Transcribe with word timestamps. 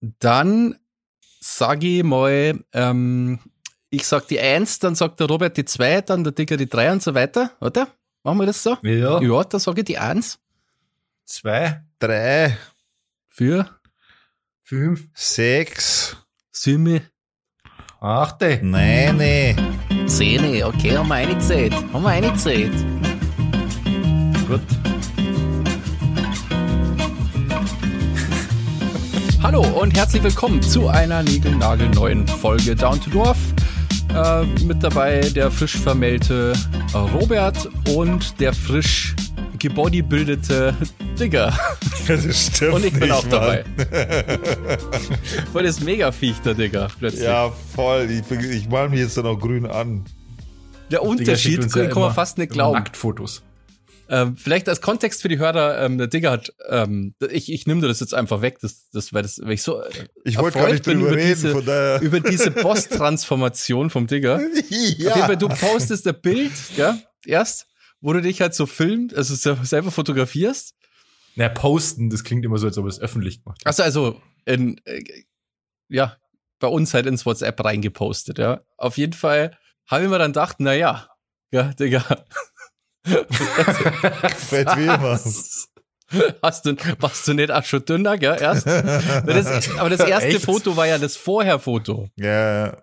Dann 0.00 0.76
sage 1.40 1.86
ich 1.86 2.02
mal, 2.02 2.58
ähm, 2.72 3.38
ich 3.90 4.06
sag 4.06 4.28
die 4.28 4.40
Eins, 4.40 4.78
dann 4.78 4.94
sagt 4.94 5.20
der 5.20 5.28
Robert 5.28 5.56
die 5.56 5.64
Zwei, 5.64 6.00
dann 6.00 6.24
der 6.24 6.32
Dicker 6.32 6.56
die 6.56 6.68
Drei 6.68 6.92
und 6.92 7.02
so 7.02 7.14
weiter, 7.14 7.52
oder? 7.60 7.88
Machen 8.22 8.38
wir 8.38 8.46
das 8.46 8.62
so? 8.62 8.76
Ja. 8.82 9.20
Ja, 9.20 9.44
dann 9.44 9.60
sage 9.60 9.80
ich 9.80 9.84
die 9.86 9.98
Eins. 9.98 10.38
Zwei, 11.24 11.82
Drei, 11.98 12.56
Für 13.28 13.68
fünf, 14.62 15.08
sechs, 15.14 16.16
Sümme. 16.50 17.02
achte. 18.00 18.60
neun, 18.62 19.18
Zähne, 20.08 20.66
okay, 20.66 20.96
haben 20.96 21.08
wir 21.08 21.14
eine 21.14 21.38
Zeit. 21.38 21.72
Haben 21.92 22.02
wir 22.02 22.10
eine 22.10 22.34
Zeit. 22.34 22.72
Gut. 24.48 24.95
Hallo 29.46 29.62
und 29.62 29.96
herzlich 29.96 30.24
willkommen 30.24 30.60
zu 30.60 30.88
einer 30.88 31.22
niegelnagelneuen 31.22 32.26
Folge 32.26 32.74
Down 32.74 33.00
to 33.00 33.10
Dorf. 33.10 33.38
Äh, 34.12 34.44
mit 34.64 34.82
dabei 34.82 35.20
der 35.20 35.52
frisch 35.52 35.76
vermählte 35.76 36.52
äh, 36.92 36.96
Robert 36.96 37.68
und 37.94 38.40
der 38.40 38.52
frisch 38.52 39.14
gebodybildete 39.60 40.74
Digger. 41.20 41.56
Das 42.08 42.46
stimmt 42.46 42.74
Und 42.74 42.84
ich 42.86 42.92
bin 42.92 43.02
nicht, 43.02 43.12
auch 43.12 43.22
Mann. 43.22 43.30
dabei. 43.30 43.64
Voll 45.52 45.62
das 45.62 45.78
Mega-Viech, 45.78 46.40
der 46.40 46.54
Digger, 46.54 46.88
plötzlich. 46.98 47.22
Ja, 47.22 47.52
voll. 47.76 48.08
Ich, 48.10 48.28
ich 48.28 48.68
mal 48.68 48.88
mich 48.88 48.98
jetzt 48.98 49.16
dann 49.16 49.26
auch 49.26 49.38
grün 49.38 49.64
an. 49.66 50.04
Der 50.90 51.04
Unterschied 51.04 51.70
kann, 51.72 51.84
ja 51.84 51.88
kann 51.88 52.02
man 52.02 52.12
fast 52.12 52.38
nicht 52.38 52.50
glauben. 52.50 52.78
Nacktfotos. 52.78 53.44
Ähm, 54.08 54.36
vielleicht 54.36 54.68
als 54.68 54.80
Kontext 54.80 55.22
für 55.22 55.28
die 55.28 55.38
Hörer, 55.38 55.80
ähm, 55.82 55.98
der 55.98 56.06
Digger 56.06 56.30
hat, 56.30 56.52
ähm, 56.68 57.14
ich, 57.30 57.50
ich 57.52 57.66
nehme 57.66 57.86
das 57.86 58.00
jetzt 58.00 58.14
einfach 58.14 58.40
weg, 58.40 58.58
das, 58.60 58.88
das, 58.90 59.12
weil 59.12 59.22
das, 59.22 59.40
weil 59.42 59.52
ich 59.52 59.62
so 59.62 59.80
äh, 59.82 60.08
Ich 60.24 60.38
wollte 60.38 60.58
gar 60.58 60.70
nicht 60.70 60.84
bin 60.84 60.98
drüber 60.98 61.08
über 61.12 61.16
reden, 61.16 61.28
diese, 61.34 61.50
von 61.50 61.64
daher. 61.66 62.00
über 62.02 62.20
diese 62.20 62.50
Boss-Transformation 62.52 63.90
vom 63.90 64.06
Digger. 64.06 64.40
ja. 64.40 64.46
Auf 65.10 65.16
jeden 65.16 65.26
Fall, 65.26 65.36
du 65.36 65.48
postest 65.48 66.06
ein 66.06 66.20
Bild, 66.20 66.52
ja, 66.76 66.98
erst, 67.24 67.66
wo 68.00 68.12
du 68.12 68.22
dich 68.22 68.40
halt 68.40 68.54
so 68.54 68.66
filmst, 68.66 69.16
also 69.16 69.34
se- 69.34 69.58
selber 69.64 69.90
fotografierst. 69.90 70.74
Na, 71.34 71.48
posten, 71.48 72.08
das 72.08 72.24
klingt 72.24 72.44
immer 72.44 72.58
so, 72.58 72.66
als 72.66 72.78
ob 72.78 72.86
es 72.86 73.00
öffentlich 73.00 73.42
gemacht 73.42 73.60
Also, 73.64 73.82
also, 73.82 74.22
in, 74.44 74.80
äh, 74.84 75.02
ja, 75.88 76.16
bei 76.58 76.68
uns 76.68 76.94
halt 76.94 77.06
ins 77.06 77.26
WhatsApp 77.26 77.62
reingepostet, 77.62 78.38
ja. 78.38 78.62
Auf 78.78 78.96
jeden 78.96 79.12
Fall 79.12 79.58
habe 79.88 80.04
ich 80.04 80.10
mir 80.10 80.18
dann 80.18 80.32
gedacht, 80.32 80.56
na 80.60 80.74
ja, 80.74 81.08
ja, 81.50 81.72
Digga, 81.74 82.04
Fett 83.06 84.68
wie 84.76 84.84
immer. 84.84 85.18
hast 86.42 86.66
du, 86.66 86.76
warst 87.00 87.26
du 87.28 87.34
nicht 87.34 87.50
auch 87.50 87.64
schon 87.64 87.84
dünner, 87.84 88.16
gell, 88.18 88.36
erst? 88.40 88.66
Das, 88.66 89.76
aber 89.78 89.90
das 89.90 90.00
erste 90.00 90.28
Echt? 90.28 90.42
Foto 90.44 90.76
war 90.76 90.86
ja 90.86 90.98
das 90.98 91.16
Vorher-Foto. 91.16 92.08
ja, 92.16 92.66
Ja, 92.66 92.74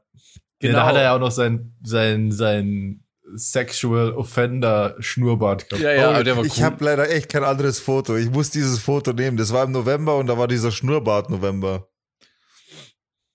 da 0.62 0.86
hat 0.86 0.96
er 0.96 1.04
ja 1.04 1.16
auch 1.16 1.20
noch 1.20 1.32
sein, 1.32 1.76
sein, 1.84 2.32
sein 2.32 3.04
Sexual 3.36 4.12
Offender 4.14 4.96
Schnurrbart 5.00 5.70
gehabt. 5.70 5.82
Ja, 5.84 5.92
ja, 5.94 6.20
Oh, 6.20 6.24
der 6.24 6.36
war 6.38 6.44
ich 6.46 6.58
cool. 6.58 6.64
habe 6.64 6.84
leider 6.86 7.10
echt 7.10 7.30
kein 7.30 7.44
anderes 7.44 7.80
Foto. 7.80 8.16
Ich 8.18 8.30
muss 8.30 8.50
dieses 8.50 8.80
Foto 8.80 9.14
nehmen. 9.14 9.38
Das 9.38 9.54
war 9.54 9.64
im 9.64 9.72
November 9.72 10.18
und 10.18 10.28
da 10.28 10.38
war 10.38 10.48
dieser 10.48 10.72
Schnurrbart 10.72 11.30
November. 11.30 11.88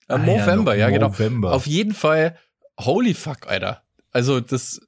Äh, 0.09 0.15
Ah, 0.15 0.19
November, 0.19 0.75
ja, 0.77 0.89
no- 0.89 0.93
genau. 0.95 1.09
November. 1.09 1.53
Auf 1.53 1.67
jeden 1.67 1.93
Fall, 1.95 2.37
holy 2.81 3.15
fuck, 3.15 3.47
Alter. 3.47 3.83
Also, 4.13 4.41
das, 4.41 4.81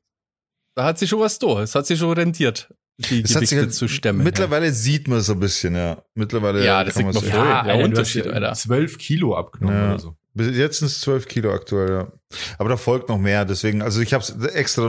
da 0.80 0.86
hat 0.86 0.98
sich 0.98 1.08
schon 1.10 1.20
was 1.20 1.38
da. 1.38 1.62
Es 1.62 1.74
hat 1.74 1.86
sich 1.86 1.98
schon 1.98 2.12
rentiert, 2.12 2.68
die 2.98 3.22
sich 3.26 3.34
Gewichte 3.34 3.56
halt, 3.56 3.74
zu 3.74 3.88
stemmen. 3.88 4.22
mittlerweile 4.24 4.72
sieht 4.72 5.08
man 5.08 5.18
es 5.18 5.28
ein 5.30 5.38
bisschen, 5.40 5.74
ja. 5.74 6.02
Mittlerweile 6.14 6.64
Ja, 6.64 6.84
das 6.84 6.94
kann 6.94 7.04
man 7.04 7.12
sehen. 7.12 7.22
voll. 7.30 7.46
ja, 7.46 7.62
der 7.64 7.84
Unterschied, 7.84 8.24
du 8.24 8.30
hast 8.30 8.36
Alter. 8.36 8.54
12 8.54 8.98
Kilo 8.98 9.36
abgenommen 9.36 9.76
Ja. 9.76 9.88
oder 9.90 9.98
so. 9.98 10.16
Bis 10.32 10.56
Jetzt 10.56 10.78
sind 10.78 10.86
es 10.86 11.00
12 11.00 11.26
Kilo 11.26 11.52
aktuell, 11.52 11.90
ja. 11.90 12.12
Aber 12.58 12.68
da 12.68 12.76
folgt 12.76 13.08
noch 13.08 13.18
mehr, 13.18 13.44
deswegen, 13.44 13.82
also 13.82 14.00
ich 14.00 14.14
habe 14.14 14.22
es 14.22 14.30
extra 14.46 14.88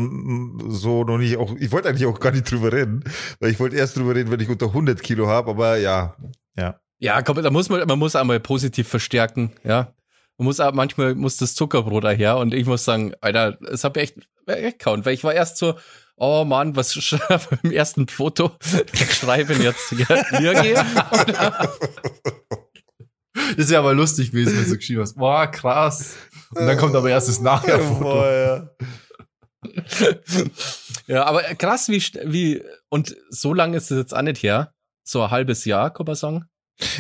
so 0.70 1.04
noch 1.04 1.18
nicht, 1.18 1.38
auch, 1.38 1.56
ich 1.60 1.72
wollte 1.72 1.90
eigentlich 1.90 2.06
auch 2.06 2.20
gar 2.20 2.32
nicht 2.32 2.50
drüber 2.50 2.72
reden, 2.72 3.04
weil 3.40 3.52
ich 3.52 3.60
wollte 3.60 3.76
erst 3.76 3.98
drüber 3.98 4.14
reden, 4.16 4.30
wenn 4.32 4.40
ich 4.40 4.50
unter 4.50 4.68
100 4.68 5.02
Kilo 5.02 5.28
habe, 5.28 5.50
aber 5.50 5.78
ja, 5.78 6.16
ja. 6.58 6.80
Ja, 7.00 7.24
komm, 7.24 7.42
da 7.42 7.50
muss 7.50 7.70
man, 7.70 7.88
man 7.88 7.98
muss 7.98 8.16
einmal 8.16 8.40
positiv 8.40 8.88
verstärken, 8.88 9.52
ja. 9.64 9.94
Man 10.42 10.48
muss 10.48 10.60
auch, 10.60 10.74
manchmal 10.74 11.14
muss 11.14 11.38
das 11.38 11.54
Zuckerbrot 11.54 12.04
daher 12.04 12.38
und 12.38 12.56
ich 12.56 12.66
muss 12.66 12.84
sagen, 12.84 13.14
Alter, 13.22 13.60
es 13.72 13.84
hat 13.84 13.96
mir 13.96 14.02
echt 14.02 14.16
weggehauen, 14.48 15.06
weil 15.06 15.14
ich 15.14 15.24
war 15.24 15.36
erst 15.36 15.58
so, 15.58 15.76
oh 16.16 16.44
Mann, 16.46 16.76
was 16.76 16.94
schreibe 17.04 17.60
im 17.62 17.72
ersten 17.72 18.08
Foto? 18.08 18.50
Ich 18.92 19.14
schreibe 19.14 19.54
jetzt, 19.54 19.92
Jürgi? 19.92 20.74
Das 23.34 23.66
ist 23.66 23.72
ja 23.72 23.80
aber 23.80 23.94
lustig 23.94 24.32
gewesen, 24.32 24.58
wenn 24.58 24.70
du 24.70 24.78
geschrieben 24.78 25.02
hast. 25.02 25.16
Boah, 25.16 25.48
krass. 25.48 26.16
Und 26.56 26.66
dann 26.66 26.78
kommt 26.78 26.96
aber 26.96 27.10
erst 27.10 27.30
das 27.30 27.40
Nachher-Foto. 27.40 28.26
Ja. 28.26 28.70
Ja, 31.08 31.26
aber 31.26 31.42
krass, 31.56 31.88
wie, 31.88 32.02
wie, 32.26 32.64
und 32.90 33.16
so 33.30 33.54
lange 33.54 33.78
ist 33.78 33.92
es 33.92 33.98
jetzt 33.98 34.16
auch 34.16 34.22
nicht 34.22 34.42
her. 34.42 34.74
So 35.04 35.22
ein 35.22 35.32
halbes 35.32 35.66
Jahr, 35.66 35.94
kann 35.94 36.06
man 36.08 36.16
sagen. 36.16 36.51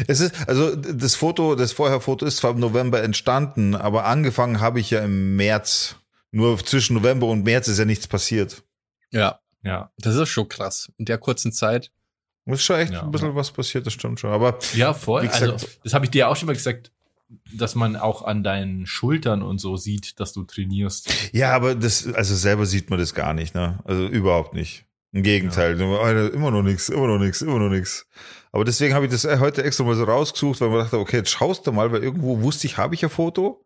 Es 0.07 0.19
ist, 0.19 0.33
also 0.47 0.75
das 0.75 1.15
Foto, 1.15 1.55
das 1.55 1.71
Vorherfoto 1.73 2.25
ist 2.25 2.37
zwar 2.37 2.51
im 2.51 2.59
November 2.59 3.01
entstanden, 3.03 3.75
aber 3.75 4.05
angefangen 4.05 4.59
habe 4.61 4.79
ich 4.79 4.89
ja 4.91 5.01
im 5.03 5.35
März. 5.35 5.95
Nur 6.31 6.57
zwischen 6.63 6.93
November 6.95 7.27
und 7.27 7.43
März 7.43 7.67
ist 7.67 7.77
ja 7.79 7.85
nichts 7.85 8.07
passiert. 8.07 8.63
Ja. 9.11 9.39
Ja. 9.63 9.91
Das 9.97 10.15
ist 10.15 10.29
schon 10.29 10.47
krass. 10.47 10.91
In 10.97 11.05
der 11.05 11.17
kurzen 11.17 11.51
Zeit. 11.51 11.91
Ist 12.45 12.63
schon 12.63 12.77
echt 12.79 12.93
Ja, 12.93 13.03
ein 13.03 13.11
bisschen 13.11 13.35
was 13.35 13.51
passiert, 13.51 13.85
das 13.85 13.93
stimmt 13.93 14.19
schon. 14.19 14.31
Aber 14.31 14.57
Ja, 14.73 14.93
voll. 14.93 15.27
Gesagt- 15.27 15.41
also, 15.43 15.67
das 15.83 15.93
habe 15.93 16.05
ich 16.05 16.11
dir 16.11 16.27
auch 16.29 16.35
schon 16.35 16.47
mal 16.47 16.53
gesagt, 16.55 16.91
dass 17.53 17.75
man 17.75 17.95
auch 17.95 18.23
an 18.23 18.43
deinen 18.43 18.85
Schultern 18.87 19.41
und 19.41 19.59
so 19.59 19.77
sieht, 19.77 20.19
dass 20.19 20.33
du 20.33 20.43
trainierst. 20.43 21.09
ja, 21.33 21.53
aber 21.53 21.75
das, 21.75 22.11
also 22.13 22.35
selber 22.35 22.65
sieht 22.65 22.89
man 22.89 22.97
das 22.99 23.13
gar 23.13 23.33
nicht, 23.33 23.53
ne? 23.55 23.79
Also 23.85 24.05
überhaupt 24.07 24.53
nicht. 24.53 24.85
Im 25.13 25.23
Gegenteil, 25.23 25.81
Alter, 25.81 26.33
immer 26.33 26.51
noch 26.51 26.63
nichts, 26.63 26.87
immer 26.89 27.07
noch 27.07 27.19
nichts, 27.19 27.41
immer 27.41 27.59
noch 27.59 27.69
nichts. 27.69 28.07
Aber 28.53 28.63
deswegen 28.63 28.93
habe 28.93 29.05
ich 29.05 29.11
das 29.11 29.25
heute 29.39 29.63
extra 29.63 29.83
mal 29.83 29.95
so 29.95 30.03
rausgesucht, 30.05 30.61
weil 30.61 30.69
man 30.69 30.79
dachte, 30.79 30.99
okay, 30.99 31.17
jetzt 31.17 31.31
schaust 31.31 31.67
du 31.67 31.71
mal, 31.71 31.91
weil 31.91 32.03
irgendwo 32.03 32.41
wusste 32.41 32.67
ich, 32.67 32.77
habe 32.77 32.95
ich 32.95 33.03
ein 33.03 33.09
Foto. 33.09 33.65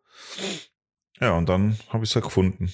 Ja, 1.20 1.32
und 1.32 1.48
dann 1.48 1.78
habe 1.88 2.04
ich 2.04 2.10
es 2.10 2.14
ja 2.14 2.20
gefunden. 2.20 2.72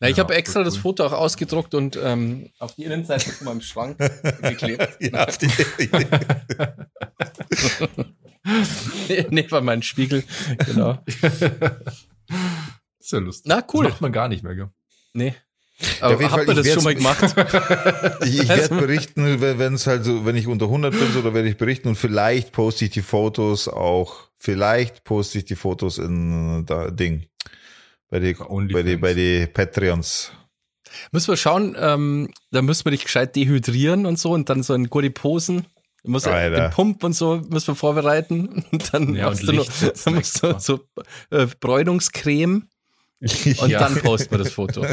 Na, 0.00 0.08
ich 0.08 0.16
Ja, 0.16 0.24
habe 0.24 0.34
extra 0.34 0.62
das. 0.64 0.76
Foto 0.76 1.04
auch 1.04 1.12
ausgedruckt 1.12 1.74
und 1.74 1.98
ähm, 2.02 2.50
auf 2.58 2.74
die 2.74 2.84
Innenseite 2.84 3.30
von 3.30 3.46
meinem 3.46 3.60
Schrank 3.60 3.98
geklebt. 4.42 4.96
ja, 5.00 5.26
die, 5.26 5.50
Neben 9.30 9.64
meinen 9.64 9.82
Spiegel. 9.82 10.24
Genau. 10.66 10.98
ist 12.98 13.12
ja 13.12 13.18
lustig. 13.18 13.46
Na, 13.46 13.64
cool. 13.72 13.84
Das 13.84 13.92
macht 13.94 14.00
man 14.02 14.12
gar 14.12 14.28
nicht 14.28 14.42
mehr, 14.42 14.54
gell? 14.54 14.70
Nee. 15.12 15.34
Aber 16.00 16.12
jeden 16.18 16.30
habt 16.32 16.44
Fall, 16.46 16.54
ihr 16.56 16.60
ich 16.60 16.66
das 16.66 16.74
schon 16.74 16.84
mal 16.84 16.94
gemacht? 16.94 17.34
Ich, 18.26 18.42
ich 18.42 18.50
Also- 18.50 18.70
werde 18.70 18.86
berichten, 18.86 19.40
wenn 19.40 19.74
es 19.74 19.86
halt 19.86 20.04
so, 20.04 20.24
wenn 20.24 20.36
ich 20.36 20.46
unter 20.46 20.66
100 20.66 20.92
bin, 20.98 21.12
so, 21.12 21.22
da 21.22 21.34
werde 21.34 21.48
ich 21.48 21.56
berichten 21.56 21.88
und 21.88 21.96
vielleicht 21.96 22.52
poste 22.52 22.86
ich 22.86 22.90
die 22.92 23.02
Fotos 23.02 23.68
auch, 23.68 24.28
vielleicht 24.38 25.04
poste 25.04 25.38
ich 25.38 25.44
die 25.44 25.56
Fotos 25.56 25.98
in 25.98 26.60
äh, 26.60 26.64
da 26.64 26.90
Ding. 26.90 27.26
Bei 28.08 28.20
die, 28.20 28.34
bei 28.34 28.82
die, 28.82 28.96
bei 28.96 29.14
die 29.14 29.46
Patreons. 29.46 30.32
Müssen 31.12 31.28
wir 31.28 31.36
schauen, 31.36 31.76
ähm, 31.78 32.30
da 32.52 32.62
müssen 32.62 32.84
wir 32.86 32.92
dich 32.92 33.04
gescheit 33.04 33.36
dehydrieren 33.36 34.06
und 34.06 34.18
so 34.18 34.30
und 34.32 34.48
dann 34.48 34.62
so 34.62 34.72
in 34.74 34.88
gute 34.88 35.10
Posen. 35.10 35.66
Du 36.04 36.12
musst 36.12 36.26
Alter. 36.28 36.68
den 36.68 36.70
Pump 36.70 37.02
und 37.04 37.12
so 37.14 37.42
müssen 37.50 37.66
wir 37.68 37.74
vorbereiten. 37.74 38.64
Und 38.70 38.94
dann 38.94 39.12
Ja, 39.14 39.26
machst 39.28 39.40
und 39.42 39.48
du 39.48 39.52
noch, 39.54 39.66
Licht 39.82 40.06
dann 40.06 40.14
musst 40.14 40.40
du 40.42 40.54
so 40.60 40.80
äh, 41.30 41.46
Bräunungscreme 41.58 42.68
und 43.20 43.68
Ja. 43.70 43.80
dann 43.80 43.94
posten 43.96 44.30
wir 44.32 44.38
das 44.38 44.52
Foto. 44.52 44.84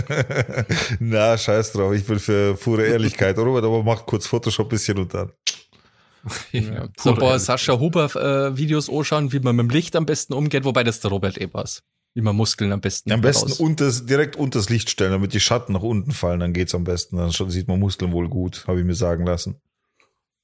Na, 1.00 1.38
scheiß 1.38 1.74
drauf, 1.74 1.94
ich 1.94 2.06
bin 2.06 2.20
für 2.20 2.56
pure 2.56 2.86
Ehrlichkeit. 2.86 3.38
Robert, 3.38 3.64
aber 3.66 3.84
macht 3.84 4.06
kurz 4.06 4.28
Photoshop 4.28 4.70
bisschen 4.70 4.98
und 4.98 5.14
dann. 5.14 5.32
Ja. 6.54 6.88
So 6.98 7.10
ein 7.12 7.18
paar 7.18 7.38
Sascha 7.38 7.78
Huber 7.80 8.06
äh, 8.16 8.58
Videos 8.58 8.90
anschauen, 8.90 9.34
wie 9.34 9.40
man 9.40 9.56
mit 9.58 9.66
dem 9.66 9.70
Licht 9.72 9.96
am 9.98 10.06
besten 10.06 10.34
umgeht, 10.34 10.64
wobei 10.64 10.84
das 10.86 11.02
der 11.02 11.12
Robert 11.12 11.38
eh 11.40 11.50
was. 11.52 11.84
Wie 12.16 12.22
man 12.22 12.36
Muskeln 12.36 12.72
am 12.72 12.80
besten 12.80 13.12
Am 13.12 13.22
besten 13.22 13.50
raus- 13.50 13.60
unters, 13.60 14.06
direkt 14.06 14.36
unters 14.36 14.70
Licht 14.70 14.90
stellen, 14.90 15.12
damit 15.12 15.34
die 15.34 15.40
Schatten 15.42 15.74
nach 15.74 15.82
unten 15.82 16.12
fallen, 16.12 16.40
dann 16.40 16.54
geht's 16.54 16.74
am 16.76 16.84
besten. 16.86 17.18
Dann 17.18 17.34
schon 17.34 17.50
sieht 17.50 17.68
man 17.68 17.80
Muskeln 17.80 18.12
wohl 18.14 18.30
gut, 18.30 18.66
habe 18.68 18.80
ich 18.80 18.86
mir 18.86 18.94
sagen 18.96 19.26
lassen. 19.26 19.60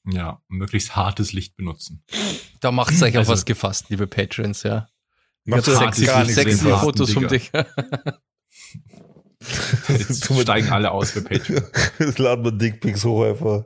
Ja, 0.05 0.41
möglichst 0.49 0.95
hartes 0.95 1.31
Licht 1.31 1.55
benutzen. 1.55 2.03
Da 2.59 2.71
macht 2.71 2.93
es 2.93 3.01
euch 3.03 3.13
auf 3.13 3.19
Also- 3.19 3.33
was 3.33 3.45
gefasst, 3.45 3.85
liebe 3.89 4.07
Patrons, 4.07 4.63
ja. 4.63 4.87
Macht 5.45 5.67
Ich 5.67 5.73
hab 5.75 5.85
das 5.87 5.95
sexy, 5.97 6.05
gar 6.05 6.19
nichts 6.23 6.35
sexy 6.35 6.65
den 6.65 6.75
Fotos 6.77 7.11
von 7.13 7.27
Digger. 7.27 7.63
dich. 7.63 8.13
Jetzt 9.89 10.23
Tun 10.25 10.37
wir- 10.37 10.43
steigen 10.43 10.69
alle 10.69 10.91
aus 10.91 11.11
für 11.11 11.21
Patreon. 11.21 11.63
Jetzt 11.99 12.19
laden 12.19 12.43
wir 12.45 12.51
Dickpics 12.51 13.03
hoch 13.05 13.23
einfach. 13.23 13.63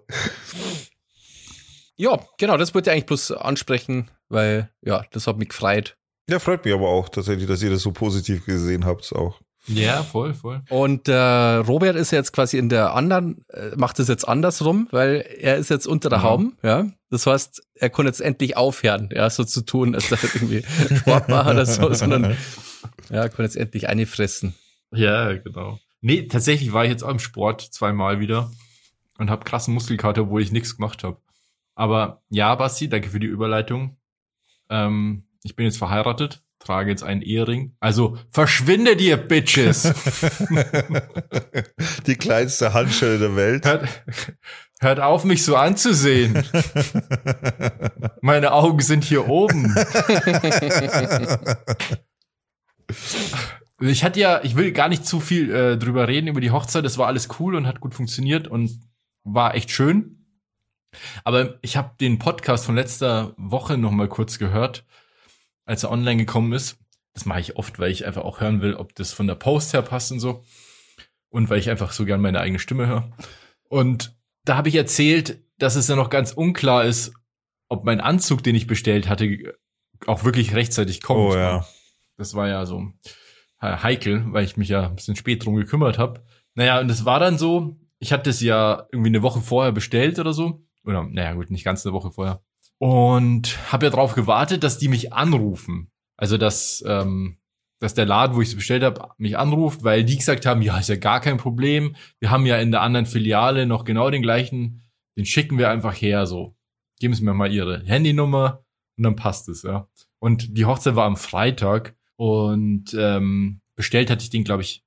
ja, 1.95 2.19
genau, 2.37 2.57
das 2.57 2.73
wollte 2.73 2.89
ich 2.89 2.93
eigentlich 2.93 3.05
bloß 3.07 3.31
ansprechen, 3.31 4.09
weil, 4.29 4.71
ja, 4.81 5.03
das 5.11 5.27
hat 5.27 5.37
mich 5.37 5.49
gefreut. 5.49 5.97
Ja, 6.29 6.39
freut 6.39 6.63
mich 6.63 6.73
aber 6.73 6.87
auch 6.89 7.09
tatsächlich, 7.09 7.47
dass 7.47 7.61
ihr 7.63 7.69
das 7.71 7.81
so 7.81 7.91
positiv 7.91 8.45
gesehen 8.45 8.85
habt 8.85 9.11
auch. 9.13 9.41
Ja, 9.67 10.03
voll, 10.03 10.33
voll. 10.33 10.61
Und 10.69 11.07
äh, 11.07 11.13
Robert 11.15 11.95
ist 11.95 12.11
jetzt 12.11 12.33
quasi 12.33 12.57
in 12.57 12.67
der 12.67 12.93
anderen, 12.93 13.45
äh, 13.49 13.71
macht 13.77 13.97
es 13.99 14.09
jetzt 14.09 14.27
andersrum, 14.27 14.87
weil 14.91 15.25
er 15.39 15.55
ist 15.57 15.69
jetzt 15.69 15.87
unter 15.87 16.09
der 16.09 16.19
Mhm. 16.19 16.23
Haum, 16.23 16.57
ja. 16.63 16.87
Das 17.09 17.25
heißt, 17.27 17.61
er 17.75 17.89
kann 17.89 18.05
jetzt 18.05 18.19
endlich 18.21 18.57
aufhören, 18.57 19.09
ja, 19.13 19.29
so 19.29 19.43
zu 19.43 19.61
tun, 19.61 19.95
als 19.95 20.11
er 20.11 20.17
irgendwie 20.35 20.63
Sport 20.97 21.29
macht 21.29 21.49
oder 21.49 21.65
so, 21.65 21.93
sondern 21.93 22.35
ja, 23.09 23.29
kann 23.29 23.45
jetzt 23.45 23.55
endlich 23.55 23.87
eine 23.87 24.05
fressen. 24.05 24.53
Ja, 24.91 25.31
genau. 25.33 25.79
Nee, 26.01 26.27
tatsächlich 26.27 26.73
war 26.73 26.83
ich 26.83 26.91
jetzt 26.91 27.03
auch 27.03 27.09
im 27.11 27.19
Sport 27.19 27.61
zweimal 27.61 28.19
wieder 28.19 28.51
und 29.17 29.29
habe 29.29 29.45
krassen 29.45 29.73
Muskelkater, 29.73 30.29
wo 30.29 30.39
ich 30.39 30.51
nichts 30.51 30.75
gemacht 30.75 31.03
habe. 31.05 31.17
Aber 31.75 32.21
ja, 32.29 32.53
Basti, 32.55 32.89
danke 32.89 33.09
für 33.09 33.19
die 33.19 33.27
Überleitung. 33.27 33.95
Ähm, 34.69 35.23
ich 35.43 35.55
bin 35.55 35.65
jetzt 35.65 35.77
verheiratet, 35.77 36.43
trage 36.63 36.89
jetzt 36.89 37.03
einen 37.03 37.21
Ehering. 37.21 37.75
Also 37.79 38.17
verschwinde 38.29 38.95
dir, 38.95 39.17
Bitches! 39.17 39.83
Die 42.07 42.15
kleinste 42.15 42.73
Handschelle 42.73 43.19
der 43.19 43.35
Welt. 43.35 43.65
hört, 43.65 43.87
hört 44.79 44.99
auf, 44.99 45.23
mich 45.23 45.43
so 45.43 45.55
anzusehen. 45.55 46.43
Meine 48.21 48.53
Augen 48.53 48.79
sind 48.79 49.03
hier 49.03 49.27
oben. 49.27 49.75
Ich 53.79 54.03
hatte 54.05 54.19
ja, 54.19 54.41
ich 54.43 54.55
will 54.55 54.71
gar 54.71 54.87
nicht 54.87 55.05
zu 55.05 55.19
viel 55.19 55.53
äh, 55.53 55.77
drüber 55.77 56.07
reden 56.07 56.27
über 56.27 56.39
die 56.39 56.51
Hochzeit. 56.51 56.85
Das 56.85 56.97
war 56.97 57.07
alles 57.07 57.27
cool 57.39 57.55
und 57.55 57.67
hat 57.67 57.81
gut 57.81 57.93
funktioniert 57.93 58.47
und 58.47 58.79
war 59.25 59.55
echt 59.55 59.71
schön. 59.71 60.25
Aber 61.23 61.57
ich 61.61 61.75
habe 61.75 61.95
den 61.99 62.19
Podcast 62.19 62.65
von 62.65 62.75
letzter 62.75 63.33
Woche 63.35 63.77
noch 63.77 63.91
mal 63.91 64.07
kurz 64.07 64.39
gehört, 64.39 64.85
als 65.65 65.83
er 65.83 65.91
online 65.91 66.17
gekommen 66.17 66.53
ist. 66.53 66.77
Das 67.13 67.25
mache 67.25 67.39
ich 67.39 67.55
oft, 67.57 67.79
weil 67.79 67.91
ich 67.91 68.05
einfach 68.05 68.23
auch 68.23 68.39
hören 68.41 68.61
will, 68.61 68.73
ob 68.73 68.95
das 68.95 69.13
von 69.13 69.27
der 69.27 69.35
Post 69.35 69.73
her 69.73 69.81
passt 69.81 70.11
und 70.11 70.19
so. 70.19 70.43
Und 71.29 71.49
weil 71.49 71.59
ich 71.59 71.69
einfach 71.69 71.91
so 71.91 72.05
gern 72.05 72.21
meine 72.21 72.39
eigene 72.39 72.59
Stimme 72.59 72.87
höre. 72.87 73.11
Und 73.69 74.15
da 74.45 74.55
habe 74.55 74.69
ich 74.69 74.75
erzählt, 74.75 75.43
dass 75.57 75.75
es 75.75 75.87
ja 75.87 75.95
noch 75.95 76.09
ganz 76.09 76.31
unklar 76.31 76.85
ist, 76.85 77.13
ob 77.69 77.85
mein 77.85 78.01
Anzug, 78.01 78.43
den 78.43 78.55
ich 78.55 78.67
bestellt 78.67 79.07
hatte, 79.09 79.55
auch 80.05 80.23
wirklich 80.23 80.53
rechtzeitig 80.53 81.01
kommt. 81.01 81.19
Oh 81.19 81.35
ja. 81.35 81.65
Das 82.17 82.35
war 82.35 82.47
ja 82.47 82.65
so 82.65 82.91
heikel, 83.61 84.25
weil 84.33 84.43
ich 84.43 84.57
mich 84.57 84.69
ja 84.69 84.87
ein 84.87 84.95
bisschen 84.95 85.15
spät 85.15 85.45
drum 85.45 85.55
gekümmert 85.55 85.97
habe. 85.97 86.23
Naja, 86.53 86.79
und 86.79 86.89
es 86.89 87.05
war 87.05 87.19
dann 87.19 87.37
so, 87.37 87.77
ich 87.99 88.11
hatte 88.11 88.29
es 88.29 88.41
ja 88.41 88.87
irgendwie 88.91 89.09
eine 89.09 89.21
Woche 89.21 89.41
vorher 89.41 89.71
bestellt 89.71 90.19
oder 90.19 90.33
so. 90.33 90.65
Oder, 90.85 91.03
naja, 91.03 91.33
gut, 91.33 91.49
nicht 91.49 91.63
ganz 91.63 91.85
eine 91.85 91.93
Woche 91.93 92.11
vorher. 92.11 92.43
Und 92.83 93.71
habe 93.71 93.85
ja 93.85 93.91
drauf 93.91 94.13
gewartet, 94.13 94.61
dass 94.61 94.77
die 94.77 94.89
mich 94.89 95.13
anrufen. 95.13 95.89
Also, 96.17 96.37
dass, 96.37 96.83
ähm, 96.85 97.37
dass 97.79 97.93
der 97.93 98.05
Laden, 98.05 98.35
wo 98.35 98.41
ich 98.41 98.49
es 98.49 98.57
bestellt 98.57 98.83
habe, 98.83 99.11
mich 99.17 99.37
anruft, 99.37 99.85
weil 99.85 100.03
die 100.03 100.17
gesagt 100.17 100.45
haben, 100.45 100.61
ja, 100.61 100.77
ist 100.77 100.89
ja 100.89 100.97
gar 100.97 101.21
kein 101.21 101.37
Problem. 101.37 101.95
Wir 102.19 102.29
haben 102.29 102.45
ja 102.45 102.57
in 102.57 102.71
der 102.71 102.81
anderen 102.81 103.05
Filiale 103.05 103.67
noch 103.67 103.85
genau 103.85 104.09
den 104.09 104.21
gleichen, 104.21 104.81
den 105.17 105.25
schicken 105.25 105.57
wir 105.57 105.69
einfach 105.69 105.93
her, 105.93 106.25
so. 106.25 106.57
Geben 106.99 107.13
Sie 107.13 107.23
mir 107.23 107.33
mal 107.33 107.53
Ihre 107.53 107.85
Handynummer 107.85 108.65
und 108.97 109.05
dann 109.05 109.15
passt 109.15 109.47
es, 109.47 109.63
ja. 109.63 109.87
Und 110.19 110.57
die 110.57 110.65
Hochzeit 110.65 110.97
war 110.97 111.05
am 111.05 111.15
Freitag 111.15 111.95
und 112.17 112.93
ähm, 112.99 113.61
bestellt 113.77 114.09
hatte 114.09 114.23
ich 114.23 114.29
den, 114.29 114.43
glaube 114.43 114.63
ich, 114.63 114.83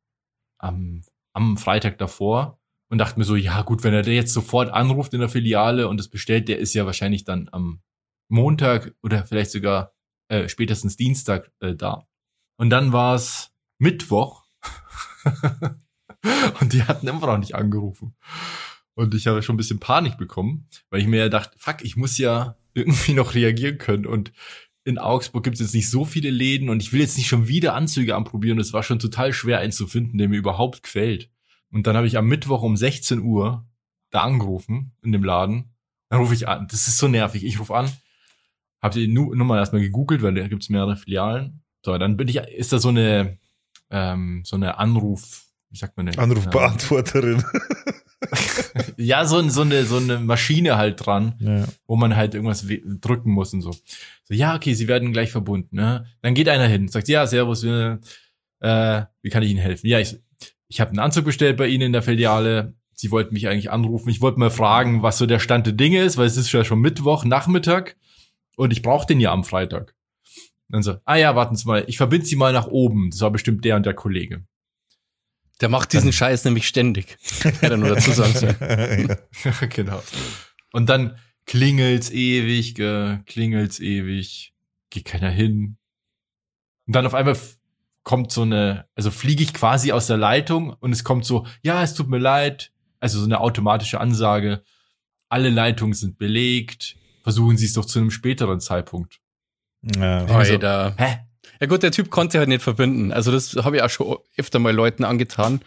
am, 0.59 1.01
am 1.33 1.57
Freitag 1.57 1.97
davor 1.97 2.61
und 2.91 2.99
dachte 2.99 3.19
mir 3.19 3.25
so, 3.25 3.37
ja 3.37 3.63
gut, 3.63 3.85
wenn 3.85 3.95
er 3.95 4.07
jetzt 4.07 4.35
sofort 4.35 4.71
anruft 4.71 5.15
in 5.15 5.21
der 5.21 5.31
Filiale 5.31 5.89
und 5.89 5.99
es 5.99 6.09
bestellt, 6.09 6.49
der 6.49 6.59
ist 6.59 6.75
ja 6.75 6.85
wahrscheinlich 6.85 7.25
dann 7.25 7.49
am 7.53 7.81
Montag 8.29 8.95
oder 9.03 9.25
vielleicht 9.25 9.51
sogar 9.51 9.95
äh, 10.29 10.49
spätestens 10.49 10.97
Dienstag 10.97 11.51
äh, 11.61 11.75
da. 11.75 12.07
Und 12.57 12.71
dann 12.71 12.93
war 12.93 13.15
es 13.15 13.53
Mittwoch 13.79 14.45
und 16.61 16.73
die 16.73 16.83
hatten 16.83 17.07
immer 17.07 17.27
noch 17.27 17.39
nicht 17.39 17.55
angerufen. 17.55 18.17
Und 18.95 19.15
ich 19.15 19.27
habe 19.27 19.43
schon 19.43 19.55
ein 19.55 19.59
bisschen 19.59 19.79
Panik 19.79 20.17
bekommen, 20.17 20.69
weil 20.89 21.01
ich 21.01 21.07
mir 21.07 21.19
ja 21.19 21.29
dachte, 21.29 21.59
fuck, 21.59 21.83
ich 21.83 21.97
muss 21.97 22.17
ja 22.17 22.57
irgendwie 22.75 23.13
noch 23.13 23.35
reagieren 23.35 23.79
können. 23.79 24.07
Und 24.07 24.33
in 24.85 24.99
Augsburg 24.99 25.45
gibt 25.45 25.55
es 25.55 25.61
jetzt 25.61 25.75
nicht 25.75 25.91
so 25.91 26.05
viele 26.05 26.31
Läden 26.31 26.71
und 26.71 26.83
ich 26.83 26.93
will 26.93 27.01
jetzt 27.01 27.17
nicht 27.17 27.27
schon 27.27 27.49
wieder 27.49 27.75
Anzüge 27.75 28.15
anprobieren. 28.15 28.59
Es 28.59 28.73
war 28.73 28.83
schon 28.83 28.99
total 28.99 29.33
schwer, 29.33 29.59
einen 29.59 29.73
zu 29.73 29.87
finden, 29.87 30.17
der 30.17 30.29
mir 30.29 30.39
überhaupt 30.39 30.83
gefällt. 30.83 31.31
Und 31.71 31.87
dann 31.87 31.97
habe 31.97 32.07
ich 32.07 32.17
am 32.17 32.27
Mittwoch 32.27 32.63
um 32.63 32.77
16 32.77 33.21
Uhr 33.21 33.67
da 34.11 34.23
angerufen 34.23 34.93
in 35.03 35.13
dem 35.13 35.25
Laden. 35.25 35.75
Dann 36.09 36.21
rufe 36.21 36.35
ich 36.35 36.49
an. 36.49 36.69
Das 36.71 36.87
ist 36.89 36.99
so 36.99 37.09
nervig. 37.09 37.45
Ich 37.45 37.59
rufe 37.59 37.75
an, 37.75 37.91
habe 38.87 38.99
die 38.99 39.09
Nu- 39.09 39.35
Nummer 39.35 39.59
erstmal 39.59 39.83
gegoogelt, 39.83 40.23
weil 40.23 40.35
da 40.35 40.49
gibt's 40.49 40.69
mehrere 40.71 40.97
Filialen. 40.97 41.61
So, 41.85 41.97
dann 41.99 42.17
bin 42.17 42.29
ich, 42.29 42.37
ist 42.37 42.73
da 42.73 42.79
so 42.79 42.89
eine, 42.89 43.39
ähm, 43.91 44.43
so 44.45 44.57
eine 44.57 44.79
Anruf, 44.79 45.45
wie 45.71 45.77
sagt 45.79 45.97
man 45.97 46.07
denn? 46.07 46.19
Anrufbeantworterin. 46.19 47.45
Ja, 48.97 49.25
so, 49.27 49.47
so, 49.49 49.61
eine, 49.63 49.85
so 49.85 49.99
eine 49.99 50.19
Maschine 50.19 50.77
halt 50.77 51.05
dran, 51.05 51.35
Ja. 51.39 51.65
wo 51.87 51.97
man 51.97 52.17
halt 52.17 52.35
irgendwas 52.35 52.67
drücken 53.01 53.31
muss 53.31 53.53
und 53.53 53.61
so. 53.63 53.73
So, 53.73 54.35
ja, 54.35 54.55
okay, 54.57 54.75
sie 54.75 54.89
werden 54.89 55.13
gleich 55.13 55.31
verbunden. 55.31 55.77
Ne? 55.77 56.07
Dann 56.23 56.35
geht 56.35 56.49
einer 56.49 56.67
hin, 56.67 56.89
sagt, 56.89 57.09
ja, 57.09 57.27
servus, 57.27 57.63
äh, 57.65 57.99
äh, 58.61 59.03
wie 59.23 59.31
kann 59.31 59.43
ich 59.43 59.51
Ihnen 59.51 59.61
helfen? 59.61 59.87
Ja, 59.87 60.01
ich, 60.01 60.19
ich 60.69 60.81
habe 60.81 60.91
einen 60.91 60.99
Anzug 60.99 61.25
bestellt 61.27 61.57
bei 61.57 61.69
Ihnen 61.69 61.83
in 61.83 61.93
der 61.93 62.03
Filiale. 62.03 62.75
Sie 62.95 63.11
wollten 63.11 63.35
mich 63.35 63.49
eigentlich 63.49 63.71
anrufen. 63.71 64.09
Ich 64.09 64.23
wollte 64.23 64.41
mal 64.41 64.51
fragen, 64.51 65.03
was 65.03 65.19
so 65.19 65.27
der 65.27 65.39
Stand 65.39 65.67
der 65.67 65.75
Dinge 65.75 66.01
ist, 66.03 66.17
weil 66.17 66.27
es 66.27 66.37
ist 66.39 66.51
ja 66.53 66.65
schon 66.65 66.81
Mittwoch, 66.81 67.25
Nachmittag 67.25 67.97
und 68.57 68.73
ich 68.73 68.83
brauche 68.83 69.07
den 69.07 69.21
ja 69.21 69.33
am 69.33 69.45
Freitag. 69.45 69.95
Dann 70.69 70.83
so, 70.83 70.97
ah 71.05 71.17
ja, 71.17 71.37
warten 71.37 71.55
Sie 71.57 71.67
mal, 71.67 71.85
ich 71.87 71.97
verbinde 71.97 72.27
Sie 72.27 72.37
mal 72.37 72.53
nach 72.53 72.67
oben. 72.67 73.11
Das 73.11 73.21
war 73.21 73.31
bestimmt 73.31 73.65
der 73.65 73.77
und 73.77 73.87
der 73.87 73.95
Kollege. 73.95 74.45
Der 75.61 75.69
macht 75.69 75.93
diesen 75.93 76.13
Scheiß 76.13 76.45
nämlich 76.45 76.67
ständig. 76.67 77.17
Kann 77.61 77.81
nur 77.81 77.95
dazu 77.95 78.11
sagen. 78.11 79.17
ja. 79.45 79.67
genau. 79.69 80.03
Und 80.73 80.89
dann 80.89 81.19
klingelt's 81.47 82.11
ewig, 82.11 82.75
gell, 82.75 83.23
klingelt's 83.27 83.81
ewig, 83.81 84.53
geht 84.91 85.05
keiner 85.05 85.31
hin. 85.31 85.79
Und 86.87 86.97
dann 86.97 87.07
auf 87.07 87.15
einmal 87.15 87.39
kommt 88.03 88.33
so 88.33 88.43
eine, 88.43 88.87
also 88.95 89.11
fliege 89.11 89.43
ich 89.43 89.55
quasi 89.55 89.93
aus 89.93 90.07
der 90.07 90.17
Leitung 90.17 90.75
und 90.81 90.93
es 90.93 91.05
kommt 91.05 91.25
so, 91.25 91.47
ja, 91.63 91.83
es 91.83 91.95
tut 91.95 92.09
mir 92.09 92.19
leid, 92.19 92.73
also 93.01 93.19
so 93.19 93.25
eine 93.25 93.41
automatische 93.41 94.01
Ansage, 94.01 94.63
alle 95.29 95.51
Leitungen 95.51 95.95
sind 95.95 96.19
belegt, 96.19 96.97
versuchen 97.27 97.57
Sie 97.57 97.67
es 97.67 97.73
doch 97.73 97.85
zu 97.85 97.99
einem 97.99 98.13
späteren 98.13 98.61
Zeitpunkt. 98.61 99.19
Ja. 99.83 100.25
Also- 100.27 100.53
Alter. 100.53 100.95
Hä? 100.97 101.19
Ja 101.61 101.67
gut, 101.67 101.83
der 101.83 101.91
Typ 101.91 102.09
konnte 102.11 102.39
halt 102.39 102.49
nicht 102.49 102.63
verbinden. 102.63 103.13
Also 103.13 103.33
das 103.33 103.57
habe 103.57 103.77
ich 103.77 103.83
auch 103.83 103.91
schon 103.91 104.19
öfter 104.37 104.61
mal 104.61 104.73
Leuten 104.73 105.03
angetan. 105.03 105.61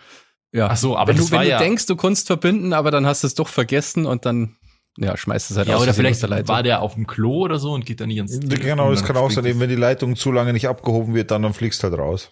Ja. 0.53 0.67
Ach 0.71 0.77
so, 0.77 0.95
aber 0.97 1.09
wenn 1.09 1.17
das 1.17 1.25
du, 1.25 1.31
wenn 1.33 1.41
du 1.41 1.49
ja- 1.49 1.59
denkst, 1.59 1.85
du 1.87 1.97
kannst 1.97 2.27
verbinden, 2.27 2.71
aber 2.71 2.91
dann 2.91 3.05
hast 3.05 3.23
du 3.23 3.27
es 3.27 3.33
doch 3.35 3.49
vergessen 3.49 4.05
und 4.05 4.25
dann 4.25 4.55
ja, 4.97 5.17
schmeißt 5.17 5.51
es 5.51 5.57
halt 5.57 5.67
Ja, 5.67 5.75
aus 5.75 5.81
oder 5.83 5.93
Versehen 5.93 6.15
vielleicht 6.15 6.47
der 6.47 6.47
war 6.47 6.63
der 6.63 6.81
auf 6.81 6.93
dem 6.93 7.07
Klo 7.07 7.41
oder 7.43 7.59
so 7.59 7.73
und 7.73 7.85
geht 7.85 7.99
da 7.99 8.07
nicht 8.07 8.19
ans 8.19 8.39
Telefon 8.39 8.59
Genau, 8.65 8.89
das 8.91 8.99
dann 8.99 9.07
kann 9.07 9.17
auch 9.17 9.31
sein, 9.31 9.45
eben 9.45 9.59
wenn 9.59 9.69
die 9.69 9.75
Leitung 9.75 10.15
zu 10.15 10.31
lange 10.31 10.53
nicht 10.53 10.67
abgehoben 10.69 11.13
wird, 11.13 11.31
dann, 11.31 11.41
dann 11.41 11.53
fliegst 11.53 11.83
halt 11.83 11.97
raus. 11.97 12.29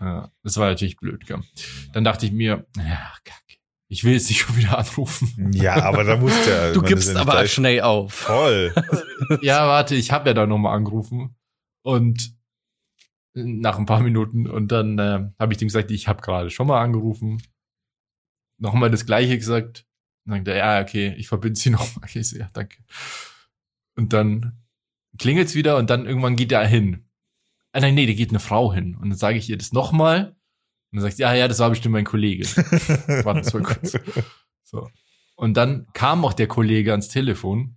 Ja, 0.00 0.30
das 0.42 0.58
war 0.58 0.68
natürlich 0.68 0.96
blöd, 0.98 1.26
gell. 1.26 1.40
Dann 1.94 2.04
dachte 2.04 2.26
ich 2.26 2.32
mir, 2.32 2.66
ja, 2.76 3.12
kacke. 3.24 3.45
Ich 3.88 4.02
will 4.02 4.14
jetzt 4.14 4.28
nicht 4.28 4.40
schon 4.40 4.56
wieder 4.56 4.78
anrufen. 4.78 5.52
Ja, 5.52 5.84
aber 5.84 6.02
da 6.04 6.16
muss 6.16 6.32
der. 6.44 6.72
du 6.72 6.82
wenn 6.82 6.88
gibst 6.88 7.14
ja 7.14 7.20
aber 7.20 7.46
schnell 7.46 7.82
auf. 7.82 8.12
Voll. 8.12 8.74
ja, 9.42 9.66
warte, 9.68 9.94
ich 9.94 10.10
habe 10.10 10.30
ja 10.30 10.34
da 10.34 10.46
nochmal 10.46 10.76
angerufen. 10.76 11.36
Und 11.82 12.36
nach 13.34 13.78
ein 13.78 13.86
paar 13.86 14.00
Minuten 14.00 14.48
und 14.48 14.72
dann 14.72 14.98
äh, 14.98 15.30
habe 15.38 15.52
ich 15.52 15.58
dem 15.58 15.68
gesagt, 15.68 15.90
ich 15.90 16.08
habe 16.08 16.22
gerade 16.22 16.50
schon 16.50 16.66
mal 16.66 16.82
angerufen. 16.82 17.42
Nochmal 18.58 18.90
das 18.90 19.06
gleiche 19.06 19.36
gesagt. 19.36 19.86
Dann 20.24 20.38
sagt 20.38 20.48
er, 20.48 20.56
ja, 20.56 20.82
okay, 20.82 21.14
ich 21.18 21.28
verbinde 21.28 21.58
sie 21.58 21.70
nochmal. 21.70 22.08
Ich 22.12 22.28
so, 22.28 22.38
ja, 22.38 22.50
danke. 22.52 22.78
Und 23.94 24.12
dann 24.12 24.64
klingelt's 25.18 25.54
wieder 25.54 25.76
und 25.76 25.90
dann 25.90 26.06
irgendwann 26.06 26.36
geht 26.36 26.52
er 26.52 26.66
hin. 26.66 27.04
Ah, 27.72 27.80
nein, 27.80 27.94
nee, 27.94 28.06
da 28.06 28.14
geht 28.14 28.30
eine 28.30 28.40
Frau 28.40 28.72
hin. 28.72 28.96
Und 28.96 29.10
dann 29.10 29.18
sage 29.18 29.38
ich 29.38 29.50
ihr 29.50 29.58
das 29.58 29.72
nochmal. 29.72 30.34
Und 30.96 31.02
dann 31.02 31.10
sagt 31.10 31.16
sie, 31.18 31.22
ja, 31.24 31.34
ja, 31.34 31.46
das 31.46 31.58
war 31.58 31.68
bestimmt 31.68 31.92
mein 31.92 32.06
Kollege. 32.06 32.46
Warte, 33.24 33.52
war 33.52 33.60
kurz. 33.60 33.98
So. 34.62 34.88
Und 35.34 35.54
dann 35.58 35.86
kam 35.92 36.24
auch 36.24 36.32
der 36.32 36.46
Kollege 36.46 36.92
ans 36.92 37.08
Telefon. 37.08 37.76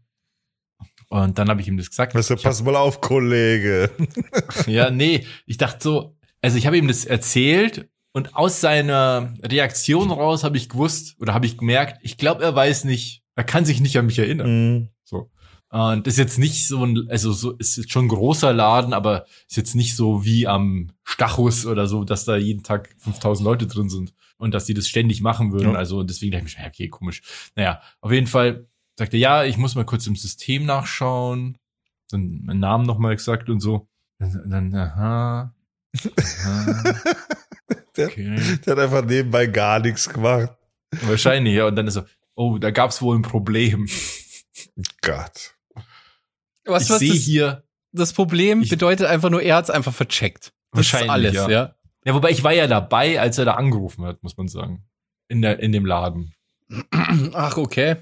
Und 1.10 1.38
dann 1.38 1.50
habe 1.50 1.60
ich 1.60 1.68
ihm 1.68 1.76
das 1.76 1.90
gesagt. 1.90 2.16
Weißt 2.16 2.30
du, 2.30 2.38
pass 2.38 2.64
mal 2.64 2.78
auf, 2.78 3.02
Kollege. 3.02 3.92
ja, 4.68 4.90
nee, 4.90 5.26
ich 5.46 5.58
dachte 5.58 5.84
so, 5.84 6.18
also 6.42 6.58
ich 6.58 6.66
habe 6.66 6.78
ihm 6.78 6.88
das 6.88 7.04
erzählt 7.04 7.90
und 8.14 8.36
aus 8.36 8.62
seiner 8.62 9.34
Reaktion 9.44 10.12
raus 10.12 10.46
habe 10.46 10.56
ich 10.56 10.70
gewusst 10.70 11.18
oder 11.20 11.34
habe 11.34 11.46
ich 11.46 11.58
gemerkt, 11.58 12.00
ich 12.02 12.18
glaube, 12.18 12.42
er 12.42 12.56
weiß 12.56 12.86
nicht, 12.86 13.24
er 13.36 13.44
kann 13.44 13.66
sich 13.66 13.82
nicht 13.82 13.98
an 13.98 14.06
mich 14.06 14.20
erinnern. 14.20 14.78
Mhm. 14.78 14.90
So. 15.04 15.30
Und 15.72 16.08
das 16.08 16.16
ist 16.16 16.20
jetzt 16.20 16.40
nicht 16.40 16.68
so 16.68 16.84
ein, 16.84 17.08
also 17.10 17.32
so 17.32 17.52
ist 17.52 17.78
jetzt 17.78 17.92
schon 17.92 18.06
ein 18.06 18.10
großer 18.10 18.54
Laden, 18.54 18.94
aber 18.94 19.26
ist 19.48 19.58
jetzt 19.58 19.76
nicht 19.76 19.96
so 19.96 20.26
wie 20.26 20.48
am 20.48 20.90
Stachus 21.04 21.66
oder 21.66 21.86
so, 21.88 22.04
dass 22.04 22.26
da 22.26 22.38
jeden 22.38 22.64
Tag 22.64 22.96
5000 22.98 23.46
Leute 23.46 23.68
drin 23.68 23.90
sind 23.90 24.14
und 24.38 24.54
dass 24.54 24.66
die 24.66 24.74
das 24.74 24.88
ständig 24.88 25.22
machen 25.22 25.52
würden. 25.52 25.74
Ja. 25.74 25.78
Also 25.78 26.02
deswegen 26.04 26.32
dachte 26.32 26.48
ich 26.48 26.58
mir, 26.58 26.64
ja, 26.64 26.70
okay, 26.70 26.88
komisch. 26.88 27.22
Naja, 27.56 27.82
auf 28.02 28.12
jeden 28.12 28.26
Fall 28.28 28.68
sagte 28.96 29.18
er, 29.18 29.20
ja, 29.20 29.44
ich 29.44 29.58
muss 29.58 29.76
mal 29.76 29.86
kurz 29.86 30.08
im 30.08 30.16
System 30.16 30.66
nachschauen. 30.66 31.58
Dann 32.10 32.42
meinen 32.46 32.60
Namen 32.60 32.86
nochmal 32.86 33.16
gesagt 33.16 33.50
und 33.50 33.60
so. 33.60 33.88
Dann, 34.18 34.50
dann 34.50 34.76
aha. 34.76 35.54
aha. 36.18 36.94
Der, 37.96 38.08
Okay. 38.08 38.40
der 38.66 38.72
hat 38.72 38.80
einfach 38.84 39.06
nebenbei 39.06 39.46
gar 39.46 39.80
nichts 39.80 40.08
gemacht. 40.08 40.54
Wahrscheinlich, 41.02 41.56
ja. 41.56 41.68
Und 41.68 41.76
dann 41.76 41.88
ist 41.88 41.96
so, 41.96 42.04
oh, 42.36 42.58
da 42.58 42.72
gab's 42.72 43.02
wohl 43.02 43.18
ein 43.18 43.24
Problem. 43.24 43.88
Gott. 45.02 45.56
Was, 46.70 46.90
ich 46.90 46.98
sehe 46.98 47.10
das, 47.14 47.18
hier. 47.20 47.64
das 47.92 48.14
Problem 48.14 48.62
Ich- 48.62 48.70
bedeutet 48.70 49.08
einfach 49.08 49.30
nur, 49.30 49.42
er 49.42 49.56
hat's 49.58 49.70
einfach 49.70 49.94
vercheckt. 49.94 50.54
Das 50.72 50.82
ist 50.86 50.94
Wahrscheinlich, 50.94 51.12
alles, 51.12 51.34
ja. 51.34 51.50
ja. 51.50 51.76
Ja, 52.06 52.14
wobei 52.14 52.32
ich 52.32 52.44
war 52.44 52.54
ja 52.54 52.68
dabei, 52.68 53.20
als 53.20 53.38
er 53.38 53.46
da 53.46 53.56
angerufen 53.56 54.06
hat, 54.06 54.24
muss 54.24 54.38
man 54.38 54.48
sagen. 54.48 54.86
In, 55.28 55.42
der, 55.42 55.60
in 55.60 55.72
dem 55.72 55.86
Laden. 55.86 56.34
Ach, 57.34 57.58
okay. 57.58 57.98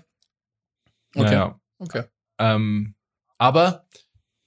Okay. 1.16 1.34
Ja, 1.34 1.60
Okay. 1.80 2.04
Ähm, 2.40 2.96
aber 3.38 3.88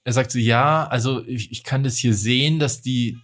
er 0.03 0.13
sagt 0.13 0.31
so, 0.31 0.39
ja, 0.39 0.87
also 0.87 1.23
ich, 1.25 1.51
ich 1.51 1.63
kann 1.63 1.83
das 1.83 1.97
hier 1.97 2.13
sehen, 2.13 2.59
dass 2.59 2.81
die, 2.81 3.17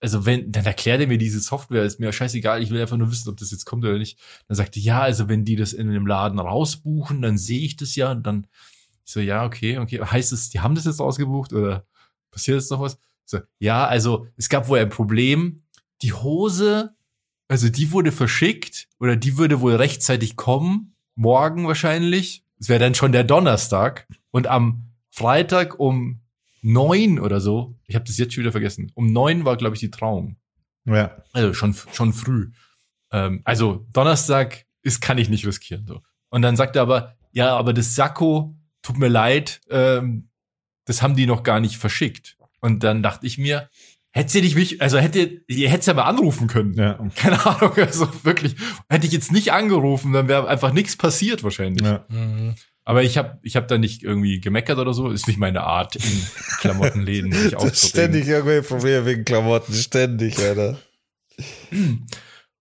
also 0.00 0.24
wenn, 0.26 0.50
dann 0.52 0.64
erklärt 0.64 1.00
er 1.00 1.06
mir 1.06 1.18
diese 1.18 1.40
Software, 1.40 1.84
ist 1.84 2.00
mir 2.00 2.12
scheißegal, 2.12 2.62
ich 2.62 2.70
will 2.70 2.80
einfach 2.80 2.96
nur 2.96 3.10
wissen, 3.10 3.28
ob 3.28 3.36
das 3.36 3.50
jetzt 3.50 3.64
kommt 3.64 3.84
oder 3.84 3.98
nicht. 3.98 4.18
Dann 4.48 4.56
sagt 4.56 4.76
er, 4.76 4.82
ja, 4.82 5.00
also 5.00 5.28
wenn 5.28 5.44
die 5.44 5.56
das 5.56 5.72
in 5.72 5.90
dem 5.90 6.06
Laden 6.06 6.38
rausbuchen, 6.38 7.20
dann 7.22 7.38
sehe 7.38 7.60
ich 7.60 7.76
das 7.76 7.94
ja 7.96 8.10
und 8.12 8.22
dann 8.24 8.46
ich 9.10 9.14
so, 9.14 9.20
ja, 9.20 9.44
okay, 9.44 9.78
okay. 9.78 10.00
Heißt 10.00 10.32
es, 10.32 10.50
die 10.50 10.60
haben 10.60 10.74
das 10.74 10.84
jetzt 10.84 11.00
rausgebucht 11.00 11.52
oder 11.52 11.84
passiert 12.30 12.56
jetzt 12.58 12.70
noch 12.70 12.80
was? 12.80 12.94
Ich 12.94 13.00
So, 13.26 13.38
ja, 13.58 13.86
also 13.86 14.28
es 14.36 14.48
gab 14.48 14.68
wohl 14.68 14.78
ein 14.78 14.88
Problem. 14.88 15.64
Die 16.02 16.12
Hose, 16.12 16.94
also 17.48 17.68
die 17.68 17.90
wurde 17.90 18.12
verschickt 18.12 18.88
oder 18.98 19.16
die 19.16 19.36
würde 19.36 19.60
wohl 19.60 19.74
rechtzeitig 19.74 20.36
kommen, 20.36 20.94
morgen 21.16 21.66
wahrscheinlich. 21.66 22.44
Es 22.58 22.68
wäre 22.68 22.78
dann 22.78 22.94
schon 22.94 23.12
der 23.12 23.24
Donnerstag 23.24 24.06
und 24.30 24.46
am 24.46 24.92
Freitag 25.10 25.80
um 25.80 26.20
neun 26.62 27.18
oder 27.18 27.40
so, 27.40 27.74
ich 27.86 27.96
habe 27.96 28.04
das 28.04 28.16
jetzt 28.16 28.34
schon 28.34 28.42
wieder 28.42 28.52
vergessen, 28.52 28.92
um 28.94 29.12
neun 29.12 29.44
war, 29.44 29.56
glaube 29.56 29.74
ich, 29.74 29.80
die 29.80 29.90
Trauung. 29.90 30.36
Ja. 30.84 31.16
Also 31.32 31.52
schon, 31.52 31.74
schon 31.92 32.12
früh. 32.12 32.50
Ähm, 33.10 33.40
also 33.44 33.86
Donnerstag 33.92 34.66
ist, 34.82 35.00
kann 35.00 35.18
ich 35.18 35.28
nicht 35.28 35.46
riskieren. 35.46 35.86
So. 35.86 36.02
Und 36.28 36.42
dann 36.42 36.56
sagt 36.56 36.76
er 36.76 36.82
aber, 36.82 37.16
ja, 37.32 37.56
aber 37.56 37.72
das 37.72 37.94
Sakko, 37.94 38.56
tut 38.82 38.98
mir 38.98 39.08
leid, 39.08 39.60
ähm, 39.70 40.28
das 40.86 41.02
haben 41.02 41.16
die 41.16 41.26
noch 41.26 41.42
gar 41.42 41.60
nicht 41.60 41.76
verschickt. 41.76 42.36
Und 42.60 42.84
dann 42.84 43.02
dachte 43.02 43.26
ich 43.26 43.38
mir, 43.38 43.68
hätte 44.10 44.30
sie 44.30 44.42
nicht 44.42 44.56
mich, 44.56 44.82
also 44.82 44.98
hätte, 44.98 45.42
ihr 45.46 45.70
hättet 45.70 45.86
ja 45.86 45.94
mal 45.94 46.04
anrufen 46.04 46.46
können. 46.46 46.74
Ja. 46.74 46.98
Keine 47.16 47.44
Ahnung, 47.44 47.72
also 47.76 48.08
wirklich, 48.24 48.56
hätte 48.88 49.06
ich 49.06 49.12
jetzt 49.12 49.32
nicht 49.32 49.52
angerufen, 49.52 50.12
dann 50.12 50.28
wäre 50.28 50.48
einfach 50.48 50.72
nichts 50.72 50.96
passiert 50.96 51.42
wahrscheinlich. 51.42 51.86
ja. 51.86 52.04
Mhm. 52.08 52.54
Aber 52.84 53.04
ich 53.04 53.18
habe 53.18 53.38
ich 53.42 53.54
hab 53.54 53.68
da 53.68 53.78
nicht 53.78 54.02
irgendwie 54.02 54.40
gemeckert 54.40 54.78
oder 54.78 54.94
so. 54.94 55.10
Ist 55.10 55.28
nicht 55.28 55.38
meine 55.38 55.62
Art, 55.62 55.94
in 55.94 56.26
Klamottenläden 56.58 57.30
sich 57.32 57.54
ständig 57.76 58.26
irgendwelche 58.26 58.66
Probleme 58.66 59.06
wegen 59.06 59.24
Klamotten. 59.24 59.72
Ständig, 59.74 60.38
Alter. 60.38 60.80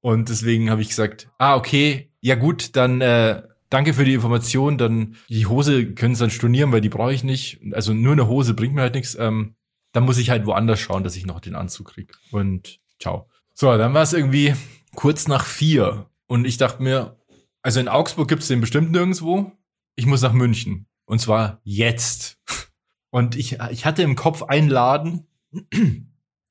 Und 0.02 0.30
deswegen 0.30 0.70
habe 0.70 0.82
ich 0.82 0.90
gesagt, 0.90 1.30
ah, 1.40 1.56
okay, 1.56 2.12
ja 2.22 2.36
gut, 2.36 2.76
dann 2.76 3.02
äh, 3.02 3.42
danke 3.70 3.94
für 3.94 4.06
die 4.06 4.14
Information. 4.14 4.78
Dann 4.78 5.16
die 5.30 5.46
Hose 5.46 5.94
können 5.94 6.16
Sie 6.16 6.24
dann 6.24 6.30
stornieren, 6.30 6.72
weil 6.72 6.82
die 6.82 6.90
brauche 6.90 7.14
ich 7.14 7.24
nicht. 7.24 7.60
Also 7.72 7.94
nur 7.94 8.14
eine 8.14 8.28
Hose 8.28 8.54
bringt 8.54 8.76
mir 8.76 8.82
halt 8.82 8.96
nichts. 8.96 9.16
Ähm, 9.20 9.56
dann 9.92 10.04
muss 10.04 10.18
ich 10.18 10.30
halt 10.30 10.46
woanders 10.46 10.80
schauen, 10.80 11.04
dass 11.04 11.16
ich 11.16 11.26
noch 11.26 11.40
den 11.40 11.56
Anzug 11.56 11.94
krieg. 11.94 12.14
Und 12.32 12.80
ciao. 13.00 13.28
So, 13.54 13.78
dann 13.78 13.94
war 13.94 14.04
es 14.04 14.14
irgendwie 14.14 14.54
kurz 14.96 15.28
nach 15.28 15.46
vier. 15.46 16.10
Und 16.28 16.46
ich 16.46 16.58
dachte 16.58 16.84
mir, 16.84 17.18
also 17.62 17.80
in 17.80 17.88
Augsburg 17.88 18.28
gibt's 18.28 18.48
den 18.48 18.62
bestimmt 18.62 18.92
nirgendwo. 18.92 19.52
Ich 19.96 20.06
muss 20.06 20.22
nach 20.22 20.34
München. 20.34 20.88
Und 21.06 21.20
zwar 21.20 21.60
jetzt. 21.64 22.38
Und 23.10 23.36
ich, 23.36 23.58
ich 23.72 23.86
hatte 23.86 24.04
im 24.04 24.16
Kopf 24.16 24.44
einen 24.44 24.70
Laden, 24.70 25.26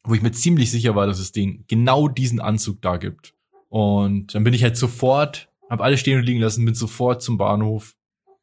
wo 0.04 0.14
ich 0.14 0.22
mir 0.22 0.32
ziemlich 0.32 0.72
sicher 0.72 0.96
war, 0.96 1.06
dass 1.06 1.20
es 1.20 1.30
den 1.30 1.64
genau 1.68 2.08
diesen 2.08 2.40
Anzug 2.40 2.82
da 2.82 2.96
gibt. 2.96 3.34
Und 3.68 4.34
dann 4.34 4.42
bin 4.42 4.54
ich 4.54 4.64
halt 4.64 4.76
sofort, 4.76 5.47
habe 5.70 5.84
alles 5.84 6.00
stehen 6.00 6.18
und 6.18 6.24
liegen 6.24 6.40
lassen, 6.40 6.64
bin 6.64 6.74
sofort 6.74 7.22
zum 7.22 7.38
Bahnhof 7.38 7.94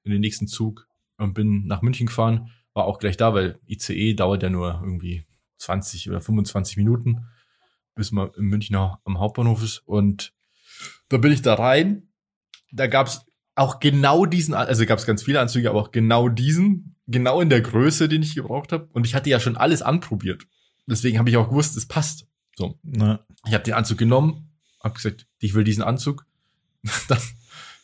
in 0.04 0.12
den 0.12 0.22
nächsten 0.22 0.48
Zug 0.48 0.88
und 1.18 1.34
bin 1.34 1.66
nach 1.66 1.82
München 1.82 2.08
gefahren. 2.08 2.52
War 2.74 2.86
auch 2.86 3.00
gleich 3.00 3.18
da, 3.18 3.34
weil 3.34 3.60
ICE 3.68 4.14
dauert 4.14 4.44
ja 4.44 4.50
nur 4.50 4.82
irgendwie 4.84 5.26
20 5.58 6.10
oder 6.10 6.22
25 6.22 6.78
Minuten, 6.78 7.28
bis 7.96 8.12
man 8.12 8.30
in 8.38 8.46
München 8.46 8.76
am 8.76 9.20
Hauptbahnhof 9.20 9.64
ist. 9.64 9.80
Und 9.86 10.34
da 11.10 11.18
bin 11.18 11.32
ich 11.32 11.42
da 11.42 11.56
rein. 11.56 12.10
Da 12.72 12.88
gab's 12.88 13.26
auch 13.56 13.80
genau 13.80 14.26
diesen, 14.26 14.54
also 14.54 14.86
gab's 14.86 15.06
ganz 15.06 15.24
viele 15.24 15.40
Anzüge, 15.40 15.70
aber 15.70 15.80
auch 15.80 15.92
genau 15.92 16.28
diesen, 16.28 16.98
genau 17.08 17.40
in 17.40 17.50
der 17.50 17.62
Größe, 17.62 18.10
den 18.10 18.22
ich 18.22 18.36
gebraucht 18.36 18.72
habe. 18.72 18.90
Und 18.94 19.06
ich 19.06 19.16
hatte 19.16 19.30
ja 19.30 19.40
schon 19.40 19.56
alles 19.56 19.82
anprobiert. 19.82 20.46
Deswegen 20.88 21.18
habe 21.18 21.30
ich 21.30 21.38
auch 21.38 21.50
gewusst, 21.50 21.78
es 21.78 21.88
passt. 21.88 22.28
So. 22.56 22.80
Ja. 22.84 23.26
Ich 23.48 23.54
habe 23.54 23.64
den 23.64 23.74
Anzug 23.74 23.98
genommen, 23.98 24.52
habe 24.84 24.96
gesagt, 24.96 25.28
ich 25.40 25.54
will 25.54 25.64
diesen 25.64 25.84
Anzug. 25.84 26.26
Dann 27.08 27.20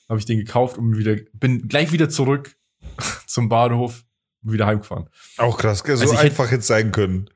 habe 0.09 0.19
ich 0.19 0.25
den 0.25 0.37
gekauft 0.37 0.77
und 0.77 0.97
wieder 0.97 1.15
bin 1.33 1.67
gleich 1.67 1.91
wieder 1.91 2.09
zurück 2.09 2.55
zum 3.27 3.49
Bahnhof 3.49 4.03
und 4.43 4.53
wieder 4.53 4.65
heimgefahren. 4.67 5.07
Auch 5.37 5.57
krass, 5.57 5.79
so 5.85 5.91
Also 5.91 6.03
ich 6.05 6.11
hätte- 6.11 6.21
einfach 6.21 6.51
jetzt 6.51 6.67
sein 6.67 6.91
können. 6.91 7.29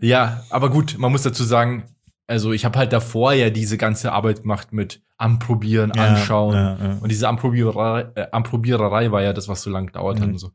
Ja, 0.00 0.44
aber 0.50 0.70
gut, 0.70 0.96
man 0.98 1.12
muss 1.12 1.22
dazu 1.22 1.44
sagen, 1.44 1.84
also 2.26 2.52
ich 2.52 2.64
habe 2.64 2.78
halt 2.78 2.92
davor 2.92 3.32
ja 3.34 3.50
diese 3.50 3.76
ganze 3.78 4.12
Arbeit 4.12 4.42
gemacht 4.42 4.72
mit 4.72 5.02
Anprobieren, 5.16 5.92
Anschauen. 5.92 6.54
Ja, 6.54 6.76
ja. 6.76 6.92
Und 7.00 7.08
diese 7.12 7.28
Anprobiererei, 7.28 8.08
äh, 8.16 8.26
Anprobiererei 8.32 9.12
war 9.12 9.22
ja 9.22 9.32
das, 9.32 9.46
was 9.46 9.62
so 9.62 9.70
lange 9.70 9.86
gedauert 9.86 10.18
hat 10.20 10.26
Mhm. 10.26 10.32
und 10.34 10.38
so. 10.38 10.52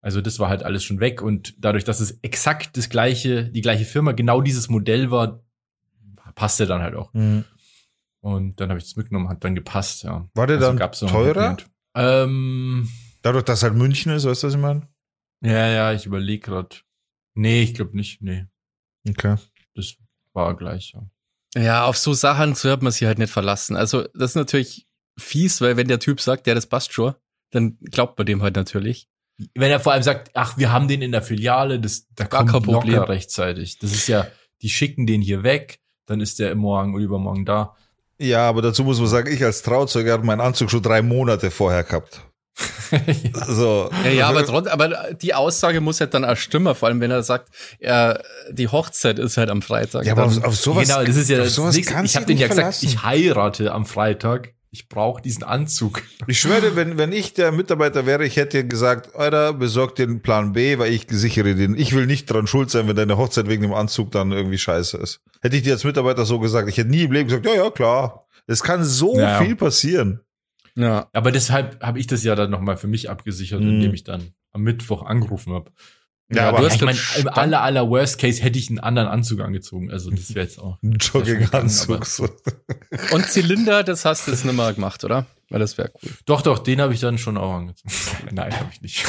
Also 0.00 0.20
das 0.20 0.38
war 0.38 0.48
halt 0.48 0.62
alles 0.62 0.84
schon 0.84 1.00
weg 1.00 1.20
und 1.22 1.54
dadurch, 1.58 1.82
dass 1.82 1.98
es 1.98 2.20
exakt 2.22 2.76
das 2.76 2.88
gleiche, 2.88 3.44
die 3.46 3.62
gleiche 3.62 3.84
Firma, 3.84 4.12
genau 4.12 4.40
dieses 4.40 4.68
Modell 4.68 5.10
war, 5.10 5.42
passte 6.36 6.66
dann 6.66 6.82
halt 6.82 6.94
auch. 6.94 7.12
Mhm. 7.14 7.44
Und 8.28 8.60
dann 8.60 8.68
habe 8.70 8.78
ich 8.78 8.84
das 8.84 8.96
mitgenommen, 8.96 9.28
hat 9.28 9.42
dann 9.44 9.54
gepasst, 9.54 10.02
ja. 10.04 10.28
War 10.34 10.46
der 10.46 10.56
Also 10.58 10.72
dann 10.72 10.82
ein 10.82 11.08
teurer? 11.08 11.56
Ähm, 11.94 12.88
Dadurch, 13.22 13.44
dass 13.44 13.62
halt 13.62 13.74
München 13.74 14.12
ist, 14.12 14.24
weißt 14.24 14.42
du, 14.42 14.46
was 14.48 14.54
ich 14.54 14.60
meine? 14.60 14.88
ja, 15.42 15.68
ja, 15.68 15.92
ich 15.92 16.06
überlege 16.06 16.40
gerade. 16.50 16.76
Nee, 17.34 17.62
ich 17.62 17.74
glaube 17.74 17.96
nicht. 17.96 18.22
Nee, 18.22 18.46
Okay. 19.08 19.36
das 19.74 19.94
war 20.32 20.56
gleich, 20.56 20.92
ja. 20.94 21.08
Ja, 21.60 21.84
auf 21.86 21.96
so 21.96 22.12
Sachen 22.12 22.54
so 22.54 22.70
hat 22.70 22.82
man 22.82 22.92
sich 22.92 23.06
halt 23.06 23.18
nicht 23.18 23.32
verlassen. 23.32 23.76
Also, 23.76 24.02
das 24.14 24.32
ist 24.32 24.36
natürlich 24.36 24.86
fies, 25.18 25.60
weil 25.60 25.76
wenn 25.76 25.88
der 25.88 25.98
Typ 26.00 26.20
sagt, 26.20 26.46
ja, 26.46 26.54
das 26.54 26.66
passt 26.66 26.92
schon, 26.92 27.14
dann 27.50 27.78
glaubt 27.80 28.18
man 28.18 28.26
dem 28.26 28.42
halt 28.42 28.56
natürlich. 28.56 29.08
Wenn 29.54 29.70
er 29.70 29.80
vor 29.80 29.92
allem 29.92 30.02
sagt, 30.02 30.32
ach, 30.34 30.58
wir 30.58 30.72
haben 30.72 30.88
den 30.88 31.00
in 31.00 31.12
der 31.12 31.22
Filiale, 31.22 31.80
das, 31.80 32.06
da 32.14 32.24
Gar 32.24 32.40
kommt 32.40 32.52
kein 32.52 32.62
Problem. 32.62 32.94
locker 32.96 33.08
rechtzeitig. 33.08 33.78
Das 33.78 33.92
ist 33.92 34.08
ja, 34.08 34.26
die 34.62 34.68
schicken 34.68 35.06
den 35.06 35.22
hier 35.22 35.42
weg, 35.44 35.80
dann 36.06 36.20
ist 36.20 36.38
der 36.40 36.54
morgen 36.56 36.94
oder 36.94 37.04
übermorgen 37.04 37.44
da. 37.46 37.74
Ja, 38.18 38.48
aber 38.48 38.62
dazu 38.62 38.84
muss 38.84 38.98
man 38.98 39.08
sagen, 39.08 39.32
ich 39.32 39.44
als 39.44 39.62
Trauzeuge 39.62 40.12
habe 40.12 40.26
meinen 40.26 40.40
Anzug 40.40 40.70
schon 40.70 40.82
drei 40.82 41.02
Monate 41.02 41.50
vorher 41.50 41.84
gehabt. 41.84 42.20
So. 43.46 43.90
Ja, 44.04 44.10
ja, 44.10 44.28
aber 44.28 44.44
trotzdem, 44.44 44.72
aber 44.72 45.12
die 45.12 45.34
Aussage 45.34 45.80
muss 45.80 46.00
halt 46.00 46.14
dann 46.14 46.24
auch 46.24 46.36
stimmen, 46.36 46.74
vor 46.74 46.88
allem 46.88 47.00
wenn 47.00 47.10
er 47.10 47.22
sagt, 47.22 47.50
er, 47.78 48.22
die 48.50 48.68
Hochzeit 48.68 49.18
ist 49.18 49.36
halt 49.36 49.50
am 49.50 49.62
Freitag. 49.62 50.06
Ja, 50.06 50.12
aber 50.12 50.24
auf, 50.24 50.42
auf 50.42 50.56
sowas, 50.56 50.88
genau, 50.88 51.04
das 51.04 51.16
ist 51.16 51.28
ja 51.28 51.38
das 51.38 51.56
nächste. 51.56 51.80
Ich 52.04 52.16
habe 52.16 52.26
den 52.26 52.38
ja 52.38 52.46
nicht 52.46 52.56
gesagt, 52.56 52.76
verlassen. 52.76 52.86
ich 52.86 53.02
heirate 53.02 53.72
am 53.72 53.86
Freitag. 53.86 54.54
Ich 54.70 54.88
brauche 54.88 55.22
diesen 55.22 55.44
Anzug. 55.44 56.02
Ich 56.26 56.40
schwöre, 56.40 56.76
wenn, 56.76 56.98
wenn 56.98 57.10
ich 57.12 57.32
der 57.32 57.52
Mitarbeiter 57.52 58.04
wäre, 58.04 58.26
ich 58.26 58.36
hätte 58.36 58.66
gesagt, 58.66 59.16
Alter, 59.16 59.54
besorg 59.54 59.94
den 59.94 60.20
Plan 60.20 60.52
B, 60.52 60.78
weil 60.78 60.92
ich 60.92 61.06
sichere 61.08 61.54
den. 61.54 61.74
Ich 61.74 61.94
will 61.94 62.04
nicht 62.06 62.26
dran 62.26 62.46
schuld 62.46 62.70
sein, 62.70 62.86
wenn 62.86 62.96
deine 62.96 63.16
Hochzeit 63.16 63.48
wegen 63.48 63.62
dem 63.62 63.72
Anzug 63.72 64.10
dann 64.10 64.30
irgendwie 64.30 64.58
scheiße 64.58 64.98
ist. 64.98 65.20
Hätte 65.40 65.56
ich 65.56 65.62
dir 65.62 65.72
als 65.72 65.84
Mitarbeiter 65.84 66.26
so 66.26 66.38
gesagt, 66.38 66.68
ich 66.68 66.76
hätte 66.76 66.90
nie 66.90 67.04
im 67.04 67.12
Leben 67.12 67.28
gesagt, 67.28 67.46
ja, 67.46 67.54
ja, 67.54 67.70
klar. 67.70 68.26
Es 68.46 68.62
kann 68.62 68.84
so 68.84 69.18
Ja. 69.18 69.40
viel 69.42 69.56
passieren. 69.56 70.20
ja. 70.74 71.08
Aber 71.14 71.32
deshalb 71.32 71.82
habe 71.82 71.98
ich 71.98 72.06
das 72.06 72.22
ja 72.22 72.34
dann 72.34 72.50
nochmal 72.50 72.76
für 72.76 72.88
mich 72.88 73.08
abgesichert, 73.08 73.60
Mhm. 73.62 73.68
indem 73.68 73.94
ich 73.94 74.04
dann 74.04 74.32
am 74.52 74.62
Mittwoch 74.62 75.02
angerufen 75.02 75.52
habe. 75.54 75.70
Ja, 76.30 76.50
aber 76.50 76.58
du 76.58 76.66
hast 76.66 76.76
ich 76.76 76.82
meine, 76.82 76.98
im 77.16 77.28
aller, 77.28 77.62
aller 77.62 77.88
Worst 77.88 78.18
Case 78.18 78.42
hätte 78.42 78.58
ich 78.58 78.68
einen 78.68 78.80
anderen 78.80 79.08
Anzug 79.08 79.40
angezogen. 79.40 79.90
Also 79.90 80.10
das 80.10 80.34
wäre 80.34 80.44
jetzt 80.44 80.58
auch. 80.58 80.76
Jogginganzug. 80.82 82.04
So. 82.04 82.28
Und 83.12 83.26
Zylinder, 83.26 83.82
das 83.82 84.04
hast 84.04 84.26
du 84.26 84.32
jetzt 84.32 84.44
nicht 84.44 84.54
mehr 84.54 84.72
gemacht, 84.74 85.04
oder? 85.04 85.26
Weil 85.48 85.60
das 85.60 85.78
wäre 85.78 85.90
cool. 86.02 86.10
Doch, 86.26 86.42
doch, 86.42 86.58
den 86.58 86.82
habe 86.82 86.92
ich 86.92 87.00
dann 87.00 87.16
schon 87.16 87.38
auch 87.38 87.54
angezogen. 87.54 87.94
Nein, 88.32 88.54
habe 88.58 88.68
ich 88.72 88.82
nicht. 88.82 89.06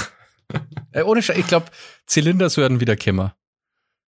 Äh, 0.94 1.04
ohne 1.04 1.22
Scheiß, 1.22 1.38
ich 1.38 1.48
glaube, 1.48 1.68
Zylinder 2.06 2.56
werden 2.56 2.80
wieder 2.80 2.96
Kämmer. 2.96 3.36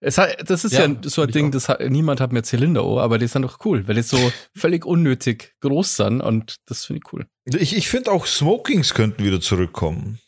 Es 0.03 0.17
hat, 0.17 0.49
das 0.49 0.63
ist 0.63 0.73
ja, 0.73 0.87
Ja, 0.87 0.95
so 1.03 1.21
ein 1.21 1.31
Ding, 1.31 1.51
das 1.51 1.69
hat, 1.69 1.79
niemand 1.81 2.21
hat 2.21 2.31
mehr 2.31 2.43
Zylinder, 2.43 2.83
oh, 2.85 2.99
aber 2.99 3.19
die 3.19 3.27
sind 3.27 3.43
doch 3.43 3.59
cool, 3.65 3.87
weil 3.87 3.95
die 3.95 4.01
so 4.01 4.31
völlig 4.55 4.83
unnötig 4.83 5.53
groß 5.61 5.95
sind 5.95 6.21
und 6.21 6.55
das 6.65 6.85
finde 6.85 7.01
ich 7.03 7.13
cool. 7.13 7.27
Ich, 7.45 7.75
ich 7.75 7.87
finde 7.87 8.11
auch 8.11 8.25
Smokings 8.25 8.95
könnten 8.95 9.23
wieder 9.23 9.41
zurückkommen. 9.41 10.19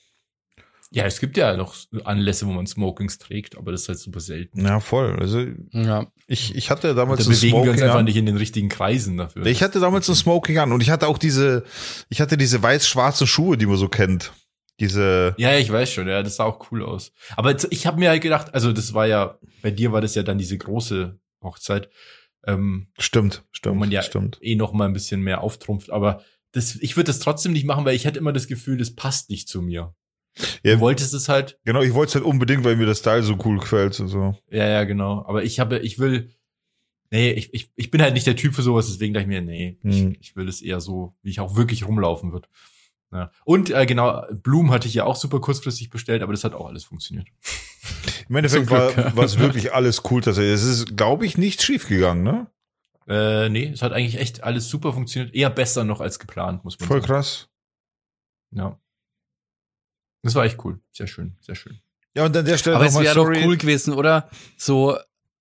Ja, 0.95 1.05
es 1.05 1.19
gibt 1.19 1.38
ja 1.38 1.57
noch 1.57 1.75
Anlässe, 2.03 2.45
wo 2.45 2.51
man 2.51 2.67
Smokings 2.67 3.17
trägt, 3.17 3.57
aber 3.57 3.71
das 3.71 3.81
ist 3.83 3.89
halt 3.89 4.00
super 4.00 4.19
selten. 4.19 4.63
Ja, 4.63 4.79
voll. 4.79 5.17
Also 5.19 5.43
Ja. 5.71 6.05
ich, 6.27 6.53
ich 6.55 6.69
hatte 6.69 6.89
Da 6.89 6.93
damals 6.93 7.25
ein 7.27 7.33
bewegen 7.33 7.53
wir 7.53 7.57
uns 7.62 7.65
Smoking 7.71 7.83
einfach 7.83 8.00
an. 8.00 8.05
nicht 8.05 8.15
in 8.17 8.25
den 8.27 8.38
richtigen 8.38 8.69
Kreisen 8.69 9.17
dafür. 9.17 9.45
Ich 9.47 9.63
hatte 9.63 9.79
damals 9.79 10.07
ein 10.07 10.15
Smoking 10.15 10.59
an 10.59 10.71
und 10.71 10.81
ich 10.81 10.91
hatte 10.91 11.07
auch 11.07 11.17
diese, 11.17 11.63
ich 12.09 12.21
hatte 12.21 12.38
diese 12.38 12.62
weiß-schwarzen 12.62 13.25
Schuhe, 13.25 13.57
die 13.57 13.65
man 13.65 13.77
so 13.77 13.88
kennt. 13.89 14.33
Diese, 14.79 15.33
ja, 15.38 15.51
ja, 15.51 15.57
ich 15.59 15.71
weiß 15.71 15.91
schon, 15.91 16.07
ja, 16.07 16.21
das 16.23 16.35
sah 16.38 16.43
auch 16.45 16.71
cool 16.71 16.83
aus. 16.83 17.12
Aber 17.35 17.51
jetzt- 17.51 17.67
ich 17.71 17.85
habe 17.88 18.00
mir 18.00 18.09
halt 18.09 18.21
gedacht, 18.21 18.53
also 18.53 18.71
das 18.71 18.93
war 18.93 19.05
ja, 19.07 19.38
bei 19.62 19.71
dir 19.71 19.91
war 19.91 20.01
das 20.01 20.15
ja 20.15 20.23
dann 20.23 20.38
diese 20.38 20.57
große 20.57 21.19
Hochzeit. 21.43 21.89
Ähm, 22.45 22.88
Stimmt, 23.00 23.43
stimmt, 23.51 23.75
wo 23.75 23.79
man 23.79 23.91
ja 23.91 24.01
stimmt. 24.01 24.38
eh 24.41 24.55
noch 24.55 24.73
mal 24.73 24.85
ein 24.85 24.93
bisschen 24.93 25.21
mehr 25.21 25.41
auftrumpft. 25.41 25.89
Aber 25.91 26.23
das, 26.51 26.75
ich 26.75 26.97
würde 26.97 27.07
das 27.07 27.19
trotzdem 27.19 27.53
nicht 27.53 27.65
machen, 27.65 27.85
weil 27.85 27.95
ich 27.95 28.05
hätte 28.05 28.19
immer 28.19 28.33
das 28.33 28.47
Gefühl, 28.47 28.77
das 28.77 28.93
passt 28.95 29.29
nicht 29.29 29.47
zu 29.47 29.62
mir. 29.62 29.95
Ja. 30.63 30.75
Du 30.75 30.79
wolltest 30.81 31.13
es 31.13 31.29
halt, 31.29 31.59
Genau, 31.65 31.81
ich 31.81 31.93
wollte 31.93 32.09
es 32.09 32.15
halt 32.15 32.25
unbedingt, 32.25 32.63
weil 32.63 32.75
mir 32.75 32.85
das 32.87 32.99
Style 32.99 33.23
so 33.23 33.37
cool 33.45 33.59
gefällt 33.59 33.99
und 33.99 34.07
so. 34.07 34.35
ja, 34.49 34.67
ja, 34.67 34.83
genau. 34.83 35.23
Aber 35.27 35.43
ich 35.43 35.59
habe, 35.59 35.79
ich 35.79 35.99
will, 35.99 36.31
nee, 37.11 37.31
ich, 37.31 37.53
ich, 37.53 37.71
ich 37.75 37.91
bin 37.91 38.01
halt 38.01 38.13
nicht 38.15 38.25
der 38.25 38.35
Typ 38.35 38.55
für 38.55 38.63
sowas, 38.63 38.87
deswegen 38.87 39.13
dachte 39.13 39.23
ich 39.23 39.27
mir, 39.27 39.41
nee, 39.41 39.77
Hm. 39.81 40.13
ich, 40.13 40.19
ich 40.29 40.35
will 40.35 40.47
es 40.47 40.61
eher 40.61 40.79
so, 40.81 41.13
wie 41.21 41.29
ich 41.29 41.39
auch 41.39 41.55
wirklich 41.55 41.87
rumlaufen 41.87 42.33
wird. 42.33 42.49
Ja. 43.11 43.29
Und 43.45 43.69
äh, 43.69 43.85
genau, 43.85 44.23
Blumen 44.31 44.71
hatte 44.71 44.87
ich 44.87 44.95
ja 44.95 45.03
auch 45.05 45.15
super 45.15 45.39
kurzfristig 45.39 45.91
bestellt, 45.91 46.23
aber 46.23 46.33
das 46.33 46.43
hat 46.43 46.53
auch 46.55 46.65
alles 46.67 46.83
funktioniert. 46.83 47.27
Im 48.29 48.35
Endeffekt 48.35 48.71
war 48.71 49.23
es 49.23 49.37
wirklich 49.37 49.71
alles 49.73 50.01
cool 50.09 50.21
tatsächlich. 50.21 50.53
Es 50.55 50.63
ist, 50.63 50.97
glaube 50.97 51.25
ich, 51.27 51.37
nicht 51.37 51.61
schief 51.61 51.87
gegangen, 51.87 52.23
ne? 52.23 52.47
Äh, 53.07 53.49
nee, 53.49 53.67
es 53.67 53.81
hat 53.83 53.91
eigentlich 53.91 54.17
echt 54.19 54.43
alles 54.43 54.67
super 54.69 54.93
funktioniert. 54.93 55.35
Eher 55.35 55.49
besser 55.51 55.83
noch 55.83 55.99
als 56.01 56.17
geplant, 56.17 56.63
muss 56.63 56.79
man 56.79 56.87
Voll 56.87 57.01
sagen. 57.01 57.13
krass. 57.13 57.49
Ja. 58.51 58.79
Das 60.23 60.35
war 60.35 60.45
echt 60.45 60.63
cool. 60.65 60.79
Sehr 60.91 61.07
schön, 61.07 61.35
sehr 61.41 61.55
schön. 61.55 61.79
Ja, 62.15 62.25
und 62.25 62.35
an 62.35 62.45
der 62.45 62.57
Stelle 62.57 62.75
Aber 62.77 62.85
es 62.85 62.99
wäre 62.99 63.15
doch 63.15 63.27
cool 63.27 63.57
gewesen, 63.57 63.93
oder? 63.93 64.29
So 64.57 64.97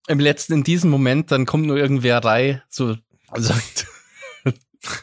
im 0.09 0.21
letzten, 0.21 0.55
in 0.55 0.65
diesem 0.65 0.91
Moment, 0.91 1.31
dann 1.31 1.47
kommt 1.47 1.67
nur 1.67 1.77
irgendwer 1.77 2.19
rein, 2.25 2.63
so 2.69 2.97
und 3.31 3.43
sagt, 3.43 3.87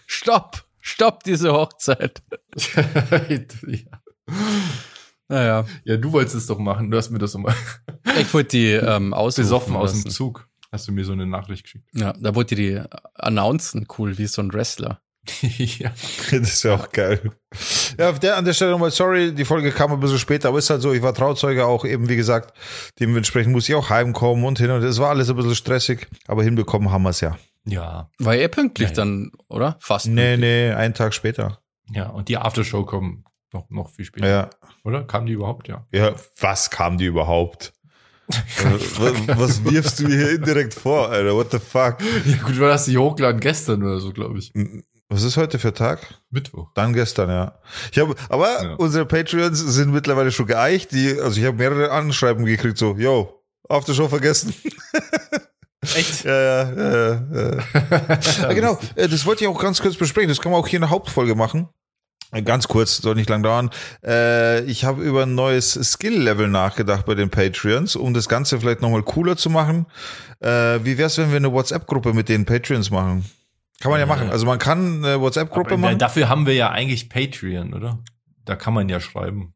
stopp, 0.05 0.65
stopp 0.81 1.23
diese 1.23 1.53
Hochzeit. 1.53 2.21
ja. 2.55 4.01
Naja, 5.31 5.65
ja, 5.83 5.97
du 5.97 6.11
wolltest 6.11 6.35
es 6.35 6.47
doch 6.47 6.57
machen. 6.57 6.89
Du 6.89 6.97
hast 6.97 7.11
mir 7.11 7.19
das 7.19 7.35
immer 7.35 7.53
ich 8.19 8.33
wollte 8.33 8.57
die 8.57 8.71
ähm, 8.71 9.13
ausrufen 9.13 9.43
besoffen 9.43 9.75
aus 9.75 10.01
dem. 10.01 10.09
Zug. 10.09 10.47
Hast 10.71 10.87
du 10.87 10.91
mir 10.91 11.05
so 11.05 11.11
eine 11.13 11.27
Nachricht 11.27 11.63
geschickt. 11.63 11.87
Ja, 11.93 12.13
da 12.13 12.33
wollte 12.33 12.55
die 12.55 12.81
announcen, 13.13 13.87
cool, 13.97 14.17
wie 14.17 14.25
so 14.25 14.41
ein 14.41 14.51
Wrestler. 14.51 15.01
ja. 15.57 15.91
Das 16.31 16.53
ist 16.53 16.63
ja 16.63 16.75
auch 16.75 16.91
geil. 16.91 17.31
Ja, 17.97 18.09
auf 18.09 18.19
der, 18.19 18.37
an 18.37 18.45
der 18.45 18.53
Stelle 18.53 18.71
nochmal 18.71 18.91
sorry, 18.91 19.33
die 19.33 19.45
Folge 19.45 19.71
kam 19.71 19.91
ein 19.91 19.99
bisschen 19.99 20.19
später, 20.19 20.49
aber 20.49 20.59
ist 20.59 20.69
halt 20.69 20.81
so, 20.81 20.93
ich 20.93 21.01
war 21.01 21.13
Trauzeuge 21.13 21.65
auch 21.65 21.85
eben, 21.85 22.09
wie 22.09 22.15
gesagt, 22.15 22.57
dementsprechend 22.99 23.51
muss 23.51 23.67
ich 23.67 23.75
auch 23.75 23.89
heimkommen 23.89 24.45
und 24.45 24.59
hin 24.59 24.71
und 24.71 24.83
es 24.83 24.99
war 24.99 25.09
alles 25.09 25.29
ein 25.29 25.35
bisschen 25.35 25.55
stressig, 25.55 26.07
aber 26.27 26.43
hinbekommen 26.43 26.91
haben 26.91 27.03
wir 27.03 27.09
es 27.09 27.21
ja. 27.21 27.37
Ja. 27.65 28.09
War 28.19 28.35
eh 28.35 28.47
pünktlich 28.47 28.89
Ja, 28.89 28.95
dann, 28.95 29.31
oder? 29.49 29.77
Fast. 29.81 30.07
Nee, 30.07 30.35
pünktlich. 30.35 30.39
nee, 30.39 30.71
einen 30.71 30.93
Tag 30.93 31.13
später. 31.13 31.59
Ja, 31.91 32.09
und 32.09 32.29
die 32.29 32.37
Aftershow 32.37 32.85
kommen 32.85 33.25
noch, 33.51 33.69
noch 33.69 33.89
viel 33.89 34.05
später. 34.05 34.27
Ja. 34.27 34.49
Oder? 34.83 35.03
Kam 35.03 35.25
die 35.25 35.33
überhaupt? 35.33 35.67
Ja. 35.67 35.85
Ja, 35.91 36.13
was 36.39 36.69
kam 36.69 36.97
die 36.97 37.05
überhaupt? 37.05 37.73
Äh, 38.29 38.63
was, 38.99 39.37
was 39.39 39.63
wirfst 39.65 39.99
du 39.99 40.07
hier 40.07 40.31
indirekt 40.35 40.75
vor, 40.75 41.09
Alter? 41.09 41.35
What 41.35 41.51
the 41.51 41.59
fuck? 41.59 41.97
Ja, 42.25 42.37
gut, 42.43 42.57
du 42.57 42.65
hast 42.71 42.85
die 42.85 42.97
hochgeladen 42.97 43.41
gestern 43.41 43.81
oder 43.83 43.99
so, 43.99 44.11
glaube 44.11 44.37
ich. 44.39 44.53
Was 45.11 45.23
ist 45.23 45.37
heute 45.37 45.57
für 45.57 45.73
Tag? 45.73 45.99
Mittwoch. 46.29 46.69
Dann 46.75 46.93
gestern, 46.93 47.29
ja. 47.31 47.59
Ich 47.91 47.97
habe, 47.97 48.15
aber 48.29 48.63
Ja. 48.63 48.73
unsere 48.75 49.05
Patreons 49.07 49.57
sind 49.59 49.91
mittlerweile 49.91 50.31
schon 50.31 50.45
geeicht. 50.45 50.91
Die, 50.91 51.19
also 51.19 51.39
ich 51.39 51.47
habe 51.47 51.57
mehrere 51.57 51.91
Anschreiben 51.91 52.45
gekriegt, 52.45 52.77
so, 52.77 52.95
yo, 52.95 53.41
auf 53.67 53.85
der 53.85 53.93
Show 53.93 54.07
vergessen. 54.07 54.53
Echt? 55.95 56.25
Ja, 56.25 56.39
ja, 56.39 56.73
ja, 56.73 57.13
ja. 57.33 58.19
ja 58.41 58.53
genau, 58.53 58.77
äh, 58.95 59.07
das 59.07 59.25
wollte 59.25 59.43
ich 59.45 59.47
auch 59.49 59.59
ganz 59.59 59.81
kurz 59.81 59.95
besprechen. 59.95 60.29
Das 60.29 60.39
kann 60.41 60.51
man 60.51 60.61
auch 60.61 60.67
hier 60.67 60.77
in 60.77 60.81
der 60.81 60.89
Hauptfolge 60.91 61.33
machen. 61.35 61.69
Äh, 62.31 62.43
Ganz 62.43 62.67
kurz, 62.67 62.97
soll 62.97 63.15
nicht 63.15 63.29
lang 63.29 63.41
dauern. 63.41 63.71
Äh, 64.05 64.61
ich 64.65 64.83
habe 64.85 65.01
über 65.01 65.23
ein 65.23 65.33
neues 65.33 65.73
Skill-Level 65.73 66.49
nachgedacht 66.49 67.07
bei 67.07 67.15
den 67.15 67.31
Patreons, 67.31 67.95
um 67.95 68.13
das 68.13 68.29
Ganze 68.29 68.59
vielleicht 68.59 68.81
nochmal 68.81 69.01
cooler 69.03 69.37
zu 69.37 69.49
machen. 69.49 69.87
Wie 70.41 70.97
wär's, 70.97 71.17
wenn 71.17 71.31
wir 71.31 71.35
eine 71.37 71.51
WhatsApp-Gruppe 71.51 72.13
mit 72.13 72.29
den 72.29 72.45
Patreons 72.45 72.89
machen? 72.91 73.25
Kann 73.81 73.91
man 73.91 73.99
ja 73.99 74.05
Äh, 74.05 74.09
machen. 74.09 74.29
Also 74.29 74.45
man 74.45 74.59
kann 74.59 75.03
eine 75.05 75.21
WhatsApp-Gruppe 75.21 75.77
machen. 75.77 75.97
Dafür 75.97 76.29
haben 76.29 76.45
wir 76.45 76.53
ja 76.53 76.69
eigentlich 76.69 77.09
Patreon, 77.09 77.73
oder? 77.73 77.99
Da 78.45 78.55
kann 78.55 78.73
man 78.73 78.89
ja 78.89 78.99
schreiben. 78.99 79.53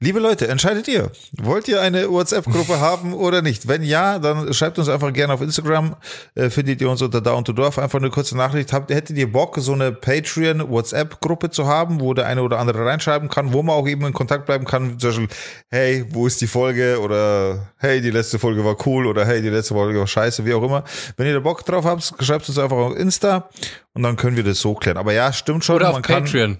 Liebe 0.00 0.18
Leute, 0.18 0.48
entscheidet 0.48 0.88
ihr. 0.88 1.12
Wollt 1.40 1.68
ihr 1.68 1.80
eine 1.80 2.10
WhatsApp-Gruppe 2.10 2.80
haben 2.80 3.14
oder 3.14 3.42
nicht? 3.42 3.68
Wenn 3.68 3.84
ja, 3.84 4.18
dann 4.18 4.52
schreibt 4.52 4.78
uns 4.78 4.88
einfach 4.88 5.12
gerne 5.12 5.32
auf 5.32 5.40
Instagram. 5.40 5.94
Äh, 6.34 6.50
findet 6.50 6.80
ihr 6.80 6.90
uns 6.90 7.00
unter 7.00 7.20
Down 7.20 7.44
to 7.44 7.52
Dorf. 7.52 7.78
Einfach 7.78 8.00
eine 8.00 8.10
kurze 8.10 8.36
Nachricht. 8.36 8.72
Habt, 8.72 8.90
hättet 8.90 9.16
ihr 9.16 9.30
Bock, 9.30 9.56
so 9.60 9.72
eine 9.72 9.92
Patreon-WhatsApp-Gruppe 9.92 11.50
zu 11.50 11.68
haben, 11.68 12.00
wo 12.00 12.12
der 12.12 12.26
eine 12.26 12.42
oder 12.42 12.58
andere 12.58 12.84
reinschreiben 12.84 13.28
kann, 13.28 13.52
wo 13.52 13.62
man 13.62 13.76
auch 13.76 13.86
eben 13.86 14.04
in 14.04 14.12
Kontakt 14.12 14.46
bleiben 14.46 14.64
kann? 14.64 14.98
Zum 14.98 15.10
Beispiel, 15.10 15.28
hey, 15.70 16.04
wo 16.10 16.26
ist 16.26 16.40
die 16.40 16.48
Folge? 16.48 17.00
Oder 17.00 17.72
hey, 17.78 18.00
die 18.00 18.10
letzte 18.10 18.40
Folge 18.40 18.64
war 18.64 18.76
cool. 18.86 19.06
Oder 19.06 19.24
hey, 19.24 19.42
die 19.42 19.48
letzte 19.48 19.74
Folge 19.74 20.00
war 20.00 20.08
scheiße, 20.08 20.44
wie 20.44 20.54
auch 20.54 20.62
immer. 20.64 20.82
Wenn 21.16 21.28
ihr 21.28 21.34
da 21.34 21.40
Bock 21.40 21.64
drauf 21.64 21.84
habt, 21.84 22.14
schreibt 22.18 22.48
uns 22.48 22.58
einfach 22.58 22.76
auf 22.76 22.96
Insta 22.96 23.48
und 23.94 24.02
dann 24.02 24.16
können 24.16 24.36
wir 24.36 24.44
das 24.44 24.60
so 24.60 24.74
klären. 24.74 24.98
Aber 24.98 25.12
ja, 25.12 25.32
stimmt 25.32 25.64
schon. 25.64 25.76
Oder 25.76 25.88
auf 25.88 25.94
man 25.94 26.02
kann, 26.02 26.24
Patreon. 26.24 26.58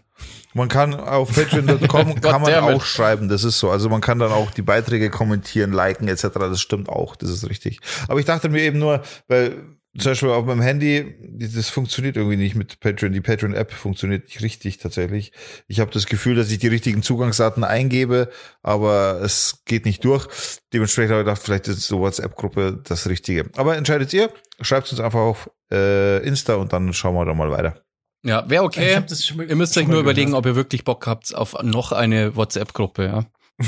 man 0.54 0.68
kann 0.68 0.94
auf 0.94 1.34
patreon.com 1.34 2.14
kann 2.20 2.42
man 2.42 2.54
auch 2.54 2.84
schreiben, 2.84 3.28
das 3.28 3.44
ist 3.44 3.58
so. 3.58 3.70
Also 3.70 3.88
man 3.88 4.00
kann 4.00 4.18
dann 4.18 4.32
auch 4.32 4.50
die 4.50 4.62
Beiträge 4.62 5.10
kommentieren, 5.10 5.72
liken 5.72 6.08
etc. 6.08 6.28
Das 6.34 6.60
stimmt 6.60 6.88
auch, 6.88 7.16
das 7.16 7.30
ist 7.30 7.48
richtig. 7.48 7.80
Aber 8.08 8.20
ich 8.20 8.26
dachte 8.26 8.48
mir 8.48 8.62
eben 8.62 8.78
nur, 8.78 9.02
weil 9.28 9.56
zum 9.98 10.10
Beispiel 10.12 10.28
auf 10.30 10.44
meinem 10.44 10.60
Handy, 10.60 11.14
das 11.38 11.68
funktioniert 11.68 12.16
irgendwie 12.16 12.36
nicht 12.36 12.54
mit 12.54 12.80
Patreon. 12.80 13.12
Die 13.12 13.20
Patreon-App 13.20 13.72
funktioniert 13.72 14.24
nicht 14.24 14.42
richtig 14.42 14.78
tatsächlich. 14.78 15.32
Ich 15.68 15.80
habe 15.80 15.90
das 15.92 16.06
Gefühl, 16.06 16.34
dass 16.34 16.50
ich 16.50 16.58
die 16.58 16.68
richtigen 16.68 17.02
Zugangsdaten 17.02 17.62
eingebe, 17.64 18.30
aber 18.62 19.20
es 19.22 19.62
geht 19.66 19.84
nicht 19.84 20.04
durch. 20.04 20.26
Dementsprechend 20.72 21.12
habe 21.12 21.20
ich 21.20 21.26
gedacht, 21.26 21.42
vielleicht 21.42 21.68
ist 21.68 21.86
so 21.86 22.00
WhatsApp-Gruppe 22.00 22.80
das 22.84 23.08
Richtige. 23.08 23.50
Aber 23.56 23.76
entscheidet 23.76 24.12
ihr, 24.12 24.30
schreibt 24.60 24.90
uns 24.90 25.00
einfach 25.00 25.20
auf 25.20 25.50
äh, 25.72 26.18
Insta 26.26 26.54
und 26.56 26.72
dann 26.72 26.92
schauen 26.92 27.14
wir 27.14 27.24
da 27.24 27.34
mal 27.34 27.50
weiter. 27.50 27.80
Ja, 28.24 28.48
wäre 28.48 28.64
okay. 28.64 28.96
hab 28.96 29.06
das 29.06 29.24
schon 29.24 29.36
mal- 29.36 29.48
Ihr 29.48 29.54
müsst 29.56 29.74
schon 29.74 29.82
euch 29.84 29.88
nur 29.90 30.00
überlegen, 30.00 30.30
gehört. 30.30 30.46
ob 30.46 30.50
ihr 30.50 30.56
wirklich 30.56 30.82
Bock 30.84 31.06
habt 31.06 31.34
auf 31.34 31.54
noch 31.62 31.92
eine 31.92 32.34
WhatsApp-Gruppe, 32.36 33.04
ja. 33.04 33.26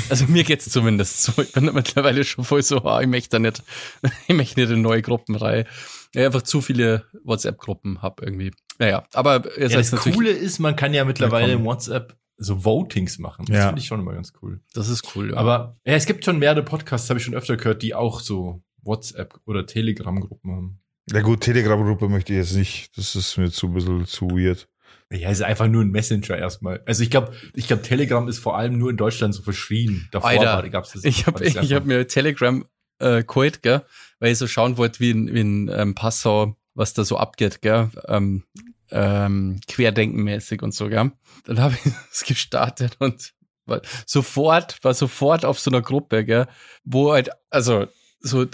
Also 0.09 0.25
mir 0.25 0.43
geht's 0.43 0.69
zumindest 0.71 1.21
so. 1.23 1.41
Ich 1.41 1.51
bin 1.53 1.67
da 1.67 1.71
mittlerweile 1.71 2.23
schon 2.25 2.43
voll 2.43 2.63
so, 2.63 2.83
ah, 2.83 2.99
ich 3.01 3.07
möchte 3.07 3.29
da 3.29 3.39
nicht, 3.39 3.63
ich 4.27 4.35
möchte 4.35 4.59
nicht 4.59 4.71
in 4.71 4.81
neue 4.81 5.01
Gruppenreihe. 5.01 5.65
Ja, 6.15 6.25
einfach 6.25 6.41
zu 6.41 6.61
viele 6.61 7.05
WhatsApp-Gruppen 7.23 8.01
hab 8.01 8.21
irgendwie. 8.21 8.51
Naja, 8.79 9.03
aber 9.13 9.43
ihr 9.57 9.69
Ja, 9.69 9.77
das 9.77 9.91
natürlich, 9.91 10.15
Coole 10.17 10.29
ist, 10.31 10.59
man 10.59 10.75
kann 10.75 10.93
ja 10.93 11.03
mittlerweile 11.05 11.53
im 11.53 11.65
WhatsApp 11.65 12.15
so 12.37 12.63
Votings 12.63 13.17
machen. 13.17 13.45
Das 13.47 13.55
Ja. 13.57 13.65
finde 13.67 13.81
ich 13.81 13.87
schon 13.87 13.99
immer 13.99 14.13
ganz 14.13 14.31
cool. 14.41 14.59
das 14.73 14.89
ist 14.89 15.15
cool, 15.15 15.31
ja. 15.31 15.37
Aber 15.37 15.77
ja, 15.85 15.93
es 15.93 16.05
gibt 16.05 16.23
schon 16.23 16.37
mehrere 16.39 16.63
Podcasts, 16.63 17.09
habe 17.09 17.19
ich 17.19 17.25
schon 17.25 17.33
öfter 17.33 17.57
gehört, 17.57 17.81
die 17.81 17.95
auch 17.95 18.19
so 18.19 18.61
WhatsApp- 18.83 19.39
oder 19.45 19.65
Telegram-Gruppen 19.65 20.51
haben. 20.51 20.79
Ja 21.11 21.21
gut, 21.21 21.41
Telegram-Gruppe 21.41 22.09
möchte 22.09 22.33
ich 22.33 22.37
jetzt 22.39 22.53
nicht. 22.55 22.95
Das 22.97 23.15
ist 23.15 23.37
mir 23.37 23.49
zu 23.49 23.67
ein 23.67 23.73
bisschen 23.73 24.05
zu 24.05 24.27
weird. 24.29 24.67
Ja, 25.11 25.29
ist 25.31 25.41
einfach 25.41 25.67
nur 25.67 25.81
ein 25.83 25.89
Messenger 25.89 26.37
erstmal. 26.37 26.81
Also 26.85 27.01
ich 27.01 27.09
glaube, 27.09 27.31
ich 27.53 27.67
glaube, 27.67 27.81
Telegram 27.81 28.27
ist 28.27 28.39
vor 28.39 28.57
allem 28.57 28.77
nur 28.77 28.89
in 28.89 28.97
Deutschland 28.97 29.33
so 29.33 29.41
verschrien. 29.41 30.09
Davor 30.11 30.29
Alter, 30.29 30.43
war, 30.45 30.69
gab's 30.69 30.91
das. 30.91 31.05
ich 31.05 31.25
habe 31.25 31.43
ich 31.45 31.73
hab 31.73 31.85
mir 31.85 32.07
Telegram 32.07 32.65
äh, 32.99 33.23
geholt, 33.23 33.61
gell, 33.61 33.85
weil 34.19 34.31
ich 34.31 34.37
so 34.37 34.47
schauen 34.47 34.77
wollte, 34.77 34.99
wie 34.99 35.11
in, 35.11 35.33
wie 35.33 35.41
in 35.41 35.69
ähm, 35.69 35.95
Passau, 35.95 36.55
was 36.73 36.93
da 36.93 37.03
so 37.03 37.17
abgeht, 37.17 37.61
gell, 37.61 37.89
ähm, 38.07 38.43
ähm, 38.91 39.59
querdenkenmäßig 39.67 40.61
und 40.61 40.73
so, 40.73 40.87
gell. 40.89 41.11
Dann 41.45 41.59
habe 41.59 41.75
ich 41.75 41.91
es 42.11 42.23
gestartet 42.23 42.97
und 42.99 43.33
war 43.65 43.81
sofort, 44.05 44.77
war 44.83 44.93
sofort 44.93 45.45
auf 45.45 45.59
so 45.59 45.69
einer 45.71 45.81
Gruppe, 45.81 46.23
gell, 46.23 46.47
wo 46.83 47.11
halt, 47.11 47.29
also 47.49 47.87
so 48.19 48.45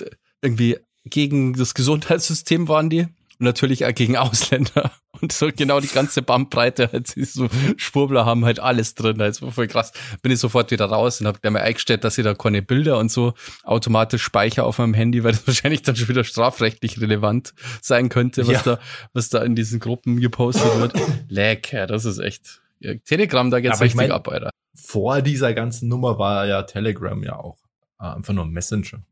irgendwie 0.42 0.78
gegen 1.06 1.54
das 1.54 1.74
Gesundheitssystem 1.74 2.68
waren 2.68 2.90
die 2.90 3.08
und 3.44 3.46
natürlich 3.46 3.86
auch 3.86 3.94
gegen 3.94 4.16
Ausländer 4.16 4.92
und 5.22 5.32
so 5.34 5.50
genau 5.54 5.80
die 5.82 5.88
ganze 5.88 6.22
Bandbreite, 6.22 6.90
halt 6.94 7.08
so 7.08 7.50
Schwurbler 7.78 8.26
haben 8.26 8.46
halt 8.46 8.60
alles 8.62 8.96
drin, 8.96 9.22
also 9.22 9.52
voll 9.52 9.68
krass. 9.68 9.92
Bin 10.22 10.32
ich 10.32 10.40
sofort 10.40 10.72
wieder 10.72 10.86
raus 10.86 11.20
und 11.20 11.28
habe 11.28 11.52
mir 11.52 11.62
eingestellt, 11.62 12.04
dass 12.06 12.18
ich 12.18 12.24
da 12.24 12.34
keine 12.34 12.62
Bilder 12.62 12.98
und 12.98 13.12
so 13.12 13.34
automatisch 13.64 14.24
speichere 14.24 14.64
auf 14.66 14.78
meinem 14.80 14.94
Handy, 14.94 15.24
weil 15.24 15.34
das 15.34 15.46
wahrscheinlich 15.48 15.82
dann 15.82 15.96
schon 15.98 16.08
wieder 16.08 16.24
strafrechtlich 16.24 17.00
relevant 17.02 17.54
sein 17.82 18.08
könnte, 18.10 18.48
was 18.48 18.64
Ja. 18.66 18.76
da, 18.76 18.80
was 19.14 19.28
da 19.30 19.44
in 19.44 19.56
diesen 19.56 19.80
Gruppen 19.80 20.20
gepostet 20.22 20.80
wird. 20.80 20.94
Leck, 21.28 21.74
ja, 21.74 21.86
das 21.86 22.06
ist 22.06 22.20
echt. 22.20 22.62
Telegram, 23.06 23.50
da 23.52 23.60
geht's 23.60 23.76
Aber 23.76 23.86
ich 23.86 23.92
richtig 23.94 24.08
mein- 24.10 24.12
ab, 24.12 24.28
Alter. 24.30 24.50
Vor 24.76 25.22
dieser 25.22 25.54
ganzen 25.54 25.88
Nummer 25.90 26.18
war 26.18 26.46
ja 26.48 26.64
Telegram 26.64 27.22
ja 27.24 27.36
auch 27.38 27.58
äh, 28.00 28.06
einfach 28.06 28.34
nur 28.34 28.46
ein 28.46 28.52
Messenger. 28.52 29.04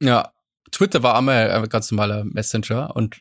Ja, 0.00 0.30
Twitter 0.70 1.02
war 1.02 1.16
einmal 1.16 1.50
ein 1.50 1.68
ganz 1.68 1.90
normaler 1.90 2.24
Messenger 2.24 2.94
und 2.94 3.16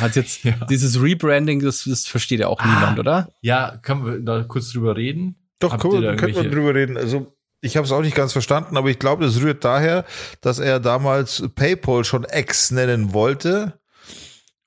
hat 0.00 0.16
jetzt 0.16 0.44
Ja. 0.44 0.52
dieses 0.68 1.00
Rebranding, 1.00 1.60
das, 1.60 1.84
das 1.84 2.06
versteht 2.06 2.40
ja 2.40 2.48
auch 2.48 2.60
Ah. 2.60 2.66
niemand, 2.66 2.98
oder? 2.98 3.28
Ja, 3.40 3.76
können 3.82 4.04
wir 4.06 4.18
da 4.20 4.42
kurz 4.44 4.70
drüber 4.72 4.96
reden? 4.96 5.36
Doch, 5.60 5.72
Habt 5.72 5.84
cool, 5.84 5.94
ihr 5.96 6.00
da 6.02 6.16
könnte 6.16 6.34
man 6.36 6.44
irgendwelche- 6.46 6.50
drüber 6.56 6.74
reden. 6.74 6.96
Also 6.96 7.32
ich 7.60 7.76
habe 7.76 7.86
es 7.86 7.92
auch 7.92 8.02
nicht 8.02 8.14
ganz 8.16 8.32
verstanden, 8.32 8.76
aber 8.76 8.88
ich 8.90 8.98
glaube, 8.98 9.24
das 9.24 9.40
rührt 9.40 9.64
daher, 9.64 10.04
dass 10.40 10.58
er 10.58 10.80
damals 10.80 11.42
PayPal 11.54 12.04
schon 12.04 12.26
X 12.30 12.70
nennen 12.70 13.12
wollte. 13.14 13.78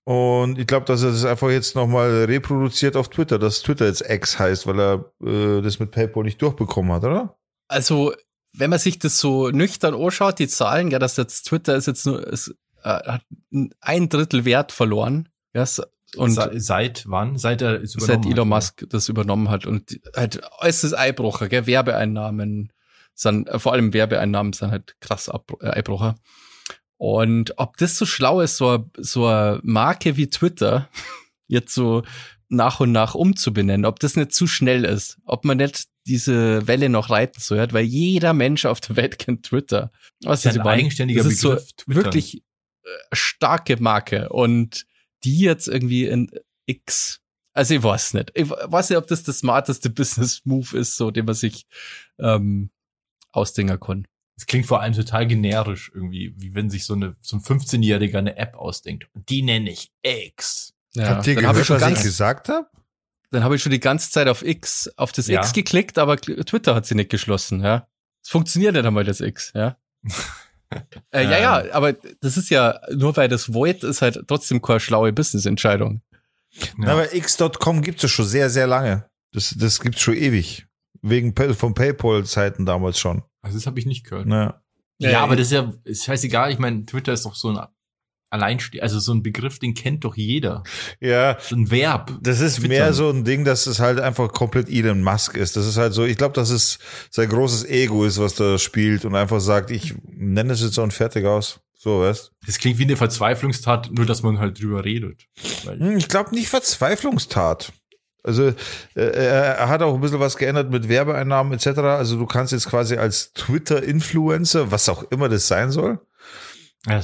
Und 0.04 0.58
ich 0.58 0.66
glaube, 0.68 0.86
dass 0.86 1.04
er 1.04 1.12
das 1.12 1.26
einfach 1.26 1.50
jetzt 1.50 1.76
nochmal 1.76 2.24
reproduziert 2.26 2.96
auf 2.96 3.10
Twitter, 3.10 3.38
dass 3.38 3.62
Twitter 3.62 3.86
jetzt 3.88 4.10
X 4.10 4.40
heißt, 4.40 4.66
weil 4.66 4.80
er 4.80 5.12
äh, 5.24 5.62
das 5.62 5.80
mit 5.80 5.92
PayPal 5.92 6.24
nicht 6.24 6.42
durchbekommen 6.42 6.94
hat, 6.94 7.04
oder? 7.04 7.38
Also, 7.68 8.14
wenn 8.54 8.70
man 8.70 8.80
sich 8.80 8.98
das 9.00 9.20
so 9.20 9.50
nüchtern 9.50 9.94
anschaut, 9.94 10.40
die 10.40 10.48
Zahlen, 10.48 10.90
ja, 10.92 10.98
dass 11.00 11.18
jetzt 11.18 11.44
Twitter 11.50 11.76
ist 11.76 11.88
jetzt 11.88 12.06
nur, 12.06 12.26
ist 12.26 12.56
hat 12.84 13.22
ein 13.82 14.10
Drittel 14.10 14.46
Wert 14.46 14.72
verloren. 14.72 15.30
Ja, 15.54 15.66
und 16.16 16.32
Se 16.32 16.52
seit 16.56 17.04
wann? 17.08 17.38
Seit 17.38 17.62
er 17.62 17.82
es 17.82 17.92
seit 17.94 18.24
übernommen 18.26 18.32
Elon 18.32 18.48
hat, 18.48 18.48
Musk 18.48 18.86
das 18.90 19.10
übernommen 19.10 19.50
hat 19.50 19.66
und 19.66 20.00
halt 20.16 20.42
äußerst 20.60 20.98
Eibrucher, 20.98 21.50
gell? 21.50 21.68
Werbeeinnahmen 21.68 22.72
sind, 23.14 23.50
äh, 23.50 23.60
vor 23.60 23.74
allem 23.74 23.94
Werbeeinnahmen 23.94 24.54
sind 24.54 24.72
halt 24.72 24.96
krass 25.02 25.28
äh, 25.30 25.68
Eibrucher. 25.68 26.16
Und 26.98 27.54
ob 27.58 27.78
das 27.78 27.98
so 27.98 28.06
schlau 28.06 28.42
ist, 28.42 28.58
so, 28.58 28.70
a- 28.70 28.90
so 28.98 29.26
eine 29.28 29.60
Marke 29.64 30.18
wie 30.18 30.30
Twitter 30.30 30.90
jetzt 31.48 31.74
so 31.74 32.04
nach 32.50 32.80
und 32.80 32.94
nach 32.94 33.14
umzubenennen, 33.14 33.86
ob 33.86 34.00
das 34.00 34.16
nicht 34.16 34.34
zu 34.34 34.48
schnell 34.48 34.86
ist, 34.86 35.18
ob 35.26 35.44
man 35.44 35.58
nicht 35.58 35.86
diese 36.08 36.66
Welle 36.68 36.88
noch 36.88 37.10
reiten 37.10 37.42
soll, 37.42 37.68
weil 37.74 37.84
jeder 37.84 38.32
Mensch 38.34 38.66
auf 38.66 38.80
der 38.80 38.96
Welt 38.96 39.20
kennt 39.20 39.44
Twitter. 39.48 39.92
Was 40.24 40.44
Das 40.44 40.56
ist 40.56 40.62
ein 40.62 40.66
eigenständiger 40.68 41.24
das 41.24 41.34
ist 41.34 41.42
so 41.42 41.50
Begriff, 41.50 41.74
Twitter. 41.76 41.96
wirklich 42.06 42.36
äh, 42.38 42.42
starke 43.12 43.82
Marke 43.82 44.30
und 44.30 44.86
die 45.24 45.40
jetzt 45.40 45.68
irgendwie 45.68 46.06
in 46.06 46.30
X. 46.66 47.22
Also 47.54 47.74
ich 47.74 47.84
weiß 47.84 48.14
nicht. 48.14 48.32
Ich 48.36 48.50
weiß 48.50 48.90
nicht, 48.90 48.98
ob 48.98 49.08
das 49.08 49.24
der 49.24 49.34
smarteste 49.34 49.90
Business 49.92 50.42
Move 50.46 50.78
ist, 50.78 50.96
so 50.96 51.12
den 51.12 51.26
man 51.26 51.36
sich 51.36 51.66
ähm, 52.20 52.70
ausdenken 53.32 53.80
kann. 53.80 54.08
Es 54.40 54.46
klingt 54.46 54.68
vor 54.68 54.82
allem 54.82 54.94
total 54.94 55.26
generisch 55.26 55.92
irgendwie, 55.96 56.34
wie 56.38 56.54
wenn 56.54 56.70
sich 56.70 56.86
so, 56.86 56.94
eine, 56.94 57.16
so 57.22 57.38
ein 57.38 57.42
15-Jähriger 57.42 58.20
eine 58.20 58.38
App 58.38 58.54
ausdenkt. 58.56 59.08
Und 59.14 59.28
die 59.30 59.42
nenne 59.42 59.72
ich 59.72 59.92
X. 60.04 60.74
Ja, 60.94 61.10
Habt 61.10 61.28
ihr 61.28 61.36
dann 61.36 61.48
habe 61.48 61.54
gehört, 61.54 61.62
ich 61.62 61.68
schon 61.68 61.76
was 61.78 61.82
ich 61.82 61.96
ganz, 61.96 62.04
gesagt 62.04 62.50
habe? 62.50 62.68
dann 63.32 63.44
habe 63.44 63.56
ich 63.56 63.64
schon 63.64 63.72
die 63.72 63.80
ganze 63.80 64.12
Zeit 64.12 64.28
auf 64.28 64.44
X, 64.46 64.90
auf 64.96 65.12
das 65.12 65.28
Ja. 65.28 65.40
X 65.42 65.54
geklickt, 65.54 65.98
aber 65.98 66.18
Twitter 66.18 66.76
hat 66.76 66.86
sie 66.86 66.96
nicht 66.96 67.10
geschlossen, 67.10 67.62
ja. 67.64 67.88
Es 68.24 68.30
funktioniert 68.30 68.74
nicht 68.74 68.86
einmal 68.86 69.04
das 69.04 69.20
X, 69.22 69.52
ja. 69.56 69.78
äh, 71.12 71.24
ja, 71.24 71.40
ja, 71.40 71.74
aber 71.74 71.94
das 71.94 72.38
ist 72.38 72.50
ja, 72.50 72.80
nur 72.94 73.16
weil 73.16 73.30
das 73.30 73.54
Void 73.54 73.84
ist 73.84 74.02
halt 74.02 74.24
trotzdem 74.28 74.62
keine 74.62 74.80
schlaue 74.80 75.14
Business-Entscheidung. 75.14 76.02
Na, 76.78 76.94
aber 76.94 77.14
X.com 77.14 77.82
gibt 77.82 78.04
es 78.04 78.12
schon 78.12 78.26
sehr, 78.26 78.50
sehr 78.50 78.68
lange. 78.68 79.10
Das, 79.32 79.56
das 79.58 79.80
gibt's 79.80 80.02
schon 80.02 80.16
ewig. 80.16 80.68
Wegen 81.02 81.36
von 81.54 81.74
PayPal-Zeiten 81.74 82.66
damals 82.66 83.00
schon. 83.00 83.24
Also 83.42 83.58
das 83.58 83.68
habe 83.68 83.80
ich 83.80 83.86
nicht 83.86 84.06
gehört. 84.06 84.28
Na. 84.28 84.62
Ja, 85.00 85.12
Ja, 85.12 85.24
aber 85.24 85.36
das 85.36 85.48
ist 85.48 85.54
ja 85.54 85.74
ist 85.84 86.06
scheißegal. 86.06 86.52
Ich 86.52 86.60
meine, 86.60 86.86
Twitter 86.86 87.14
ist 87.14 87.26
doch 87.26 87.36
so 87.36 87.50
ein 87.50 87.68
Alleinste 88.30 88.82
also 88.84 89.00
so 89.00 89.14
ein 89.14 89.24
Begriff, 89.24 89.60
den 89.60 89.74
kennt 89.74 90.04
doch 90.04 90.16
jeder. 90.18 90.64
Ja, 91.00 91.38
So 91.40 91.56
ein 91.56 91.72
Verb. 91.72 92.12
das 92.22 92.40
ist 92.42 92.56
Twittern. 92.56 92.70
mehr 92.70 92.94
so 92.94 93.10
ein 93.10 93.24
Ding, 93.24 93.46
dass 93.46 93.68
es 93.68 93.80
halt 93.80 94.00
einfach 94.00 94.32
komplett 94.32 94.70
Elon 94.70 95.02
Musk 95.02 95.36
ist. 95.38 95.56
Das 95.56 95.66
ist 95.66 95.78
halt 95.78 95.94
so, 95.94 96.04
ich 96.04 96.18
glaube, 96.18 96.34
dass 96.34 96.50
es 96.50 96.80
sein 97.10 97.30
großes 97.30 97.66
Ego 97.66 98.04
ist, 98.06 98.20
was 98.20 98.36
da 98.36 98.58
spielt 98.58 99.06
und 99.06 99.16
einfach 99.16 99.40
sagt, 99.40 99.72
ich 99.72 99.94
nenne 100.12 100.54
es 100.54 100.62
jetzt 100.62 100.74
so 100.74 100.84
und 100.84 100.94
fertig 100.94 101.26
aus. 101.26 101.60
So, 101.80 102.02
weißt 102.02 102.32
Das 102.46 102.58
klingt 102.58 102.80
wie 102.80 102.84
eine 102.84 102.98
Verzweiflungstat, 102.98 103.92
nur 103.92 104.06
dass 104.06 104.24
man 104.24 104.40
halt 104.40 104.60
drüber 104.62 104.84
redet. 104.84 105.22
Hm, 105.66 105.98
Ich 105.98 106.08
glaube 106.10 106.32
nicht 106.36 106.50
Verzweiflungstat. 106.50 107.72
Also 108.24 108.48
äh, 108.96 109.02
er 109.02 109.70
hat 109.70 109.82
auch 109.82 109.94
ein 109.94 110.02
bisschen 110.02 110.20
was 110.20 110.36
geändert 110.36 110.70
mit 110.70 110.90
Werbeeinnahmen 110.90 111.54
etc. 111.54 111.78
Also 111.80 112.18
du 112.18 112.26
kannst 112.26 112.52
jetzt 112.52 112.68
quasi 112.68 112.98
als 112.98 113.32
Twitter-Influencer, 113.34 114.72
was 114.72 114.90
auch 114.90 115.04
immer 115.12 115.30
das 115.30 115.48
sein 115.48 115.72
soll, 115.72 116.00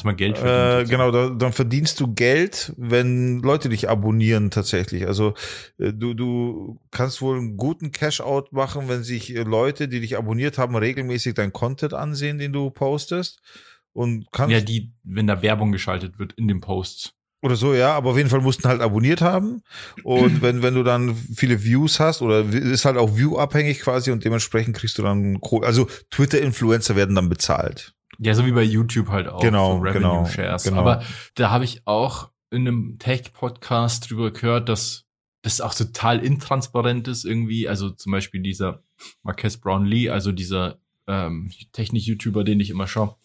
man 0.03 0.15
Geld 0.15 0.37
Äh, 0.37 0.41
verdient. 0.41 0.89
genau, 0.89 1.11
da, 1.11 1.29
dann 1.29 1.51
verdienst 1.51 1.99
du 1.99 2.13
Geld, 2.13 2.73
wenn 2.77 3.39
Leute 3.41 3.69
dich 3.69 3.89
abonnieren 3.89 4.49
tatsächlich. 4.49 5.07
Also 5.07 5.33
äh, 5.77 5.91
du, 5.91 6.13
du 6.13 6.79
kannst 6.91 7.21
wohl 7.21 7.37
einen 7.37 7.57
guten 7.57 7.91
Cash-out 7.91 8.53
machen, 8.53 8.87
wenn 8.87 9.03
sich 9.03 9.35
äh, 9.35 9.43
Leute, 9.43 9.87
die 9.87 9.99
dich 9.99 10.17
abonniert 10.17 10.57
haben, 10.57 10.75
regelmäßig 10.75 11.33
dein 11.33 11.51
Content 11.51 11.93
ansehen, 11.93 12.37
den 12.37 12.53
du 12.53 12.69
postest. 12.69 13.41
Und 13.91 14.31
kannst 14.31 14.53
ja, 14.53 14.61
die, 14.61 14.93
wenn 15.03 15.27
da 15.27 15.41
Werbung 15.41 15.71
geschaltet 15.71 16.17
wird 16.17 16.33
in 16.33 16.47
dem 16.47 16.61
Post. 16.61 17.13
oder 17.43 17.55
so, 17.57 17.73
ja, 17.73 17.93
aber 17.93 18.11
auf 18.11 18.17
jeden 18.17 18.29
Fall 18.29 18.41
mussten 18.41 18.67
halt 18.67 18.81
abonniert 18.81 19.21
haben. 19.21 19.63
Und 20.03 20.41
wenn, 20.41 20.63
wenn 20.63 20.73
du 20.75 20.83
dann 20.83 21.13
viele 21.15 21.63
Views 21.63 21.99
hast, 21.99 22.21
oder 22.21 22.39
ist 22.45 22.85
halt 22.85 22.97
auch 22.97 23.17
View-abhängig 23.17 23.81
quasi 23.81 24.11
und 24.11 24.23
dementsprechend 24.23 24.77
kriegst 24.77 24.97
du 24.97 25.03
dann. 25.03 25.39
Also 25.61 25.87
Twitter-Influencer 26.09 26.95
werden 26.95 27.15
dann 27.15 27.27
bezahlt. 27.29 27.93
Ja, 28.23 28.33
so 28.35 28.45
wie 28.45 28.51
bei 28.51 28.63
YouTube 28.63 29.09
halt 29.09 29.27
auch. 29.27 29.41
Genau, 29.41 29.75
so 29.75 29.81
Revenue 29.81 30.01
genau, 30.01 30.25
Shares. 30.25 30.63
genau. 30.63 30.77
Aber 30.77 31.03
da 31.35 31.49
habe 31.49 31.65
ich 31.65 31.81
auch 31.85 32.31
in 32.51 32.67
einem 32.67 32.97
Tech-Podcast 32.99 34.09
drüber 34.09 34.31
gehört, 34.31 34.69
dass 34.69 35.05
das 35.41 35.59
auch 35.59 35.75
total 35.75 36.23
intransparent 36.23 37.07
ist 37.09 37.25
irgendwie. 37.25 37.67
Also 37.67 37.89
zum 37.89 38.11
Beispiel 38.13 38.41
dieser 38.41 38.81
Marques 39.23 39.57
Brownlee, 39.57 40.09
also 40.09 40.31
dieser 40.31 40.79
ähm, 41.07 41.51
Technik-YouTuber, 41.73 42.45
den 42.45 42.61
ich 42.61 42.69
immer 42.69 42.87
schaue, 42.87 43.17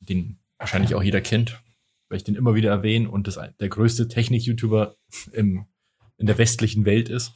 den 0.00 0.38
wahrscheinlich 0.58 0.94
auch 0.94 1.02
jeder 1.02 1.20
kennt, 1.20 1.60
weil 2.08 2.16
ich 2.16 2.24
den 2.24 2.34
immer 2.34 2.54
wieder 2.54 2.70
erwähne 2.70 3.10
und 3.10 3.26
das 3.26 3.38
der 3.60 3.68
größte 3.68 4.08
Technik-YouTuber 4.08 4.96
im, 5.32 5.66
in 6.16 6.26
der 6.26 6.38
westlichen 6.38 6.86
Welt 6.86 7.10
ist. 7.10 7.34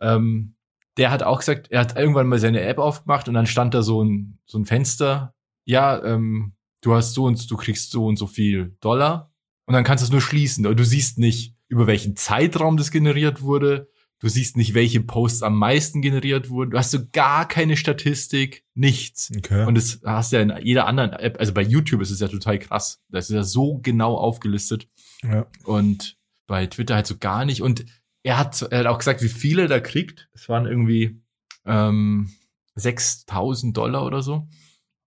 Ähm, 0.00 0.54
der 0.96 1.10
hat 1.10 1.22
auch 1.22 1.40
gesagt, 1.40 1.70
er 1.70 1.80
hat 1.80 1.98
irgendwann 1.98 2.28
mal 2.28 2.38
seine 2.38 2.62
App 2.62 2.78
aufgemacht 2.78 3.28
und 3.28 3.34
dann 3.34 3.46
stand 3.46 3.74
da 3.74 3.82
so 3.82 4.02
ein, 4.02 4.38
so 4.46 4.58
ein 4.58 4.64
Fenster. 4.64 5.34
Ja, 5.66 6.02
ähm, 6.04 6.54
du 6.80 6.94
hast 6.94 7.12
so 7.12 7.24
und 7.24 7.50
du 7.50 7.56
kriegst 7.56 7.90
so 7.90 8.06
und 8.06 8.16
so 8.16 8.26
viel 8.26 8.76
Dollar 8.80 9.32
und 9.66 9.74
dann 9.74 9.84
kannst 9.84 10.02
du 10.02 10.06
es 10.06 10.12
nur 10.12 10.20
schließen. 10.20 10.64
Du 10.64 10.84
siehst 10.84 11.18
nicht, 11.18 11.54
über 11.68 11.86
welchen 11.86 12.16
Zeitraum 12.16 12.76
das 12.76 12.90
generiert 12.90 13.42
wurde. 13.42 13.90
Du 14.18 14.28
siehst 14.28 14.56
nicht, 14.56 14.72
welche 14.72 15.00
Posts 15.02 15.42
am 15.42 15.58
meisten 15.58 16.00
generiert 16.00 16.48
wurden. 16.48 16.70
Du 16.70 16.78
hast 16.78 16.90
so 16.90 17.00
gar 17.12 17.46
keine 17.46 17.76
Statistik, 17.76 18.64
nichts. 18.74 19.30
Okay. 19.36 19.66
Und 19.66 19.74
das 19.74 20.00
hast 20.06 20.32
du 20.32 20.36
ja 20.36 20.42
in 20.42 20.54
jeder 20.64 20.86
anderen 20.86 21.12
App, 21.12 21.38
also 21.38 21.52
bei 21.52 21.60
YouTube 21.60 22.00
ist 22.00 22.10
es 22.10 22.20
ja 22.20 22.28
total 22.28 22.58
krass. 22.58 23.02
Das 23.10 23.28
ist 23.28 23.34
ja 23.34 23.42
so 23.42 23.78
genau 23.82 24.14
aufgelistet. 24.14 24.88
ja. 25.22 25.46
Und 25.64 26.16
bei 26.46 26.66
Twitter 26.66 26.94
halt 26.94 27.06
so 27.06 27.18
gar 27.18 27.44
nicht. 27.44 27.60
Und 27.60 27.84
er 28.22 28.38
hat, 28.38 28.62
er 28.62 28.78
hat 28.78 28.86
auch 28.86 28.98
gesagt, 28.98 29.22
wie 29.22 29.28
viele 29.28 29.62
er 29.62 29.68
da 29.68 29.80
kriegt. 29.80 30.28
Es 30.32 30.48
waren 30.48 30.66
irgendwie 30.66 31.20
ähm, 31.64 32.30
6000 32.76 33.76
Dollar 33.76 34.04
oder 34.06 34.22
so. 34.22 34.48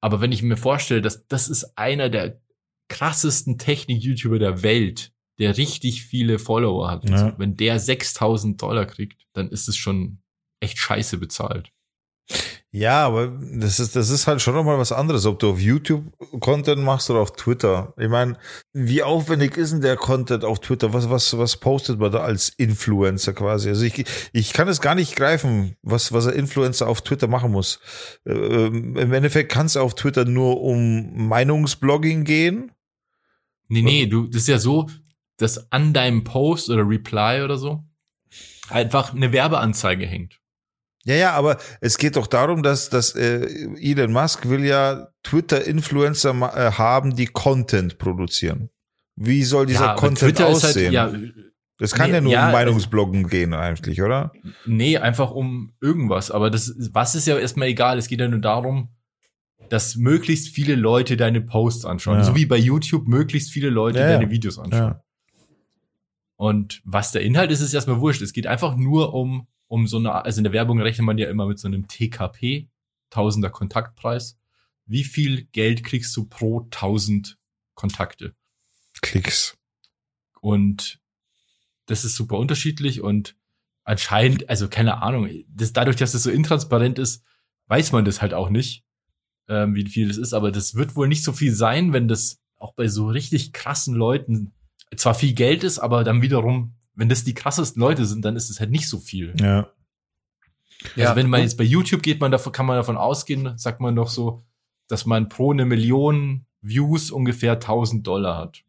Aber 0.02 0.22
wenn 0.22 0.32
ich 0.32 0.44
mir 0.44 0.58
vorstelle, 0.58 1.02
dass 1.02 1.28
das 1.28 1.48
ist 1.50 1.78
einer 1.78 2.10
der 2.10 2.42
krassesten 2.90 3.58
Technik-YouTuber 3.58 4.40
der 4.40 4.64
Welt, 4.64 5.12
der 5.40 5.58
richtig 5.58 6.04
viele 6.04 6.40
Follower 6.40 6.90
hat. 6.90 7.10
Ja. 7.10 7.32
So. 7.32 7.40
Wenn 7.40 7.56
der 7.56 7.80
6000 7.80 8.62
Dollar 8.62 8.86
kriegt, 8.86 9.26
dann 9.34 9.50
ist 9.50 9.70
es 9.70 9.78
schon 9.78 10.22
echt 10.60 10.78
scheiße 10.78 11.18
bezahlt. 11.18 11.72
Ja, 12.72 13.04
aber 13.08 13.28
das 13.28 13.80
ist, 13.80 13.96
das 13.96 14.12
ist 14.12 14.28
halt 14.28 14.44
schon 14.44 14.54
nochmal 14.54 14.78
was 14.78 14.92
anderes, 14.92 15.26
ob 15.26 15.40
du 15.40 15.50
auf 15.50 15.60
YouTube 15.60 16.04
Content 16.40 16.84
machst 16.84 17.10
oder 17.10 17.20
auf 17.20 17.32
Twitter. 17.32 17.96
Ich 17.98 18.10
meine, 18.10 18.38
wie 18.74 19.02
aufwendig 19.02 19.58
ist 19.58 19.72
denn 19.72 19.82
der 19.82 19.96
Content 19.96 20.46
auf 20.46 20.60
Twitter? 20.60 20.94
Was, 20.94 21.10
was, 21.10 21.36
was 21.36 21.58
postet 21.58 22.00
man 22.00 22.12
da 22.12 22.20
als 22.20 22.50
Influencer 22.50 23.34
quasi? 23.34 23.70
Also 23.70 23.86
ich, 23.86 24.06
ich 24.34 24.54
kann 24.54 24.68
es 24.68 24.82
gar 24.82 24.94
nicht 24.94 25.16
greifen, 25.16 25.78
was, 25.82 26.14
was 26.14 26.28
ein 26.28 26.36
Influencer 26.36 26.88
auf 26.88 27.02
Twitter 27.02 27.28
machen 27.28 27.52
muss. 27.52 27.80
Ähm, 28.28 28.96
Im 28.96 29.14
Endeffekt 29.14 29.52
kann 29.52 29.66
es 29.66 29.76
auf 29.76 29.96
Twitter 29.96 30.26
nur 30.26 30.62
um 30.62 31.28
Meinungsblogging 31.28 32.24
gehen. 32.24 32.72
Nee, 33.68 33.82
nee, 33.82 34.06
du, 34.06 34.28
das 34.28 34.44
ist 34.44 34.48
ja 34.48 34.60
so, 34.60 34.88
dass 35.38 35.72
an 35.72 35.94
deinem 35.94 36.24
Post 36.24 36.70
oder 36.70 36.88
Reply 36.88 37.42
oder 37.44 37.58
so 37.58 37.84
einfach 38.70 39.14
eine 39.14 39.32
Werbeanzeige 39.32 40.06
hängt. 40.06 40.40
Ja, 41.06 41.16
ja, 41.16 41.32
aber 41.34 41.58
es 41.82 41.98
geht 41.98 42.16
doch 42.18 42.28
darum, 42.28 42.62
dass, 42.62 42.90
dass 42.90 43.16
äh, 43.16 43.48
Elon 43.80 44.12
Musk 44.12 44.50
will 44.50 44.66
ja 44.66 45.08
Twitter-Influencer 45.24 46.32
äh, 46.32 46.72
haben, 46.74 47.16
die 47.16 47.28
Content 47.28 47.98
produzieren. 47.98 48.70
Wie 49.16 49.44
soll 49.44 49.66
dieser 49.66 49.92
aber 49.92 50.00
Content 50.00 50.20
Twitter 50.36 50.50
ist 50.50 50.66
aussehen? 50.66 50.98
Halt, 50.98 51.14
ja, 51.14 51.30
Das 51.78 51.94
kann 51.94 52.10
Nee, 52.10 52.18
ja 52.18 52.22
nur 52.22 52.32
ja, 52.34 52.46
um 52.48 52.52
Meinungsbloggen 52.52 53.28
gehen 53.30 53.54
eigentlich, 53.54 54.02
oder? 54.02 54.32
nee, 54.66 54.98
einfach 54.98 55.32
um 55.32 55.74
irgendwas. 55.82 56.32
Aber 56.32 56.50
das, 56.50 56.74
was 56.92 57.16
ist 57.16 57.28
ja 57.28 57.38
erstmal 57.38 57.70
egal. 57.70 57.98
Es 57.98 58.08
geht 58.08 58.20
ja 58.20 58.28
nur 58.28 58.40
darum, 58.40 58.90
dass 59.70 59.96
möglichst 59.96 60.50
viele 60.50 60.76
Leute 60.76 61.16
deine 61.16 61.42
Posts 61.42 61.86
anschauen. 61.86 62.18
Ja. 62.18 62.24
So 62.24 62.36
wie 62.36 62.46
bei 62.46 62.58
YouTube 62.58 63.08
möglichst 63.08 63.52
viele 63.52 63.70
Leute 63.70 64.00
Ja, 64.00 64.10
ja. 64.10 64.18
deine 64.18 64.30
Videos 64.32 64.60
anschauen. 64.60 64.96
Und 66.36 66.82
was 66.86 67.12
der 67.12 67.22
Inhalt 67.22 67.52
ist, 67.52 67.62
ist 67.62 67.74
erstmal 67.74 68.00
wurscht. 68.00 68.22
Es 68.22 68.34
geht 68.34 68.48
einfach 68.48 68.76
nur 68.76 69.14
um, 69.14 69.48
um 69.70 69.88
so 69.88 69.98
eine, 69.98 70.26
also 70.26 70.40
in 70.40 70.44
der 70.44 70.52
Werbung 70.52 70.82
rechnet 70.82 71.06
man 71.06 71.18
ja 71.18 71.30
immer 71.30 71.46
mit 71.46 71.60
so 71.60 71.68
einem 71.68 71.88
TKP, 71.88 72.68
Tausender 73.10 73.50
Kontaktpreis. 73.50 74.38
Wie 74.86 75.04
viel 75.04 75.46
Geld 75.46 75.84
kriegst 75.84 76.16
du 76.16 76.26
pro 76.26 76.68
tausend 76.70 77.38
Kontakte? 77.74 78.36
Klicks. 79.02 79.58
Und 80.42 81.00
das 81.86 82.06
ist 82.06 82.16
super 82.16 82.38
unterschiedlich 82.38 83.02
und 83.02 83.36
anscheinend, 83.84 84.50
also 84.50 84.68
keine 84.68 85.02
Ahnung, 85.02 85.30
das, 85.48 85.74
dadurch, 85.74 85.96
dass 85.96 86.12
das 86.12 86.24
so 86.24 86.30
intransparent 86.30 87.00
ist, 87.00 87.24
weiß 87.68 87.92
man 87.92 88.06
das 88.06 88.22
halt 88.22 88.34
auch 88.34 88.50
nicht, 88.50 88.84
ähm, 89.48 89.76
wie 89.76 89.88
viel 89.88 90.08
das 90.08 90.18
ist, 90.18 90.34
aber 90.34 90.52
das 90.52 90.76
wird 90.76 90.96
wohl 90.96 91.08
nicht 91.08 91.24
so 91.24 91.34
viel 91.34 91.54
sein, 91.54 91.94
wenn 91.94 92.08
das 92.08 92.40
auch 92.58 92.74
bei 92.74 92.88
so 92.88 93.08
richtig 93.08 93.54
krassen 93.54 93.96
Leuten 93.96 94.52
zwar 94.96 95.16
viel 95.16 95.34
Geld 95.34 95.64
ist, 95.64 95.80
aber 95.80 96.04
dann 96.04 96.22
wiederum, 96.22 96.76
wenn 97.00 97.10
das 97.10 97.24
die 97.24 97.34
krassesten 97.34 97.80
Leute 97.80 98.06
sind, 98.06 98.26
dann 98.26 98.36
ist 98.36 98.50
es 98.50 98.60
halt 98.60 98.72
nicht 98.72 98.90
so 98.90 99.00
viel. 99.00 99.34
Ja. 99.40 99.72
Also 100.98 101.16
wenn 101.16 101.30
man 101.30 101.42
jetzt 101.42 101.58
bei 101.58 101.64
YouTube 101.64 102.04
geht, 102.04 102.20
man 102.20 102.32
davon, 102.32 102.52
kann 102.52 102.66
man 102.66 102.76
davon 102.76 102.98
ausgehen, 102.98 103.58
sagt 103.58 103.80
man 103.80 103.96
doch 103.96 104.10
so, 104.10 104.44
dass 104.88 105.06
man 105.06 105.30
pro 105.30 105.52
eine 105.52 105.66
Million 105.66 106.46
Views 106.62 107.10
ungefähr 107.12 107.54
1000 107.54 108.06
Dollar 108.06 108.38
hat. 108.38 108.64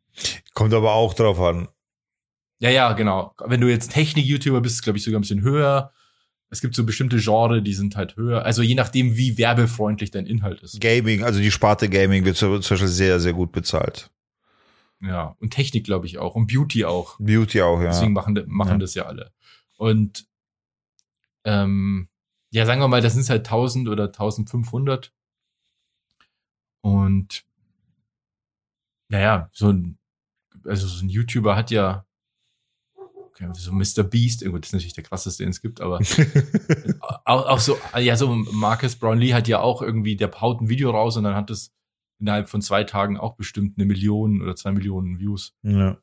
Kommt 0.55 0.73
aber 0.75 0.93
auch 0.93 1.15
drauf 1.15 1.41
an. 1.41 1.69
Ja, 2.61 2.71
ja, 2.71 2.93
genau. 2.93 3.35
Wenn 3.45 3.61
du 3.61 3.69
jetzt 3.69 3.93
Technik-YouTuber 3.93 4.61
bist, 4.61 4.83
glaube 4.83 4.99
ich 4.99 5.05
sogar 5.05 5.19
ein 5.19 5.23
bisschen 5.23 5.43
höher. 5.43 5.93
Es 6.51 6.61
gibt 6.61 6.75
so 6.75 6.85
bestimmte 6.85 7.19
Genre, 7.19 7.63
die 7.63 7.75
sind 7.75 7.97
halt 7.97 8.17
höher. 8.17 8.45
Also 8.45 8.63
je 8.63 8.75
nachdem, 8.75 9.17
wie 9.17 9.39
werbefreundlich 9.39 10.11
dein 10.11 10.27
Inhalt 10.27 10.63
ist. 10.63 10.81
Gaming, 10.81 11.25
also 11.25 11.41
die 11.41 11.51
Sparte 11.51 11.89
Gaming 11.89 12.25
wird 12.25 12.37
zum 12.37 12.59
Beispiel 12.59 12.87
sehr, 12.87 13.19
sehr 13.19 13.33
gut 13.33 13.51
bezahlt. 13.51 14.11
Ja, 15.03 15.37
und 15.41 15.51
Technik 15.51 15.85
glaube 15.85 16.07
ich 16.07 16.19
auch 16.19 16.35
und 16.35 16.47
Beauty 16.47 16.85
auch. 16.85 17.17
Beauty 17.19 17.63
auch, 17.63 17.81
ja. 17.81 17.89
Deswegen 17.89 18.13
machen, 18.13 18.39
machen 18.47 18.73
Ja. 18.73 18.79
das 18.79 18.95
ja 18.95 19.05
alle. 19.07 19.33
Und 19.79 20.27
ähm, 21.45 22.09
ja, 22.51 22.67
sagen 22.67 22.81
wir 22.81 22.89
mal, 22.89 23.01
das 23.01 23.15
sind 23.15 23.29
halt 23.31 23.47
1000 23.47 23.89
oder 23.89 24.05
1500. 24.05 25.13
Und 26.83 27.45
naja, 29.09 29.49
so 29.53 29.71
ein, 29.71 29.99
also 30.65 30.87
so 30.87 31.05
ein 31.05 31.09
YouTuber 31.09 31.57
hat 31.57 31.71
ja 31.71 32.05
okay, 33.41 33.49
so 33.55 33.73
Mr. 33.73 34.03
Beast, 34.05 34.45
gut, 34.45 34.63
das 34.63 34.69
ist 34.69 34.73
natürlich 34.75 34.95
der 34.95 35.05
krasseste, 35.05 35.43
den 35.43 35.51
es 35.51 35.61
gibt, 35.61 35.81
aber 35.81 35.99
auch, 37.25 37.47
auch 37.47 37.59
so, 37.61 37.79
ja, 37.99 38.17
so 38.17 38.29
Marcus 38.35 38.97
Brownlee 38.97 39.33
hat 39.35 39.49
ja 39.49 39.61
auch 39.61 39.83
irgendwie, 39.83 40.17
der 40.17 40.31
haut 40.41 40.61
ein 40.61 40.69
Video 40.69 40.91
raus 40.91 41.17
und 41.17 41.25
dann 41.25 41.35
hat 41.35 41.51
es 41.51 41.73
innerhalb 42.21 42.49
von 42.49 42.63
zwei 42.63 42.85
Tagen 42.85 43.19
auch 43.19 43.35
bestimmt 43.35 43.79
eine 43.79 43.87
Million 43.87 44.43
oder 44.43 44.57
zwei 44.57 44.73
Millionen 44.73 45.19
Views. 45.19 45.55
ja. 45.63 45.99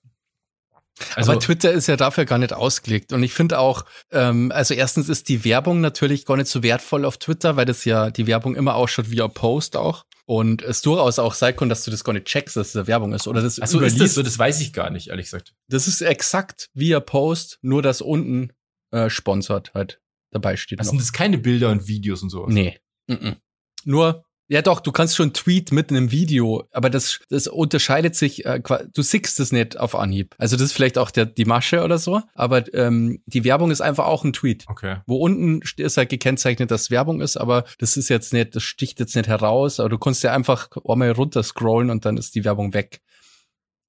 Also, 1.15 1.31
aber 1.31 1.39
Twitter 1.39 1.71
ist 1.71 1.87
ja 1.87 1.95
dafür 1.95 2.25
gar 2.25 2.37
nicht 2.37 2.53
ausgelegt. 2.53 3.13
Und 3.13 3.23
ich 3.23 3.33
finde 3.33 3.59
auch, 3.59 3.85
ähm, 4.11 4.51
also 4.51 4.73
erstens 4.73 5.09
ist 5.09 5.29
die 5.29 5.45
Werbung 5.45 5.81
natürlich 5.81 6.25
gar 6.25 6.37
nicht 6.37 6.47
so 6.47 6.63
wertvoll 6.63 7.05
auf 7.05 7.17
Twitter, 7.17 7.55
weil 7.55 7.65
das 7.65 7.85
ja 7.85 8.09
die 8.09 8.27
Werbung 8.27 8.55
immer 8.55 8.75
ausschaut 8.75 9.11
wie 9.11 9.21
ein 9.21 9.31
Post 9.31 9.75
auch. 9.75 10.05
Und 10.25 10.61
es 10.61 10.81
durchaus 10.81 11.19
auch 11.19 11.33
sein 11.33 11.55
kann, 11.55 11.69
dass 11.69 11.83
du 11.83 11.91
das 11.91 12.03
gar 12.03 12.13
nicht 12.13 12.25
checkst, 12.25 12.57
dass 12.57 12.73
das 12.73 12.87
Werbung 12.87 13.13
ist. 13.13 13.27
Oder 13.27 13.41
das 13.41 13.61
Achso, 13.61 13.79
ist 13.79 13.99
das 13.99 14.13
so? 14.13 14.23
Das 14.23 14.37
weiß 14.37 14.59
ich 14.61 14.73
gar 14.73 14.89
nicht, 14.89 15.07
ehrlich 15.09 15.27
gesagt. 15.27 15.53
Das 15.69 15.87
ist 15.87 16.01
exakt 16.01 16.69
wie 16.73 16.95
ein 16.95 17.05
Post, 17.05 17.59
nur 17.61 17.81
dass 17.81 18.01
unten 18.01 18.51
äh, 18.91 19.09
sponsert 19.09 19.73
halt 19.73 20.01
dabei 20.31 20.57
steht. 20.57 20.79
Das 20.79 20.87
noch. 20.87 20.91
sind 20.91 21.01
das 21.01 21.13
keine 21.13 21.37
Bilder 21.37 21.69
und 21.69 21.87
Videos 21.87 22.23
und 22.23 22.29
sowas. 22.29 22.53
Nee. 22.53 22.79
Mhm. 23.07 23.37
Nur, 23.85 24.25
ja 24.49 24.61
doch, 24.61 24.79
du 24.79 24.91
kannst 24.91 25.15
schon 25.15 25.33
Tweet 25.33 25.71
mit 25.71 25.89
einem 25.89 26.11
Video, 26.11 26.63
aber 26.71 26.89
das, 26.89 27.19
das 27.29 27.47
unterscheidet 27.47 28.15
sich, 28.15 28.45
äh, 28.45 28.61
du 28.93 29.01
siehst 29.01 29.39
es 29.39 29.51
nicht 29.51 29.77
auf 29.77 29.93
Anhieb. 29.95 30.35
Also 30.37 30.55
das 30.55 30.65
ist 30.67 30.73
vielleicht 30.73 30.97
auch 30.97 31.11
der, 31.11 31.25
die 31.25 31.45
Masche 31.45 31.83
oder 31.83 31.97
so, 31.97 32.21
aber 32.33 32.73
ähm, 32.73 33.21
die 33.25 33.43
Werbung 33.43 33.71
ist 33.71 33.81
einfach 33.81 34.05
auch 34.05 34.23
ein 34.23 34.33
Tweet. 34.33 34.65
Okay. 34.67 34.97
Wo 35.05 35.17
unten 35.17 35.59
st- 35.61 35.83
ist 35.83 35.97
halt 35.97 36.09
gekennzeichnet, 36.09 36.71
dass 36.71 36.91
Werbung 36.91 37.19
ist, 37.21 37.35
aber 37.35 37.65
das 37.79 37.97
ist 37.97 38.09
jetzt 38.09 38.31
nicht, 38.31 38.55
das 38.55 38.63
sticht 38.63 38.99
jetzt 38.99 39.15
nicht 39.15 39.27
heraus, 39.27 39.79
aber 39.79 39.89
du 39.89 39.97
kannst 39.97 40.23
ja 40.23 40.33
einfach 40.33 40.69
einmal 40.87 41.11
runter 41.11 41.43
scrollen 41.43 41.89
und 41.89 42.05
dann 42.05 42.17
ist 42.17 42.35
die 42.35 42.45
Werbung 42.45 42.73
weg. 42.73 43.01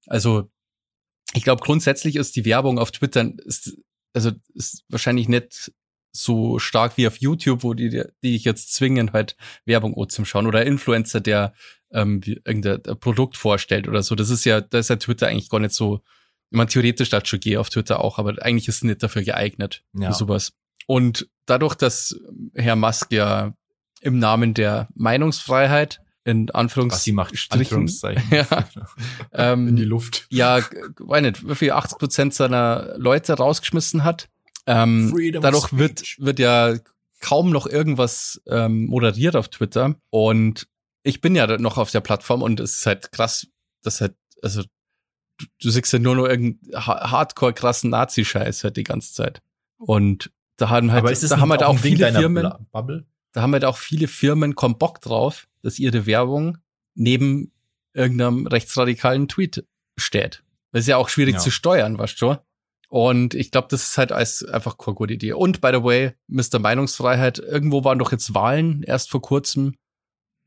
Also, 0.07 0.49
ich 1.33 1.43
glaube, 1.43 1.63
grundsätzlich 1.63 2.15
ist 2.15 2.35
die 2.35 2.45
Werbung 2.45 2.79
auf 2.79 2.91
Twitter, 2.91 3.31
ist, 3.45 3.77
also 4.13 4.31
ist 4.55 4.83
wahrscheinlich 4.89 5.29
nicht 5.29 5.71
so 6.11 6.59
stark 6.59 6.97
wie 6.97 7.07
auf 7.07 7.17
YouTube, 7.17 7.63
wo 7.63 7.73
die, 7.73 8.03
die 8.23 8.35
ich 8.35 8.43
jetzt 8.43 8.73
zwingen, 8.73 9.13
halt 9.13 9.35
Werbung 9.65 9.95
zum 10.09 10.25
Schauen 10.25 10.47
oder 10.47 10.65
Influencer, 10.65 11.21
der 11.21 11.53
ähm, 11.91 12.21
irgendein 12.23 12.81
Produkt 12.99 13.37
vorstellt 13.37 13.87
oder 13.87 14.03
so. 14.03 14.15
Das 14.15 14.29
ist 14.29 14.45
ja, 14.45 14.61
da 14.61 14.79
ist 14.79 14.89
ja 14.89 14.95
Twitter 14.95 15.27
eigentlich 15.27 15.49
gar 15.49 15.59
nicht 15.59 15.73
so, 15.73 16.01
man 16.49 16.67
theoretisch 16.67 17.09
da 17.09 17.23
schon 17.23 17.39
gehe 17.39 17.59
auf 17.59 17.69
Twitter 17.69 17.99
auch, 18.03 18.17
aber 18.19 18.35
eigentlich 18.43 18.67
ist 18.67 18.77
es 18.77 18.83
nicht 18.83 19.03
dafür 19.03 19.23
geeignet 19.23 19.83
Ja. 19.93 20.11
für 20.11 20.17
sowas. 20.17 20.53
Und 20.87 21.29
dadurch, 21.45 21.75
dass 21.75 22.15
Herr 22.55 22.75
Musk 22.75 23.11
ja 23.11 23.53
im 24.01 24.17
Namen 24.17 24.53
der 24.53 24.87
Meinungsfreiheit 24.95 26.01
in 26.25 26.49
Anführungsstrichen, 26.51 27.19
Anführungszeichen. 27.51 28.23
ja, 28.31 28.43
In 29.65 29.75
die 29.75 29.83
ähm, 29.83 29.89
Luft. 29.89 30.27
ja, 30.29 30.59
weiß 30.99 31.21
nicht, 31.21 31.47
wie 31.47 31.55
viel 31.55 31.71
80 31.71 31.97
Prozent 31.97 32.33
seiner 32.33 32.93
Leute 32.97 33.33
rausgeschmissen 33.33 34.03
hat. 34.03 34.29
Ähm, 34.69 35.09
Freedom 35.09 35.41
dadurch 35.41 35.75
wird, 35.77 36.03
wird 36.19 36.39
ja 36.39 36.75
kaum 37.21 37.49
noch 37.51 37.65
irgendwas 37.67 38.41
ähm, 38.47 38.85
moderiert 38.85 39.35
auf 39.35 39.49
Twitter. 39.49 39.95
Und 40.09 40.67
ich 41.03 41.21
bin 41.21 41.35
ja 41.35 41.47
noch 41.57 41.77
auf 41.77 41.91
der 41.91 42.01
Plattform 42.01 42.41
und 42.41 42.59
es 42.59 42.77
ist 42.77 42.85
halt 42.85 43.11
krass, 43.11 43.47
dass 43.81 43.99
halt, 44.01 44.15
also 44.41 44.63
du, 45.37 45.45
du 45.61 45.69
siehst 45.69 45.91
ja 45.93 45.99
nur 45.99 46.15
noch 46.15 46.25
irgendeinen 46.27 46.85
ha- 46.85 47.11
hardcore 47.11 47.53
krassen 47.53 47.89
Nazi-Scheiß 47.89 48.63
halt 48.63 48.77
die 48.77 48.83
ganze 48.83 49.13
Zeit. 49.13 49.41
Und 49.77 50.31
da 50.57 50.69
haben 50.69 50.91
halt, 50.91 51.05
da 51.31 51.39
haben 51.39 51.51
halt 51.51 51.63
auch 51.63 51.77
viele 51.77 52.11
Firmen, 52.11 52.49
Bubble? 52.71 53.05
da 53.31 53.41
haben 53.41 53.53
halt 53.53 53.65
auch 53.65 53.77
viele 53.77 54.07
Firmen 54.07 54.55
kommen 54.55 54.77
Bock 54.77 54.99
drauf, 55.01 55.47
dass 55.61 55.79
ihre 55.79 56.05
Werbung 56.05 56.57
neben 56.95 57.51
irgendeinem 57.93 58.45
rechtsradikalen 58.47 59.27
Tweet 59.27 59.65
steht. 59.97 60.43
Das 60.71 60.81
ist 60.81 60.87
ja 60.87 60.97
auch 60.97 61.09
schwierig 61.09 61.35
Ja. 61.35 61.39
zu 61.39 61.49
steuern, 61.49 61.97
weißt 61.97 62.21
du? 62.21 62.35
Und 62.89 63.35
ich 63.35 63.51
glaube, 63.51 63.67
das 63.69 63.83
ist 63.83 63.97
halt 63.99 64.11
als 64.11 64.43
einfach 64.43 64.77
keine 64.77 64.95
gute 64.95 65.13
Idee. 65.13 65.33
Und 65.33 65.61
by 65.61 65.69
the 65.71 65.83
way, 65.83 66.13
Mr. 66.27 66.57
Meinungsfreiheit, 66.59 67.37
irgendwo 67.37 67.83
waren 67.83 67.99
doch 67.99 68.11
jetzt 68.11 68.33
Wahlen 68.33 68.81
erst 68.81 69.11
vor 69.11 69.21
kurzem. 69.21 69.75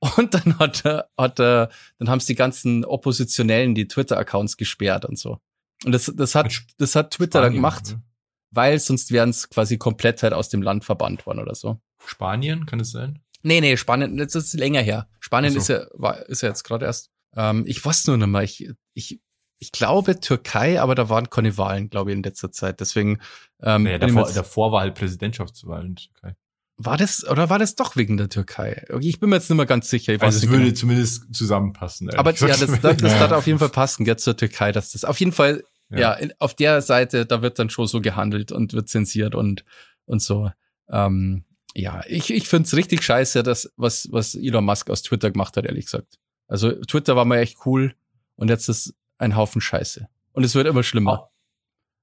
Und 0.17 0.35
dann 0.35 0.59
hat 0.59 0.85
er, 0.85 1.09
hat 1.17 1.39
er, 1.39 1.71
dann 1.99 2.11
haben 2.11 2.19
es 2.19 2.27
die 2.27 2.35
ganzen 2.35 2.85
Oppositionellen 2.85 3.77
die 3.77 3.87
Twitter-Accounts 3.87 4.57
gesperrt 4.57 5.05
und 5.05 5.17
so. 5.17 5.39
Und 5.85 5.93
das, 5.93 6.13
das 6.13 6.35
hat, 6.35 6.53
das 6.79 6.97
hat 6.97 7.13
Twitter 7.13 7.41
dann 7.41 7.53
Spanien, 7.53 7.57
gemacht, 7.57 7.83
oder? 7.93 8.03
weil 8.51 8.79
sonst 8.81 9.13
wären 9.13 9.31
es 9.31 9.49
quasi 9.49 9.79
komplett 9.79 10.25
halt 10.25 10.33
aus 10.33 10.49
dem 10.49 10.61
Land 10.61 10.85
verbannt 10.85 11.25
worden 11.25 11.39
oder 11.39 11.55
so. 11.55 11.81
Spanien, 12.05 12.67
kann 12.67 12.81
es 12.81 12.91
sein? 12.91 13.21
Nee, 13.45 13.61
nee, 13.61 13.77
Spanien, 13.77 14.17
das 14.17 14.35
ist 14.35 14.55
länger 14.55 14.81
her. 14.81 15.09
Spanien 15.21 15.53
Ach 15.53 15.59
ist 15.59 15.67
so. 15.67 15.75
ja, 15.75 15.87
war, 15.93 16.27
ist 16.27 16.43
ja 16.43 16.49
jetzt 16.49 16.65
gerade 16.65 16.87
erst. 16.87 17.11
Ähm, 17.37 17.65
ich 17.67 17.85
weiß 17.85 18.09
nur 18.09 18.17
nicht 18.17 18.27
mehr. 18.27 18.43
Ich, 18.43 18.69
ich, 18.95 19.21
ich 19.63 19.73
glaube 19.73 20.21
Türkei, 20.21 20.81
aber 20.81 20.95
da 20.95 21.09
waren 21.09 21.31
keine 21.31 21.57
Wahlen, 21.57 21.89
glaube 21.89 22.11
ich, 22.11 22.17
in 22.17 22.23
letzter 22.23 22.51
Zeit. 22.53 22.81
Deswegen 22.81 23.19
ähm, 23.63 23.85
Naja, 23.85 23.99
davor, 23.99 24.23
jetzt- 24.27 24.37
davor 24.37 24.73
war 24.73 24.81
halt 24.83 24.95
Präsidentschaftswahl 24.95 25.85
in 25.87 25.95
der 25.95 26.05
Türkei. 26.05 26.37
war 26.77 26.97
das 26.97 27.25
oder 27.29 27.49
war 27.49 27.59
das 27.59 27.75
doch 27.77 27.97
wegen 27.97 28.17
der 28.17 28.29
Türkei? 28.29 28.85
Ich 29.01 29.21
bin 29.21 29.31
mir 29.31 29.37
jetzt 29.37 29.49
nicht 29.49 29.57
mehr 29.57 29.67
ganz 29.67 29.89
sicher. 29.89 30.13
Ich 30.13 30.21
weiß 30.21 30.35
Also 30.35 30.47
es 30.47 30.51
würde 30.51 30.65
genau. 30.65 30.75
zumindest 30.75 31.35
zusammenpassen. 31.35 32.11
Aber 32.15 32.33
ja, 32.35 32.47
gesagt. 32.47 32.63
das, 32.63 32.81
das, 32.81 32.97
das 32.99 33.13
Ja. 33.31 33.37
auf 33.37 33.47
jeden 33.47 33.59
Fall 33.59 33.69
passen, 33.71 34.05
jetzt 34.05 34.25
zur 34.25 34.37
Türkei, 34.37 34.73
dass 34.73 34.91
das 34.93 35.05
auf 35.05 35.19
jeden 35.21 35.33
Fall, 35.33 35.63
ja, 35.91 35.99
Ja. 35.99 36.13
in, 36.15 36.33
auf 36.41 36.55
der 36.55 36.83
Seite, 36.83 37.25
da 37.27 37.41
wird 37.43 37.59
dann 37.59 37.71
schon 37.71 37.87
so 37.87 38.01
gehandelt 38.01 38.51
und 38.53 38.73
wird 38.73 38.89
zensiert 38.89 39.35
und, 39.35 39.65
und 40.07 40.21
so. 40.23 40.51
Ähm, 40.91 41.45
ja, 41.75 42.03
ich, 42.07 42.33
ich 42.35 42.49
find's 42.49 42.75
richtig 42.75 43.03
scheiße, 43.03 43.43
dass, 43.43 43.73
was, 43.77 44.09
was 44.11 44.35
Elon 44.35 44.65
Musk 44.65 44.91
aus 44.91 45.03
Twitter 45.03 45.31
gemacht 45.31 45.57
hat, 45.57 45.65
ehrlich 45.67 45.85
gesagt. 45.87 46.19
Also 46.49 46.73
Twitter 46.73 47.17
war 47.17 47.25
mal 47.25 47.39
echt 47.39 47.59
cool 47.65 47.95
und 48.37 48.49
jetzt 48.51 48.69
ist 48.69 48.93
ein 49.23 49.37
Haufen 49.37 49.61
Scheiße. 49.61 50.09
Und 50.33 50.45
es 50.45 50.55
wird 50.55 50.67
immer 50.67 50.83
schlimmer. 50.83 51.13
Auch, 51.13 51.31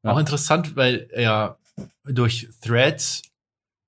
auch 0.04 0.20
interessant, 0.20 0.76
weil 0.76 1.10
ja 1.16 1.58
durch 2.06 2.50
Threads, 2.62 3.24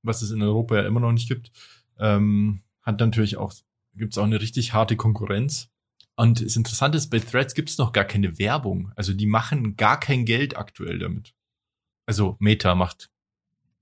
was 0.04 0.22
es 0.22 0.32
in 0.32 0.42
Europa 0.42 0.76
ja 0.76 0.86
immer 0.86 1.00
noch 1.00 1.12
nicht 1.12 1.28
gibt, 1.28 1.52
ähm, 2.00 2.62
hat 2.82 3.00
natürlich 3.00 3.38
auch, 3.38 3.54
gibt 3.96 4.14
es 4.14 4.18
auch 4.18 4.24
eine 4.24 4.42
richtig 4.42 4.74
harte 4.74 4.96
Konkurrenz. 4.96 5.70
Und 6.16 6.44
das 6.44 6.56
Interessante 6.56 6.98
ist, 6.98 7.10
bei 7.10 7.20
Threads 7.20 7.54
gibt 7.54 7.70
es 7.70 7.78
noch 7.78 7.94
gar 7.94 8.06
keine 8.06 8.38
Werbung. 8.38 8.92
Also 8.96 9.14
die 9.14 9.26
machen 9.26 9.76
gar 9.78 10.00
kein 10.00 10.26
Geld 10.26 10.58
aktuell 10.58 11.00
damit. 11.00 11.34
Also 12.06 12.36
Meta 12.40 12.76
macht 12.76 13.10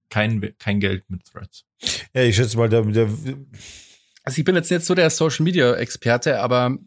kein, 0.10 0.56
kein 0.58 0.80
Geld 0.80 1.10
mit 1.10 1.26
Threads. 1.26 1.66
Ja, 2.14 2.24
ich 2.24 2.36
schätze 2.36 2.58
mal, 2.58 2.70
der, 2.70 2.84
der, 2.84 3.08
Also 4.24 4.40
ich 4.40 4.44
bin 4.44 4.56
jetzt 4.56 4.70
nicht 4.70 4.86
so 4.86 4.96
der 4.96 5.10
Social 5.10 5.44
Media 5.44 5.74
Experte, 5.76 6.40
aber 6.40 6.78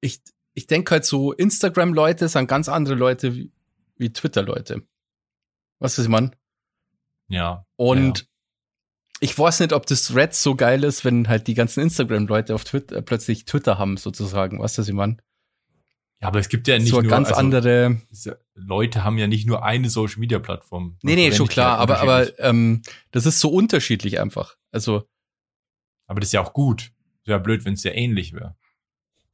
ich, 0.00 0.20
ich 0.54 0.66
denke 0.66 0.92
halt 0.92 1.04
so, 1.04 1.32
Instagram-Leute 1.32 2.28
sind 2.28 2.46
ganz 2.46 2.68
andere 2.68 2.94
Leute 2.94 3.34
wie, 3.34 3.52
wie 3.96 4.12
Twitter-Leute. 4.12 4.82
Was 5.80 5.98
ist 5.98 6.08
man? 6.08 6.34
Ja. 7.28 7.66
Und 7.76 8.20
Ja. 8.20 8.24
ich 9.20 9.38
weiß 9.38 9.60
nicht, 9.60 9.72
ob 9.72 9.86
das 9.86 10.04
Threads 10.04 10.42
so 10.42 10.54
geil 10.54 10.84
ist, 10.84 11.04
wenn 11.04 11.28
halt 11.28 11.46
die 11.46 11.54
ganzen 11.54 11.80
Instagram-Leute 11.80 12.54
auf 12.54 12.64
Twitter 12.64 12.96
äh, 12.96 13.02
plötzlich 13.02 13.44
Twitter 13.44 13.78
haben, 13.78 13.96
sozusagen. 13.96 14.60
Was 14.60 14.78
ist 14.78 14.92
man? 14.92 15.20
ja, 16.20 16.28
aber 16.28 16.38
es 16.38 16.48
gibt 16.48 16.68
ja 16.68 16.78
nicht 16.78 16.88
So 16.88 17.00
nur 17.00 17.10
ganz 17.10 17.28
also, 17.28 17.40
andere. 17.40 18.00
Leute 18.54 19.04
haben 19.04 19.18
ja 19.18 19.26
nicht 19.26 19.46
nur 19.46 19.64
eine 19.64 19.90
Social 19.90 20.20
Media 20.20 20.38
Plattform. 20.38 20.96
Nee, 21.02 21.16
nee, 21.16 21.32
schon 21.32 21.48
klar, 21.48 21.78
aber, 21.78 22.00
aber 22.00 22.38
ähm, 22.38 22.82
das 23.10 23.26
ist 23.26 23.40
so 23.40 23.50
unterschiedlich 23.50 24.20
einfach. 24.20 24.56
Also, 24.70 25.06
aber 26.06 26.20
das 26.20 26.28
ist 26.28 26.32
ja 26.32 26.40
auch 26.40 26.54
gut. 26.54 26.92
Wäre 27.26 27.40
blöd, 27.40 27.64
wenn 27.64 27.74
es 27.74 27.82
ja 27.84 27.92
ähnlich 27.92 28.32
wäre. 28.32 28.56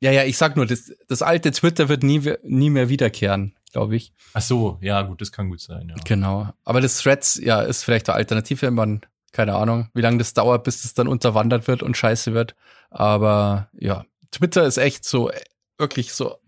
Ja, 0.00 0.10
ja, 0.10 0.24
ich 0.24 0.38
sag 0.38 0.56
nur, 0.56 0.66
das, 0.66 0.92
das 1.08 1.22
alte 1.22 1.50
Twitter 1.52 1.88
wird 1.88 2.02
nie, 2.02 2.34
nie 2.42 2.70
mehr 2.70 2.88
wiederkehren, 2.88 3.54
glaube 3.72 3.96
ich. 3.96 4.12
Ach 4.32 4.40
so, 4.40 4.78
ja, 4.80 5.02
gut, 5.02 5.20
das 5.20 5.30
kann 5.30 5.50
gut 5.50 5.60
sein, 5.60 5.90
ja. 5.90 5.94
Genau. 6.04 6.48
Aber 6.64 6.80
das 6.80 6.98
Threads, 6.98 7.38
ja, 7.42 7.60
ist 7.60 7.84
vielleicht 7.84 8.08
eine 8.08 8.16
Alternative, 8.16 8.62
wenn 8.62 8.74
man, 8.74 9.02
keine 9.32 9.54
Ahnung, 9.54 9.90
wie 9.92 10.00
lange 10.00 10.18
das 10.18 10.32
dauert, 10.32 10.64
bis 10.64 10.84
es 10.84 10.94
dann 10.94 11.06
unterwandert 11.06 11.68
wird 11.68 11.82
und 11.82 11.96
scheiße 11.96 12.32
wird. 12.32 12.54
Aber 12.88 13.68
ja, 13.78 14.04
Twitter 14.30 14.64
ist 14.64 14.78
echt 14.78 15.04
so, 15.04 15.30
äh, 15.30 15.40
wirklich 15.76 16.14
so 16.14 16.38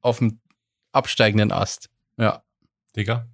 auf 0.00 0.18
dem 0.18 0.40
absteigenden 0.92 1.52
Ast. 1.52 1.88
Ja. 2.16 2.42
Digga. 2.96 3.26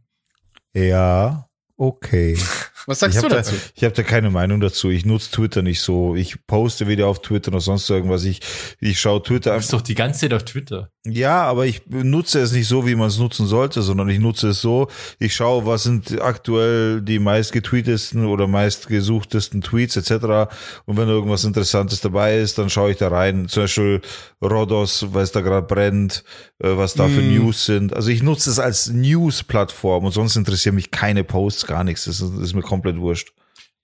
ja, 0.75 1.47
okay. 1.87 2.39
Was 2.87 2.99
sagst 2.99 3.17
ich 3.17 3.23
du 3.23 3.29
dazu? 3.29 3.53
Da, 3.55 3.61
ich 3.77 3.85
habe 3.85 3.95
da 3.95 4.03
keine 4.03 4.29
Meinung 4.31 4.59
dazu. 4.61 4.91
Ich 4.91 5.05
nutze 5.05 5.31
Twitter 5.31 5.63
nicht 5.63 5.81
so. 5.81 6.17
Ich 6.17 6.45
poste 6.49 6.89
weder 6.89 7.07
auf 7.07 7.23
Twitter 7.23 7.53
noch 7.53 7.61
sonst 7.61 7.89
irgendwas. 7.89 8.25
Ich, 8.25 8.41
ich 8.81 8.99
schaue 8.99 9.23
Twitter 9.23 9.51
Du 9.51 9.55
einfach. 9.55 9.61
bist 9.63 9.73
doch 9.73 9.83
die 9.83 9.95
ganze 9.95 10.21
Zeit 10.21 10.33
auf 10.35 10.43
Twitter. 10.45 10.91
Ja, 11.05 11.43
aber 11.45 11.67
ich 11.67 11.83
nutze 11.89 12.41
es 12.41 12.51
nicht 12.53 12.67
so, 12.67 12.85
wie 12.87 12.97
man 12.97 13.07
es 13.09 13.19
nutzen 13.19 13.47
sollte, 13.47 13.83
sondern 13.83 14.09
ich 14.09 14.19
nutze 14.19 14.49
es 14.49 14.61
so. 14.61 14.89
Ich 15.21 15.35
schaue, 15.35 15.65
was 15.65 15.85
sind 15.85 16.21
aktuell 16.21 17.03
die 17.03 17.21
meist 17.21 17.53
getweetesten 17.53 18.25
oder 18.27 18.49
meist 18.49 18.89
gesuchtesten 18.89 19.61
Tweets 19.61 19.97
etc. 19.97 20.53
Und 20.85 20.97
wenn 20.97 21.09
irgendwas 21.09 21.45
Interessantes 21.45 22.01
dabei 22.01 22.39
ist, 22.39 22.59
dann 22.59 22.69
schaue 22.69 22.91
ich 22.93 22.97
da 22.97 23.09
rein. 23.09 23.47
Zum 23.49 23.63
Beispiel 23.65 24.01
Rodos, 24.43 25.07
weil 25.13 25.23
es 25.23 25.31
da 25.33 25.41
gerade 25.41 25.67
brennt, 25.69 26.25
äh, 26.59 26.77
was 26.77 26.95
da 26.95 27.07
für 27.09 27.21
Mm. 27.21 27.35
News 27.37 27.65
sind. 27.65 27.95
Also 27.95 28.11
ich 28.11 28.23
nutze 28.25 28.51
es 28.51 28.59
als 28.59 28.89
News-Plattform 28.91 30.05
und 30.05 30.13
sonst 30.13 30.35
interessieren 30.37 30.75
mich 30.75 30.91
keine 30.91 31.23
Posts, 31.23 31.67
gar 31.73 31.85
nichts. 31.85 32.05
Das 32.05 32.21
ist, 32.21 32.33
das 32.35 32.41
ist 32.43 32.55
mir 32.55 32.63
komplett 32.63 32.97
wurscht. 32.99 33.33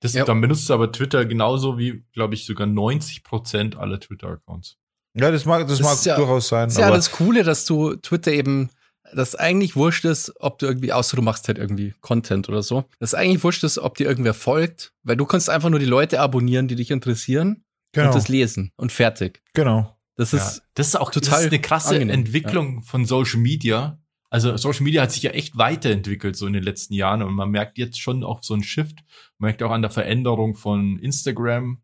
Das, 0.01 0.13
Ja. 0.15 0.25
Dann 0.25 0.41
benutzt 0.41 0.69
du 0.69 0.75
aber 0.75 0.93
Twitter 0.93 1.25
genauso 1.25 1.77
wie, 1.79 2.05
glaube 2.13 2.35
ich, 2.35 2.47
sogar 2.47 2.67
90 2.67 3.25
Prozent 3.25 3.77
aller 3.77 3.99
Twitter-Accounts. 3.99 4.77
Ja, 5.15 5.31
das 5.33 5.45
mag, 5.45 5.67
das 5.67 5.79
Das 5.79 5.87
mag 5.99 6.05
ja- 6.07 6.17
durchaus 6.17 6.49
sein. 6.49 6.67
Das 6.69 6.75
ist 6.75 6.81
ja 6.81 6.87
aber 6.87 6.97
das 6.97 7.11
Coole, 7.11 7.43
dass 7.43 7.65
du 7.65 7.97
Twitter 7.97 8.31
eben, 8.33 8.71
dass 9.13 9.35
eigentlich 9.35 9.75
wurscht 9.75 10.05
ist, 10.05 10.33
ob 10.39 10.59
du 10.61 10.67
irgendwie, 10.67 10.93
außer 10.93 11.17
du 11.17 11.23
machst 11.23 11.49
halt 11.49 11.59
irgendwie 11.59 11.95
Content 12.01 12.49
oder 12.49 12.63
so, 12.63 12.85
dass 13.01 13.15
eigentlich 13.15 13.43
wurscht 13.43 13.65
ist, 13.65 13.79
ob 13.79 13.97
dir 13.97 14.07
irgendwer 14.07 14.35
folgt, 14.35 14.93
weil 15.03 15.17
du 15.17 15.25
kannst 15.27 15.51
einfach 15.51 15.71
nur 15.71 15.81
die 15.81 15.87
Leute 15.87 16.21
abonnieren, 16.21 16.69
die 16.69 16.77
dich 16.77 16.91
interessieren 16.93 17.65
genau, 17.93 18.09
und 18.09 18.15
das 18.15 18.29
lesen 18.29 18.71
und 18.77 18.93
fertig. 18.93 19.43
genau. 19.55 19.95
Das 20.15 20.33
Ja, 20.33 20.39
ist, 20.39 20.63
das 20.75 20.89
ist 20.89 20.97
auch 20.97 21.11
total 21.13 21.31
das 21.31 21.41
ist 21.43 21.47
eine 21.47 21.61
krasse 21.61 21.91
angenehm, 21.95 22.11
Entwicklung 22.15 22.83
von 22.83 23.05
Social 23.05 23.39
Media. 23.41 24.01
Also 24.31 24.57
Social 24.57 24.83
Media 24.83 25.03
hat 25.03 25.13
sich 25.13 25.23
ja 25.23 25.31
echt 25.31 25.57
weiterentwickelt 25.57 26.37
so 26.37 26.47
in 26.47 26.53
den 26.53 26.63
letzten 26.63 26.95
Jahren 26.95 27.23
und 27.23 27.35
man 27.35 27.51
merkt 27.51 27.79
jetzt 27.79 28.01
schon 28.01 28.25
auch 28.25 28.43
so 28.43 28.55
einen 28.55 28.63
Shift. 28.63 28.99
Man 29.39 29.49
merkt 29.49 29.63
auch 29.63 29.71
an 29.71 29.83
der 29.83 29.91
Veränderung 29.91 30.55
von 30.55 30.99
Instagram, 30.99 31.81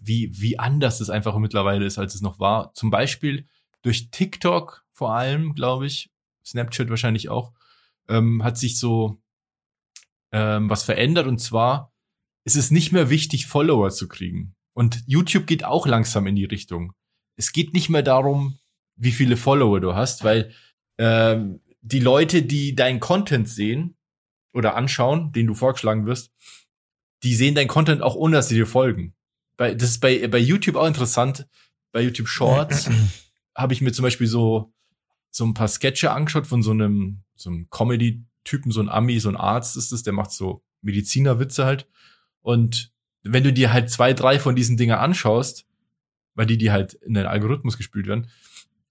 wie, 0.00 0.30
wie 0.32 0.58
anders 0.58 1.00
es 1.00 1.10
einfach 1.10 1.36
mittlerweile 1.38 1.84
ist, 1.84 1.98
als 1.98 2.14
es 2.14 2.20
noch 2.20 2.40
war. 2.40 2.72
Zum 2.74 2.90
Beispiel 2.90 3.46
durch 3.82 4.10
TikTok 4.10 4.84
vor 4.92 5.14
allem, 5.14 5.54
glaube 5.54 5.86
ich, 5.86 6.10
Snapchat 6.44 6.90
wahrscheinlich 6.90 7.28
auch, 7.28 7.52
ähm, 8.08 8.42
hat 8.42 8.58
sich 8.58 8.78
so 8.78 9.20
ähm, 10.32 10.68
was 10.68 10.82
verändert 10.82 11.26
und 11.26 11.38
zwar 11.38 11.92
ist 12.44 12.56
es 12.56 12.70
nicht 12.70 12.90
mehr 12.92 13.10
wichtig, 13.10 13.46
Follower 13.46 13.90
zu 13.90 14.08
kriegen. 14.08 14.54
Und 14.74 15.02
YouTube 15.06 15.46
geht 15.46 15.64
auch 15.64 15.86
langsam 15.86 16.26
in 16.26 16.34
die 16.34 16.44
Richtung. 16.44 16.92
Es 17.36 17.52
geht 17.52 17.72
nicht 17.72 17.88
mehr 17.88 18.02
darum, 18.02 18.58
wie 18.96 19.12
viele 19.12 19.36
Follower 19.36 19.80
du 19.80 19.94
hast, 19.94 20.24
weil 20.24 20.52
ähm, 20.98 21.60
die 21.80 22.00
Leute, 22.00 22.42
die 22.42 22.74
deinen 22.74 23.00
Content 23.00 23.48
sehen 23.48 23.96
oder 24.52 24.76
anschauen, 24.76 25.32
den 25.32 25.46
du 25.46 25.54
vorgeschlagen 25.54 26.06
wirst, 26.06 26.32
die 27.22 27.34
sehen 27.34 27.54
deinen 27.54 27.68
Content 27.68 28.02
auch 28.02 28.14
ohne, 28.14 28.36
dass 28.36 28.48
sie 28.48 28.54
dir 28.54 28.66
folgen. 28.66 29.14
Bei, 29.56 29.74
das 29.74 29.90
ist 29.90 30.00
bei, 30.00 30.26
bei 30.28 30.38
YouTube 30.38 30.76
auch 30.76 30.86
interessant. 30.86 31.46
Bei 31.92 32.00
YouTube 32.00 32.28
Shorts 32.28 32.88
habe 33.54 33.72
ich 33.72 33.80
mir 33.80 33.92
zum 33.92 34.02
Beispiel 34.04 34.26
so, 34.26 34.72
so 35.30 35.44
ein 35.44 35.54
paar 35.54 35.68
Sketche 35.68 36.12
angeschaut 36.12 36.46
von 36.46 36.62
so 36.62 36.70
einem, 36.70 37.22
so 37.34 37.50
einem 37.50 37.68
Comedy-Typen, 37.70 38.72
so 38.72 38.80
ein 38.80 38.88
Ami, 38.88 39.18
so 39.18 39.28
ein 39.28 39.36
Arzt 39.36 39.76
ist 39.76 39.92
es, 39.92 40.02
der 40.02 40.12
macht 40.12 40.32
so 40.32 40.62
Medizinerwitze 40.82 41.64
halt. 41.64 41.86
Und 42.40 42.92
wenn 43.22 43.44
du 43.44 43.52
dir 43.52 43.72
halt 43.72 43.90
zwei, 43.90 44.14
drei 44.14 44.38
von 44.38 44.56
diesen 44.56 44.76
Dinger 44.76 45.00
anschaust, 45.00 45.66
weil 46.34 46.46
die, 46.46 46.58
die 46.58 46.70
halt 46.70 46.94
in 46.94 47.14
den 47.14 47.26
Algorithmus 47.26 47.76
gespült 47.76 48.06
werden, 48.06 48.28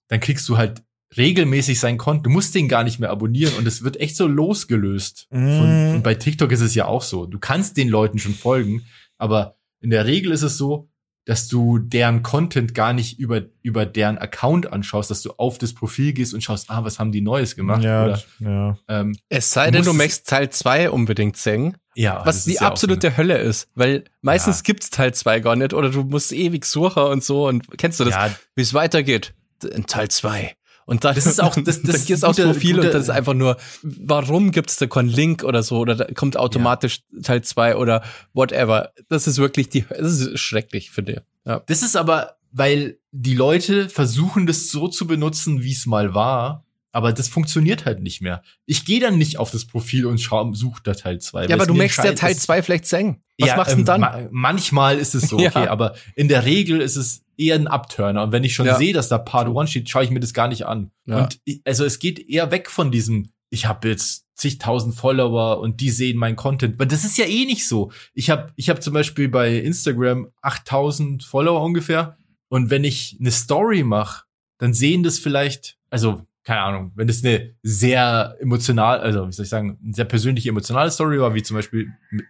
dann 0.08 0.20
kriegst 0.20 0.48
du 0.48 0.58
halt 0.58 0.84
regelmäßig 1.18 1.80
sein 1.80 1.98
Konto. 1.98 2.24
Du 2.24 2.30
musst 2.30 2.56
den 2.56 2.68
gar 2.68 2.84
nicht 2.84 3.00
mehr 3.00 3.10
abonnieren 3.10 3.54
und 3.56 3.68
es 3.68 3.84
wird 3.84 4.00
echt 4.00 4.16
so 4.16 4.28
losgelöst. 4.28 5.28
Von, 5.30 5.92
Mm. 5.92 5.96
und 5.96 6.04
bei 6.04 6.16
TikTok 6.16 6.52
ist 6.52 6.62
es 6.62 6.76
ja 6.76 6.86
auch 6.86 7.02
so. 7.04 7.26
Du 7.26 7.40
kannst 7.40 7.78
den 7.78 7.90
Leuten 7.90 8.20
schon 8.20 8.34
folgen, 8.34 8.86
aber 9.18 9.56
in 9.82 9.90
der 9.90 10.06
Regel 10.06 10.32
ist 10.32 10.44
es 10.44 10.58
so, 10.58 10.88
dass 11.26 11.48
du 11.48 11.78
deren 11.78 12.24
Content 12.24 12.74
gar 12.74 12.94
nicht 12.94 13.20
über, 13.20 13.44
über 13.62 13.86
deren 13.86 14.18
Account 14.18 14.72
anschaust, 14.74 15.12
dass 15.12 15.22
du 15.22 15.32
auf 15.38 15.60
das 15.60 15.74
Profil 15.74 16.14
gehst 16.14 16.34
und 16.34 16.44
schaust, 16.44 16.70
ah, 16.72 16.84
was 16.84 16.98
haben 16.98 17.12
die 17.12 17.22
Neues 17.22 17.56
gemacht? 17.56 17.84
Ja, 17.84 18.06
Oder, 18.06 18.22
ja. 18.40 18.78
ähm, 18.88 19.16
es 19.30 19.52
sei 19.52 19.70
denn, 19.70 19.84
du 19.84 19.94
möchtest 19.94 20.28
Teil 20.30 20.50
2 20.50 20.90
unbedingt 20.90 21.38
singen, 21.38 21.78
ja, 21.94 22.26
was 22.26 22.46
die 22.46 22.54
ja 22.54 22.62
absolute 22.62 23.18
Hölle 23.18 23.38
ist, 23.38 23.68
weil 23.76 24.06
meistens 24.22 24.58
Ja. 24.60 24.64
gibt's 24.64 24.90
Teil 24.90 25.14
2 25.14 25.42
gar 25.42 25.56
nicht 25.56 25.74
oder 25.76 25.90
du 25.92 26.04
musst 26.04 26.32
ewig 26.32 26.66
suchen 26.66 27.04
und 27.04 27.24
so 27.24 27.48
und 27.48 27.68
kennst 27.78 28.00
du 28.00 28.04
das, 28.06 28.14
ja, 28.16 28.36
wie 28.56 28.62
es 28.64 28.74
weitergeht? 28.74 29.36
In 29.76 29.86
Teil 29.86 30.08
2. 30.10 30.56
Und 30.92 31.06
dann, 31.06 31.16
Das 31.16 31.26
ist 31.26 31.42
auch- 31.42 31.56
das- 31.64 31.82
das 31.82 32.06
dann 32.06 32.14
ist 32.16 32.26
aufs 32.26 32.38
guter- 32.38 32.52
Profil 32.52 32.76
guter- 32.76 32.88
und 32.88 32.94
das 32.94 33.04
ist 33.04 33.10
einfach 33.10 33.34
nur, 33.34 33.56
warum 33.82 34.52
gibt's 34.52 34.76
da 34.76 34.88
keinen 34.88 35.08
Link 35.08 35.44
oder 35.46 35.64
so 35.64 35.78
oder 35.80 35.96
da 35.96 36.06
kommt 36.14 36.36
automatisch 36.36 37.00
Teil 37.24 37.42
2 37.44 37.78
oder 37.78 38.04
whatever. 38.34 38.92
Das 39.08 39.26
ist 39.26 39.38
wirklich 39.38 39.70
die, 39.70 39.86
das 39.90 40.20
ist 40.20 40.38
schrecklich, 40.40 40.92
finde 40.92 41.12
ich. 41.14 41.20
Ja. 41.46 41.62
Das 41.68 41.82
ist 41.82 41.96
aber, 41.96 42.36
weil 42.52 42.98
die 43.12 43.36
Leute 43.36 43.88
versuchen, 43.88 44.46
das 44.48 44.70
so 44.70 44.90
zu 44.90 45.08
benutzen, 45.08 45.64
wie 45.64 45.72
es 45.72 45.86
mal 45.86 46.14
war. 46.14 46.66
Aber 46.94 47.14
das 47.14 47.30
funktioniert 47.30 47.86
halt 47.86 48.02
nicht 48.02 48.22
mehr. 48.22 48.42
Ich 48.66 48.84
gehe 48.86 49.00
dann 49.00 49.18
nicht 49.18 49.38
auf 49.40 49.50
das 49.52 49.66
Profil 49.66 50.06
und 50.06 50.20
schau, 50.20 50.52
such 50.54 50.80
da 50.82 50.94
Teil 50.94 51.20
2. 51.20 51.46
Ja, 51.48 51.56
aber 51.56 51.66
du 51.66 51.74
möchtest 51.74 52.04
ja 52.06 52.14
Teil 52.14 52.36
2 52.36 52.64
vielleicht 52.64 52.86
singen. 52.86 53.24
Was 53.40 53.56
machst 53.56 53.72
du 53.72 53.76
denn 53.78 53.86
dann? 53.86 54.02
Ma 54.02 54.28
manchmal 54.32 54.98
ist 55.00 55.16
es 55.16 55.30
so, 55.30 55.40
Ja. 55.42 55.50
okay, 55.50 55.68
aber 55.68 55.96
in 56.16 56.28
der 56.28 56.46
Regel 56.46 56.82
ist 56.82 56.98
es 56.98 57.24
eher 57.38 57.56
ein 57.56 57.68
Upturner. 57.68 58.24
Und 58.24 58.32
wenn 58.34 58.44
ich 58.44 58.54
schon 58.54 58.66
Ja. 58.66 58.78
sehe, 58.78 58.94
dass 58.94 59.08
da 59.10 59.18
Part 59.18 59.48
1 59.56 59.70
steht, 59.70 59.90
schaue 59.90 60.04
ich 60.04 60.12
mir 60.12 60.20
das 60.20 60.34
gar 60.34 60.48
nicht 60.50 60.66
an. 60.66 60.92
Ja. 61.06 61.24
Und 61.24 61.40
ich, 61.46 61.62
also 61.66 61.86
es 61.86 62.00
geht 62.00 62.20
eher 62.30 62.52
weg 62.52 62.70
von 62.70 62.92
diesem, 62.92 63.30
ich 63.50 63.66
habe 63.66 63.88
jetzt 63.90 64.26
zigtausend 64.36 64.96
Follower 64.96 65.60
und 65.60 65.80
die 65.82 65.92
sehen 65.92 66.18
meinen 66.18 66.36
Content. 66.36 66.78
Weil 66.78 66.88
das 66.88 67.04
ist 67.06 67.18
ja 67.18 67.26
eh 67.26 67.46
nicht 67.46 67.68
so. 67.68 67.92
Ich 68.14 68.30
habe 68.30 68.52
ich 68.56 68.70
hab 68.70 68.82
zum 68.84 68.94
Beispiel 68.94 69.30
bei 69.30 69.56
Instagram 69.56 70.28
8000 70.42 71.24
Follower 71.24 71.62
ungefähr. 71.62 72.18
Und 72.50 72.70
wenn 72.70 72.84
ich 72.84 73.18
eine 73.20 73.32
Story 73.32 73.84
mache, 73.84 74.24
dann 74.58 74.74
sehen 74.74 75.04
das 75.04 75.20
vielleicht, 75.20 75.78
also 75.90 76.26
keine 76.44 76.62
Ahnung, 76.62 76.92
wenn 76.96 77.08
das 77.08 77.24
eine 77.24 77.56
sehr 77.62 78.36
emotional, 78.40 79.00
also 79.00 79.28
wie 79.28 79.32
soll 79.32 79.44
ich 79.44 79.50
sagen, 79.50 79.78
eine 79.84 79.94
sehr 79.94 80.06
persönliche 80.06 80.50
emotionale 80.50 80.92
Story 80.92 81.20
war, 81.20 81.34
wie 81.36 81.44
zum 81.44 81.56
Beispiel 81.56 81.92
mit, 82.10 82.26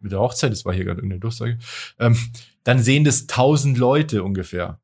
mit 0.00 0.12
der 0.12 0.20
Hochzeit, 0.20 0.52
das 0.52 0.64
war 0.64 0.74
hier 0.74 0.84
gerade 0.84 0.98
irgendeine 0.98 1.20
Durchsage, 1.20 1.58
ähm, 1.98 2.16
dann 2.64 2.80
sehen 2.80 3.04
das 3.04 3.26
tausend 3.26 3.78
Leute 3.78 4.22
ungefähr. 4.22 4.80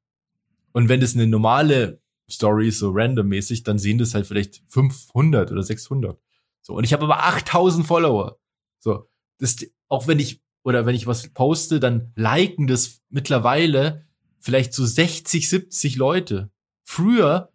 Und 0.73 0.89
wenn 0.89 1.01
das 1.01 1.15
eine 1.15 1.27
normale 1.27 2.01
Story 2.31 2.69
ist, 2.69 2.79
so 2.79 2.91
randommäßig, 2.91 3.63
dann 3.63 3.79
sehen 3.79 3.99
das 3.99 4.15
halt 4.15 4.27
vielleicht 4.27 4.63
500 4.69 5.53
oder 5.53 5.63
600. 5.63 6.19
So, 6.63 6.75
und 6.75 6.85
ich 6.85 6.93
habe 6.93 7.05
aber 7.05 7.25
8000 7.25 7.87
Follower. 7.87 8.39
So, 8.79 9.09
das, 9.39 9.57
auch 9.89 10.09
wenn 10.09 10.19
ich, 10.19 10.43
oder 10.65 10.87
wenn 10.87 10.95
ich 10.95 11.07
was 11.07 11.29
poste, 11.29 11.79
dann 11.79 12.13
liken 12.17 12.67
das 12.67 13.03
mittlerweile 13.09 14.07
vielleicht 14.41 14.73
so 14.75 14.85
60, 14.85 15.49
70 15.49 15.97
Leute. 15.97 16.51
Früher 16.83 17.53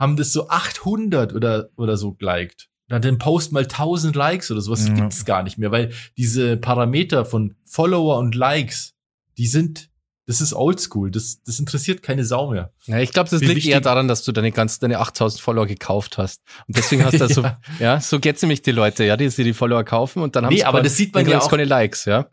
haben 0.00 0.16
das 0.16 0.32
so 0.32 0.48
800 0.48 1.34
oder, 1.34 1.68
oder 1.76 1.96
so 1.96 2.12
geliked. 2.12 2.68
Dann 2.88 3.00
den 3.02 3.18
Post 3.18 3.52
mal 3.52 3.62
1000 3.62 4.14
Likes 4.14 4.50
oder 4.50 4.60
sowas 4.60 4.86
Ja. 4.88 4.94
gibt's 4.94 5.24
gar 5.24 5.42
nicht 5.42 5.56
mehr, 5.56 5.70
weil 5.72 5.90
diese 6.18 6.56
Parameter 6.56 7.24
von 7.24 7.54
Follower 7.64 8.18
und 8.18 8.34
Likes, 8.34 8.92
die 9.38 9.46
sind, 9.46 9.88
das 10.26 10.40
ist 10.42 10.52
oldschool, 10.54 11.10
das, 11.10 11.42
das 11.44 11.58
interessiert 11.58 12.02
keine 12.02 12.24
Sau 12.24 12.50
mehr. 12.50 12.72
Ja, 12.86 12.98
ich 12.98 13.10
glaube, 13.12 13.30
das 13.30 13.40
Wie 13.40 13.46
liegt 13.46 13.56
wichtig- 13.58 13.72
eher 13.72 13.80
daran, 13.80 14.06
dass 14.08 14.22
du 14.22 14.32
deine 14.32 14.52
ganzen, 14.52 14.80
deine 14.80 14.98
8000 15.00 15.40
Follower 15.40 15.66
gekauft 15.66 16.18
hast. 16.18 16.42
Und 16.66 16.76
deswegen 16.76 17.04
hast 17.04 17.20
du 17.20 17.26
so, 17.28 17.42
Ja. 17.42 17.58
ja, 17.78 18.00
so 18.00 18.20
geht's 18.20 18.42
nämlich 18.42 18.60
die 18.62 18.72
Leute, 18.72 19.04
ja, 19.04 19.16
die 19.16 19.28
sich 19.30 19.44
die 19.44 19.54
Follower 19.54 19.84
kaufen 19.84 20.22
und 20.22 20.36
dann 20.36 20.44
haben 20.46 20.52
Nee, 20.54 20.64
aber 20.64 20.78
keine- 20.78 20.88
das 20.88 20.96
sieht 20.98 21.14
man 21.14 21.26
ja 21.26 21.40
auch- 21.40 21.48
keine 21.50 21.64
Likes, 21.64 22.04
ja. 22.04 22.26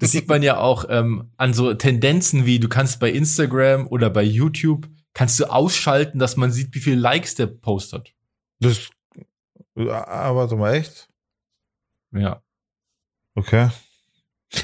Das 0.00 0.10
sieht 0.12 0.28
man 0.28 0.42
ja 0.42 0.58
auch 0.58 0.84
ähm, 0.88 1.30
an 1.36 1.54
so 1.54 1.72
Tendenzen 1.74 2.44
wie 2.44 2.58
du 2.58 2.68
kannst 2.68 2.98
bei 3.00 3.10
Instagram 3.10 3.86
oder 3.86 4.10
bei 4.10 4.22
YouTube 4.24 4.88
kannst 5.14 5.38
du 5.40 5.44
ausschalten, 5.50 6.18
dass 6.18 6.36
man 6.36 6.50
sieht, 6.52 6.74
wie 6.74 6.80
viele 6.80 6.96
Likes 6.96 7.34
der 7.34 7.46
Post 7.46 7.92
hat. 7.92 8.12
Das, 8.60 8.90
ah, 9.76 10.34
warte 10.34 10.56
mal, 10.56 10.74
echt? 10.74 11.08
Ja. 12.12 12.42
Okay. 13.34 13.70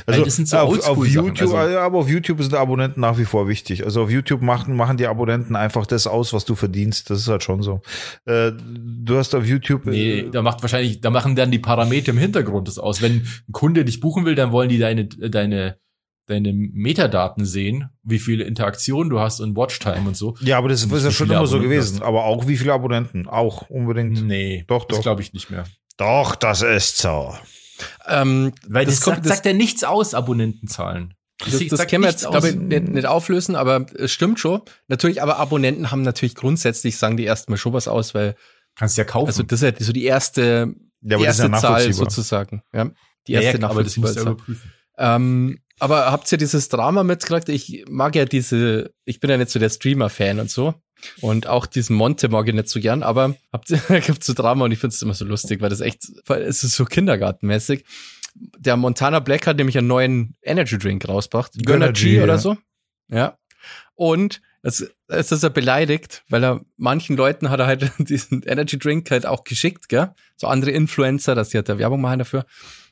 Also 0.04 0.24
das 0.24 0.35
sind 0.35 0.48
so 0.48 0.56
auf, 0.59 0.85
auf 0.88 1.06
YouTube, 1.06 1.40
also- 1.40 1.56
aber 1.56 1.98
auf 1.98 2.09
YouTube 2.09 2.42
sind 2.42 2.54
Abonnenten 2.54 3.00
nach 3.00 3.18
wie 3.18 3.24
vor 3.24 3.46
wichtig. 3.46 3.85
Also 3.85 4.02
auf 4.02 4.11
YouTube 4.11 4.42
machen, 4.42 4.74
machen 4.74 4.96
die 4.96 5.06
Abonnenten 5.06 5.54
einfach 5.54 5.87
das 5.87 6.09
aus, 6.09 6.32
was 6.32 6.44
du 6.44 6.56
verdienst. 6.56 7.09
Das 7.09 7.20
ist 7.20 7.28
halt 7.28 7.44
schon 7.44 7.62
so. 7.62 7.80
Äh, 8.24 8.50
du 8.52 9.16
hast 9.16 9.32
auf 9.37 9.46
YouTube. 9.46 9.87
Nee, 9.87 10.20
äh, 10.20 10.30
da 10.30 10.42
macht 10.42 10.61
wahrscheinlich, 10.62 11.00
da 11.00 11.11
machen 11.11 11.37
dann 11.37 11.52
die 11.52 11.61
Parameter 11.61 12.11
im 12.11 12.18
Hintergrund 12.18 12.66
das 12.66 12.80
aus. 12.80 13.00
Wenn 13.00 13.18
ein 13.48 13.52
Kunde 13.52 13.85
dich 13.85 14.00
buchen 14.00 14.24
will, 14.24 14.35
dann 14.35 14.50
wollen 14.50 14.68
die 14.68 14.78
deine, 14.78 15.07
deine, 15.07 15.78
deine 16.27 16.53
Metadaten 16.53 17.45
sehen, 17.45 17.91
wie 18.03 18.18
viele 18.18 18.45
Interaktionen 18.45 19.11
du 19.11 19.20
hast 19.20 19.41
und 19.41 19.57
Watchtime 19.57 20.09
und 20.09 20.16
so. 20.16 20.37
ja, 20.41 20.59
aber 20.59 20.68
das 20.68 20.83
ist 20.85 21.05
ja 21.05 21.11
schon 21.11 21.31
immer 21.31 21.47
so 21.47 21.61
gewesen. 21.61 22.03
Aber 22.03 22.24
auch 22.24 22.47
wie 22.49 22.57
viele 22.57 22.72
Abonnenten? 22.72 23.29
Auch 23.29 23.70
unbedingt. 23.70 24.24
Nee, 24.27 24.64
Doch, 24.66 24.85
das 24.87 24.99
doch. 24.99 25.03
glaube 25.03 25.22
ich 25.22 25.33
nicht 25.33 25.51
mehr. 25.51 25.64
Doch, 25.97 26.35
das 26.35 26.62
ist 26.62 26.99
so. 26.99 27.35
Ähm, 28.09 28.53
Weil 28.66 28.85
das, 28.87 28.97
Das 28.97 29.05
kommt- 29.05 29.16
sagt, 29.16 29.27
das- 29.27 29.33
sagt 29.37 29.47
ja 29.47 29.53
nichts 29.53 29.85
aus, 29.85 30.14
Abonnentenzahlen. 30.14 31.14
das, 31.39 31.59
das 31.68 31.79
sagt 31.79 31.91
können 31.91 32.03
wir 32.05 32.11
jetzt, 32.11 32.29
glaube 32.29 32.49
ich, 32.49 32.57
aus. 32.57 32.61
nicht, 32.62 32.89
nicht 32.89 33.07
auflösen, 33.07 33.55
aber 33.55 33.87
es 33.97 34.11
stimmt 34.12 34.41
schon. 34.41 34.62
Natürlich, 34.89 35.22
aber 35.22 35.39
Abonnenten 35.39 35.91
haben 35.91 36.03
natürlich 36.03 36.35
grundsätzlich, 36.35 36.97
sagen 36.97 37.16
die 37.16 37.24
erstmal 37.24 37.59
schon 37.59 37.72
was 37.72 37.87
aus, 37.89 38.14
weil, 38.14 38.35
Kannst 38.74 38.97
ja 38.99 39.05
kaufen. 39.05 39.29
also 39.29 39.43
das 39.43 39.62
ist 39.62 39.79
ja 39.79 39.85
so 39.87 39.93
die 39.93 40.05
erste, 40.05 40.74
Ja, 41.03 41.16
aber 41.16 41.27
das 41.27 41.37
ist 41.39 41.45
ja 41.45 41.51
erste 41.51 41.66
Zahl 41.66 41.93
sozusagen, 41.93 42.62
ja. 42.74 42.91
Die 43.27 43.33
erste 43.33 43.61
ja, 43.61 43.68
aber 43.68 43.83
das 43.85 43.97
musst 43.97 44.16
du 44.16 44.20
nachvollziehbar. 44.24 44.33
überprüfen. 44.33 44.72
Ähm, 44.99 45.59
aber 45.79 46.11
habt 46.11 46.31
ihr 46.33 46.39
dieses 46.39 46.68
Drama 46.68 47.03
mitgekriegt? 47.03 47.49
Ich 47.49 47.85
mag 47.89 48.14
ja 48.16 48.24
diese, 48.24 48.93
ich 49.05 49.20
bin 49.20 49.31
ja 49.31 49.37
nicht 49.37 49.51
so 49.51 49.59
der 49.59 49.70
Streamer-Fan 49.70 50.41
und 50.41 50.51
so. 50.51 50.74
Und 51.20 51.47
auch 51.47 51.66
diesen 51.66 51.95
Monte 51.95 52.29
mag 52.29 52.49
ich 52.49 52.55
nicht 52.55 52.68
so 52.68 52.81
gern, 52.81 53.03
aber 53.03 53.37
habt 53.53 53.70
ihr, 53.70 53.81
da 53.89 54.01
gibt's 54.01 54.27
so 54.27 54.33
Drama 54.33 54.64
und 54.64 54.72
ich 54.72 54.79
find's 54.79 55.03
immer 55.03 55.14
so 55.14 55.24
lustig, 55.24 55.61
weil 55.61 55.70
das 55.70 55.81
echt, 55.81 56.07
weil 56.27 56.43
es 56.43 56.64
ist 56.64 56.74
so 56.74 56.85
kindergartenmäßig. 56.85 57.85
Der 58.59 58.77
Montana 58.77 59.20
Black 59.20 59.47
hat 59.47 59.57
nämlich 59.57 59.79
einen 59.79 59.87
neuen 59.87 60.37
Energy 60.43 60.79
Drink 60.79 61.09
rausgebracht. 61.09 61.53
Gönner 61.64 61.93
G 61.93 62.03
Gönner 62.03 62.18
G, 62.18 62.22
oder 62.22 62.35
ja. 62.35 62.39
so. 62.39 62.57
Ja. 63.09 63.39
Und 63.95 64.41
es, 64.62 64.91
es 65.09 65.33
ist 65.33 65.43
er 65.43 65.51
beleidigt, 65.51 66.24
weil 66.29 66.45
er 66.45 66.61
manchen 66.77 67.16
Leuten 67.16 67.51
hat 67.51 67.61
er 67.61 67.66
halt 67.66 67.93
diesen 67.99 68.43
Energy 68.43 68.79
Drink 68.79 69.11
halt 69.11 69.27
auch 69.27 69.45
geschickt, 69.45 69.89
gell? 69.89 70.14
So 70.37 70.49
andere 70.49 70.70
Influencer, 70.72 71.35
dass 71.35 71.51
sie 71.51 71.59
halt 71.59 71.68
da 71.68 71.79
Werbung 71.79 72.01
machen 72.01 72.18
dafür. 72.18 72.47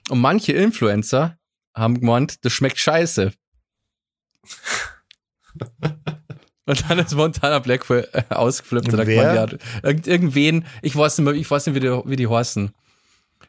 Und 0.09 0.21
manche 0.21 0.53
Influencer 0.53 1.39
haben 1.75 2.01
gemeint, 2.01 2.45
das 2.45 2.53
schmeckt 2.53 2.79
scheiße. 2.79 3.33
Und 6.67 6.89
dann 6.89 6.99
ist 6.99 7.15
Montana 7.15 7.59
Black 7.59 7.89
äh, 7.91 8.05
ausgeflippt 8.31 8.91
und 8.91 8.99
hat 8.99 9.07
Wer? 9.07 9.33
gemeint, 9.35 9.53
ja, 9.53 9.59
irgend, 9.83 10.07
irgendwen, 10.07 10.65
ich 10.81 10.97
weiß 10.97 11.19
nicht 11.19 11.25
mehr, 11.27 11.35
ich 11.35 11.51
weiß 11.51 11.67
nicht, 11.67 11.75
wie 11.75 11.81
die, 11.81 11.91
wie 12.07 12.17
die 12.17 12.29
heißen. 12.29 12.73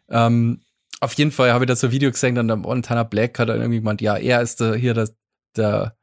Ähm, 0.09 0.59
auf 0.99 1.13
jeden 1.13 1.31
Fall 1.31 1.53
habe 1.53 1.63
ich 1.63 1.67
da 1.67 1.77
so 1.77 1.87
ein 1.87 1.93
Video 1.93 2.11
gesehen, 2.11 2.35
dann 2.35 2.47
der 2.47 2.57
Montana 2.57 3.03
Black 3.03 3.39
hat 3.39 3.47
dann 3.47 3.61
irgendwie 3.61 3.79
gemeint, 3.79 4.01
ja, 4.01 4.17
er 4.17 4.41
ist 4.41 4.59
der, 4.59 4.75
hier 4.75 4.93
der, 4.93 5.09
der, 5.55 5.95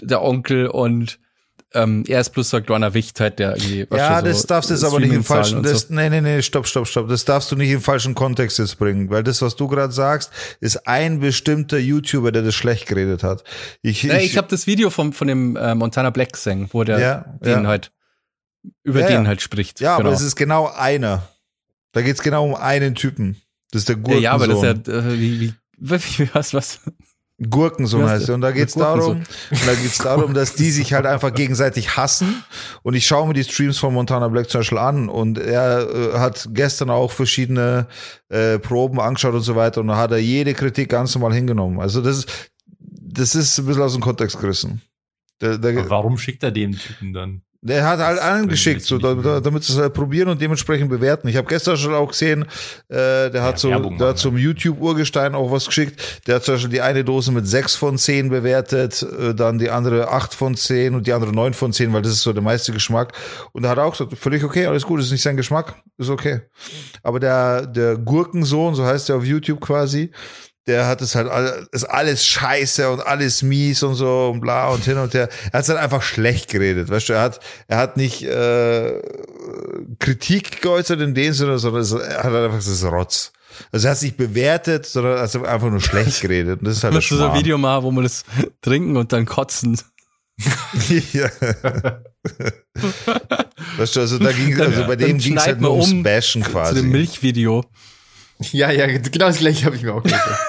der 0.00 0.22
Onkel 0.22 0.68
und 0.68 1.18
ähm, 1.74 2.04
er 2.06 2.20
ist 2.20 2.34
so 2.34 2.56
ein 2.56 2.64
kleiner 2.64 2.94
Wicht 2.94 3.20
halt, 3.20 3.38
der 3.38 3.56
irgendwie. 3.56 3.86
Ja, 3.94 4.20
so 4.20 4.26
das 4.26 4.46
darfst 4.46 4.70
du 4.70 4.74
jetzt 4.74 4.84
aber 4.84 5.00
nicht 5.00 5.12
im 5.12 5.24
falschen, 5.24 5.62
das, 5.62 5.82
so. 5.82 5.94
nee, 5.94 6.08
nee, 6.08 6.20
nee, 6.20 6.40
stopp, 6.42 6.66
stopp, 6.66 6.86
stopp. 6.86 7.08
Das 7.08 7.24
darfst 7.24 7.50
du 7.52 7.56
nicht 7.56 7.70
im 7.70 7.80
falschen 7.80 8.14
Kontext 8.14 8.58
jetzt 8.58 8.78
bringen, 8.78 9.10
weil 9.10 9.22
das, 9.22 9.42
was 9.42 9.56
du 9.56 9.68
gerade 9.68 9.92
sagst, 9.92 10.30
ist 10.60 10.86
ein 10.86 11.20
bestimmter 11.20 11.78
YouTuber, 11.78 12.32
der 12.32 12.42
das 12.42 12.54
schlecht 12.54 12.86
geredet 12.86 13.22
hat. 13.22 13.44
Ich, 13.82 14.02
Ja, 14.02 14.16
ich 14.18 14.36
habe 14.36 14.48
das 14.48 14.66
Video 14.66 14.90
vom, 14.90 15.12
von 15.12 15.26
dem 15.28 15.56
äh, 15.56 15.74
Montana 15.74 16.10
Black 16.10 16.32
gesehen, 16.32 16.68
wo 16.72 16.84
der 16.84 16.98
Ja, 16.98 17.24
den 17.40 17.64
ja. 17.64 17.68
halt 17.68 17.92
über 18.82 19.00
Ja, 19.00 19.06
den 19.08 19.22
ja. 19.22 19.26
halt 19.26 19.42
spricht. 19.42 19.80
ja, 19.80 19.96
genau. 19.96 20.08
aber 20.08 20.16
es 20.16 20.22
ist 20.22 20.36
genau 20.36 20.68
einer. 20.68 21.28
Da 21.92 22.02
geht's 22.02 22.22
genau 22.22 22.44
um 22.46 22.54
einen 22.54 22.94
Typen. 22.94 23.36
Das 23.70 23.82
ist 23.82 23.88
der 23.88 23.96
ja, 23.96 24.02
Gurkensohn. 24.02 24.22
ja, 24.22 24.32
aber 24.32 24.46
das 24.46 24.58
ist 24.58 24.86
ja, 24.88 24.92
äh, 24.92 25.18
wie, 25.18 25.40
wie, 25.40 25.54
wie, 25.78 26.28
was, 26.32 26.54
was? 26.54 26.80
Gurkensohn 27.50 28.02
Ja, 28.02 28.10
heißt 28.10 28.28
er. 28.28 28.36
Und 28.36 28.42
da 28.42 28.52
geht's 28.52 28.74
darum, 28.74 29.16
und 29.18 29.66
da 29.66 29.74
geht's 29.74 29.98
darum, 29.98 30.34
dass 30.34 30.54
die 30.54 30.70
sich 30.70 30.92
halt 30.92 31.04
einfach 31.04 31.34
gegenseitig 31.34 31.96
hassen. 31.96 32.44
Und 32.82 32.94
ich 32.94 33.06
schaue 33.06 33.26
mir 33.26 33.34
die 33.34 33.42
Streams 33.44 33.78
von 33.78 33.92
Montana 33.92 34.28
Black 34.28 34.48
zum 34.48 34.60
Beispiel 34.60 34.78
an 34.78 35.08
und 35.08 35.38
er 35.38 35.88
äh, 35.88 36.18
hat 36.18 36.48
gestern 36.52 36.90
auch 36.90 37.10
verschiedene 37.10 37.88
äh, 38.28 38.58
Proben 38.58 39.00
angeschaut 39.00 39.34
und 39.34 39.40
so 39.40 39.56
weiter 39.56 39.80
und 39.80 39.88
da 39.88 39.96
hat 39.96 40.12
er 40.12 40.18
jede 40.18 40.54
Kritik 40.54 40.88
ganz 40.90 41.14
normal 41.14 41.34
hingenommen. 41.34 41.80
Also 41.80 42.00
das 42.00 42.18
ist, 42.18 42.50
das 42.78 43.34
ist 43.34 43.58
ein 43.58 43.66
bisschen 43.66 43.82
aus 43.82 43.92
dem 43.94 44.02
Kontext 44.02 44.40
gerissen. 44.40 44.80
Der, 45.40 45.54
Aber 45.54 45.90
warum 45.90 46.16
schickt 46.18 46.42
er 46.44 46.52
dem 46.52 46.78
Typen 46.78 47.12
dann? 47.12 47.42
Der 47.64 47.86
hat 47.86 47.98
halt 47.98 48.18
allen 48.18 48.46
geschickt, 48.46 48.82
so, 48.82 48.98
da, 48.98 49.14
da, 49.14 49.40
damit 49.40 49.64
sie 49.64 49.72
es 49.72 49.78
halt 49.78 49.94
probieren 49.94 50.28
und 50.28 50.38
dementsprechend 50.38 50.90
bewerten. 50.90 51.28
Ich 51.28 51.36
habe 51.36 51.48
gestern 51.48 51.78
schon 51.78 51.94
auch 51.94 52.10
gesehen, 52.10 52.42
äh, 52.90 53.30
der 53.30 53.42
hat 53.42 53.54
Ja, 53.54 53.56
so, 53.56 53.70
Werbung 53.70 53.96
der 53.96 54.08
hat 54.08 54.16
machen, 54.16 54.22
zum 54.22 54.36
YouTube-Urgestein 54.36 55.34
auch 55.34 55.50
was 55.50 55.64
geschickt. 55.64 56.26
Der 56.26 56.36
hat 56.36 56.44
zum 56.44 56.54
Beispiel 56.54 56.70
die 56.70 56.82
eine 56.82 57.04
Dose 57.04 57.32
mit 57.32 57.46
6 57.48 57.74
von 57.76 57.96
10 57.96 58.28
bewertet, 58.28 59.02
äh, 59.02 59.34
dann 59.34 59.58
die 59.58 59.70
andere 59.70 60.10
8 60.10 60.34
von 60.34 60.54
10 60.54 60.94
und 60.94 61.06
die 61.06 61.14
andere 61.14 61.32
9 61.32 61.54
von 61.54 61.72
10, 61.72 61.90
weil 61.94 62.02
das 62.02 62.12
ist 62.12 62.22
so 62.22 62.34
der 62.34 62.42
meiste 62.42 62.70
Geschmack. 62.72 63.14
Und 63.52 63.62
da 63.62 63.70
hat 63.70 63.78
er 63.78 63.86
auch 63.86 63.92
gesagt, 63.92 64.12
völlig 64.18 64.44
okay, 64.44 64.66
alles 64.66 64.84
gut, 64.84 65.00
ist 65.00 65.10
nicht 65.10 65.22
sein 65.22 65.38
Geschmack, 65.38 65.76
ist 65.96 66.10
okay. 66.10 66.42
Aber 67.02 67.18
der, 67.18 67.66
der 67.66 67.96
Gurkensohn, 67.96 68.74
so 68.74 68.84
heißt 68.84 69.08
der 69.08 69.16
auf 69.16 69.24
YouTube 69.24 69.62
quasi, 69.62 70.10
der 70.66 70.86
hat 70.86 71.02
es 71.02 71.14
halt, 71.14 71.28
ist 71.72 71.84
alles 71.84 72.24
scheiße 72.24 72.90
und 72.90 73.06
alles 73.06 73.42
mies 73.42 73.82
und 73.82 73.94
so 73.94 74.30
und 74.32 74.40
bla 74.40 74.68
und 74.68 74.84
hin 74.84 74.96
und 74.96 75.12
her. 75.12 75.28
Er 75.52 75.58
hat 75.58 75.62
es 75.64 75.68
halt 75.68 75.78
einfach 75.78 76.02
schlecht 76.02 76.50
geredet, 76.50 76.88
weißt 76.90 77.10
du, 77.10 77.12
er 77.12 77.22
hat, 77.22 77.40
er 77.68 77.78
hat 77.78 77.96
nicht 77.96 78.22
äh, 78.22 79.00
Kritik 79.98 80.62
geäußert 80.62 81.00
in 81.00 81.14
dem 81.14 81.32
Sinne, 81.34 81.58
sondern 81.58 81.82
es, 81.82 81.92
er 81.92 82.18
hat 82.18 82.24
halt 82.24 82.46
einfach 82.46 82.58
das 82.58 82.68
ist 82.68 82.84
Rotz. 82.84 83.32
Also 83.70 83.86
er 83.86 83.90
hat 83.90 83.98
es 83.98 84.02
nicht 84.02 84.16
bewertet, 84.16 84.86
sondern 84.86 85.18
er 85.18 85.22
hat 85.22 85.36
einfach 85.36 85.70
nur 85.70 85.80
schlecht 85.80 86.20
geredet. 86.22 86.60
Und 86.60 86.66
das 86.66 86.78
ist 86.78 86.84
halt 86.84 86.94
Musst 86.94 87.10
du 87.10 87.16
so 87.16 87.28
ein. 87.28 87.38
Video 87.38 87.58
machen, 87.58 87.84
wo 87.84 87.90
man 87.90 88.04
das 88.04 88.24
trinken 88.62 88.96
und 88.96 89.12
dann 89.12 89.26
kotzen. 89.26 89.78
ja. 91.12 91.30
weißt 93.76 93.94
du, 93.94 94.00
also 94.00 94.18
da 94.18 94.32
ging, 94.32 94.60
also 94.60 94.84
bei 94.86 94.96
dann 94.96 95.08
dem 95.08 95.18
ging 95.18 95.36
es 95.36 95.46
halt 95.46 95.60
nur 95.60 95.72
ums 95.72 95.92
um 95.92 96.02
Bashen 96.02 96.42
Zu 96.42 96.48
dem 96.48 96.52
quasi. 96.52 96.82
Milchvideo. 96.82 97.64
Ja, 98.50 98.70
ja, 98.72 98.86
genau 98.86 99.26
das 99.26 99.38
gleiche 99.38 99.64
habe 99.66 99.76
ich 99.76 99.82
mir 99.82 99.94
auch 99.94 100.02
gedacht. 100.02 100.40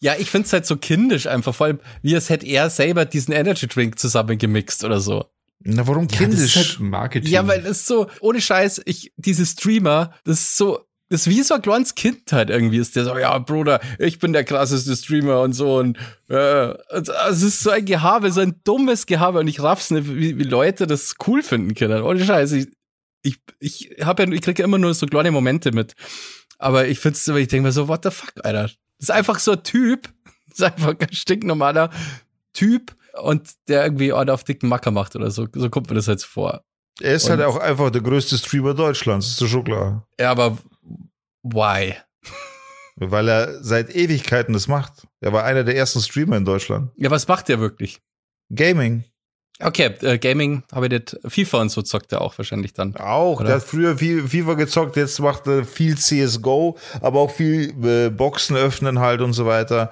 Ja, 0.00 0.14
ich 0.18 0.30
find's 0.30 0.52
halt 0.52 0.66
so 0.66 0.76
kindisch 0.76 1.28
einfach, 1.28 1.54
vor 1.54 1.66
allem, 1.66 1.80
wie 2.02 2.14
es 2.14 2.28
hätte 2.28 2.46
er 2.46 2.70
selber 2.70 3.04
diesen 3.04 3.32
Energy 3.32 3.68
Drink 3.68 4.00
zusammengemixt 4.00 4.82
oder 4.84 5.00
so. 5.00 5.26
Na, 5.60 5.86
warum 5.86 6.08
Ja, 6.10 6.18
kindisch? 6.18 6.56
ist 6.56 6.56
halt 6.56 6.80
Marketing. 6.80 7.30
Ja, 7.30 7.46
weil 7.46 7.64
es 7.64 7.86
so, 7.86 8.08
ohne 8.20 8.40
Scheiß, 8.40 8.82
ich, 8.84 9.12
diese 9.16 9.46
Streamer, 9.46 10.12
das 10.24 10.40
ist 10.40 10.56
so, 10.56 10.80
das 11.08 11.26
ist 11.26 11.28
wie 11.28 11.42
so 11.42 11.54
ein 11.54 11.62
kleines 11.62 11.94
Kind 11.94 12.32
halt 12.32 12.50
irgendwie 12.50 12.78
ist 12.78 12.96
der 12.96 13.04
so, 13.04 13.16
ja, 13.16 13.38
Bruder, 13.38 13.80
ich 13.98 14.18
bin 14.18 14.32
der 14.32 14.44
krasseste 14.44 14.96
Streamer 14.96 15.42
und 15.42 15.52
so 15.52 15.76
und 15.76 15.98
äh, 16.28 16.74
es 17.28 17.42
ist 17.42 17.60
so 17.60 17.70
ein 17.70 17.84
Gehabe, 17.84 18.32
so 18.32 18.40
ein 18.40 18.56
dummes 18.64 19.06
Gehabe 19.06 19.38
und 19.38 19.46
ich 19.46 19.62
raff's 19.62 19.90
nicht, 19.90 20.08
wie, 20.08 20.38
wie 20.38 20.44
Leute 20.44 20.86
das 20.86 21.14
cool 21.26 21.42
finden 21.42 21.74
können. 21.74 22.02
Ohne 22.02 22.24
Scheiß, 22.24 22.52
ich, 22.52 22.68
ich, 23.22 23.36
ich 23.60 23.90
habe 24.02 24.24
ja, 24.24 24.32
ich 24.32 24.40
kriege 24.40 24.62
ja 24.62 24.64
immer 24.64 24.78
nur 24.78 24.94
so 24.94 25.06
kleine 25.06 25.30
Momente 25.30 25.70
mit. 25.70 25.94
Aber 26.58 26.88
ich 26.88 26.98
find's, 26.98 27.28
ich 27.28 27.48
denke 27.48 27.68
mir 27.68 27.72
so, 27.72 27.88
what 27.88 28.04
the 28.04 28.10
fuck, 28.10 28.32
Alter. 28.42 28.70
Ist 29.02 29.10
einfach 29.10 29.38
so 29.40 29.52
ein 29.52 29.62
Typ, 29.62 30.08
ist 30.50 30.62
einfach 30.62 30.94
ein 30.98 31.12
stinknormaler 31.12 31.90
Typ 32.54 32.94
und 33.20 33.50
der 33.68 33.82
irgendwie 33.84 34.12
einen 34.12 34.30
auf 34.30 34.44
dicken 34.44 34.68
Macker 34.68 34.90
macht 34.90 35.16
oder 35.16 35.30
so. 35.30 35.46
So 35.52 35.68
kommt 35.68 35.88
mir 35.90 35.96
das 35.96 36.06
jetzt 36.06 36.24
vor. 36.24 36.64
er 37.00 37.14
ist 37.14 37.24
und- 37.24 37.30
halt 37.32 37.42
auch 37.42 37.56
einfach 37.58 37.90
der 37.90 38.00
größte 38.00 38.38
Streamer 38.38 38.72
Deutschlands, 38.74 39.26
ist 39.28 39.40
doch 39.42 39.48
schon 39.48 39.64
klar. 39.64 40.06
Ja, 40.18 40.30
aber 40.30 40.56
why? 41.42 41.94
Weil 42.96 43.28
er 43.28 43.64
seit 43.64 43.94
Ewigkeiten 43.94 44.52
das 44.52 44.68
macht. 44.68 45.06
Er 45.20 45.32
war 45.32 45.44
einer 45.44 45.64
der 45.64 45.74
ersten 45.76 46.00
Streamer 46.00 46.36
in 46.36 46.44
Deutschland. 46.44 46.92
Ja, 46.96 47.10
was 47.10 47.26
macht 47.26 47.48
der 47.48 47.58
wirklich? 47.58 48.00
Gaming. 48.54 49.04
Okay, 49.64 49.94
äh, 50.02 50.18
Gaming 50.18 50.62
habe 50.72 50.86
ich 50.86 50.92
nicht. 50.92 51.16
FIFA 51.26 51.60
und 51.62 51.68
so 51.70 51.82
zockt 51.82 52.12
er 52.12 52.20
auch 52.20 52.36
wahrscheinlich 52.38 52.72
dann. 52.72 52.96
Auch. 52.96 53.40
Oder? 53.40 53.46
Der 53.46 53.56
hat 53.56 53.62
früher 53.62 53.96
viel 53.96 54.26
FIFA 54.28 54.54
gezockt, 54.54 54.96
jetzt 54.96 55.18
macht 55.20 55.46
er 55.46 55.64
viel 55.64 55.96
CSGO, 55.96 56.76
aber 57.00 57.20
auch 57.20 57.30
viel 57.30 57.74
äh, 57.84 58.10
Boxen 58.10 58.56
öffnen 58.56 58.98
halt 58.98 59.20
und 59.20 59.32
so 59.32 59.46
weiter. 59.46 59.90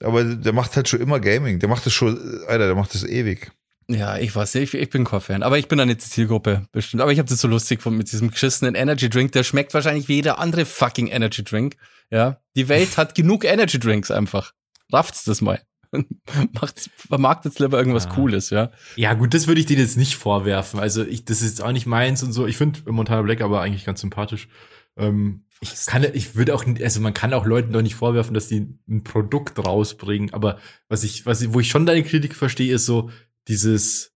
Aber 0.00 0.24
der 0.24 0.52
macht 0.52 0.76
halt 0.76 0.88
schon 0.88 1.00
immer 1.00 1.20
Gaming. 1.20 1.58
Der 1.58 1.68
macht 1.68 1.86
das 1.86 1.92
schon, 1.92 2.18
Alter, 2.46 2.66
der 2.66 2.74
macht 2.74 2.94
das 2.94 3.04
ewig. 3.04 3.50
Ja, 3.88 4.16
ich 4.16 4.34
weiß 4.34 4.54
nicht, 4.54 4.74
ich, 4.74 4.80
ich 4.80 4.90
bin 4.90 5.04
kein 5.04 5.20
Fan. 5.20 5.42
Aber 5.42 5.58
ich 5.58 5.68
bin 5.68 5.78
da 5.78 5.84
nicht 5.84 6.04
die 6.04 6.08
Zielgruppe, 6.08 6.66
bestimmt. 6.72 7.02
Aber 7.02 7.12
ich 7.12 7.18
habe 7.18 7.28
das 7.28 7.40
so 7.40 7.48
lustig 7.48 7.78
gefunden 7.78 7.98
mit 7.98 8.10
diesem 8.10 8.30
geschissenen 8.30 8.74
Energy 8.74 9.10
Drink. 9.10 9.32
Der 9.32 9.42
schmeckt 9.42 9.74
wahrscheinlich 9.74 10.08
wie 10.08 10.14
jeder 10.14 10.38
andere 10.38 10.64
fucking 10.64 11.08
Energy 11.08 11.44
Drink. 11.44 11.76
Ja, 12.10 12.38
die 12.56 12.68
Welt 12.68 12.96
hat 12.96 13.14
genug 13.14 13.44
Energy 13.44 13.78
Drinks 13.78 14.10
einfach. 14.10 14.52
Rafft's 14.92 15.24
das 15.24 15.40
mal. 15.40 15.60
Macht, 16.52 16.90
vermarktet 16.96 17.58
lieber 17.58 17.78
irgendwas 17.78 18.06
Ah. 18.06 18.14
Cooles, 18.14 18.50
ja. 18.50 18.70
Ja, 18.96 19.14
gut, 19.14 19.34
das 19.34 19.46
würde 19.46 19.60
ich 19.60 19.66
denen 19.66 19.80
jetzt 19.80 19.96
nicht 19.96 20.16
vorwerfen. 20.16 20.80
Also 20.80 21.04
ich, 21.04 21.24
das 21.24 21.42
ist 21.42 21.62
auch 21.62 21.72
nicht 21.72 21.86
meins 21.86 22.22
und 22.22 22.32
so. 22.32 22.46
Ich 22.46 22.56
finde 22.56 22.80
Montana 22.90 23.22
Black 23.22 23.40
aber 23.42 23.60
eigentlich 23.60 23.84
ganz 23.84 24.00
sympathisch. 24.00 24.48
Ähm, 24.96 25.44
ich 25.60 25.74
kann, 25.86 26.04
ich 26.12 26.34
würde 26.34 26.54
auch, 26.54 26.66
nicht- 26.66 26.82
also 26.82 27.00
man 27.00 27.14
kann 27.14 27.32
auch 27.34 27.46
Leuten 27.46 27.72
doch 27.72 27.82
nicht 27.82 27.94
vorwerfen, 27.94 28.34
dass 28.34 28.48
die 28.48 28.76
ein 28.88 29.04
Produkt 29.04 29.58
rausbringen. 29.58 30.32
Aber 30.34 30.58
was 30.88 31.04
ich, 31.04 31.24
was 31.26 31.40
ich, 31.42 31.52
wo 31.54 31.60
ich 31.60 31.68
schon 31.68 31.86
deine 31.86 32.02
Kritik 32.02 32.34
verstehe, 32.34 32.74
ist 32.74 32.86
so 32.86 33.10
dieses 33.48 34.11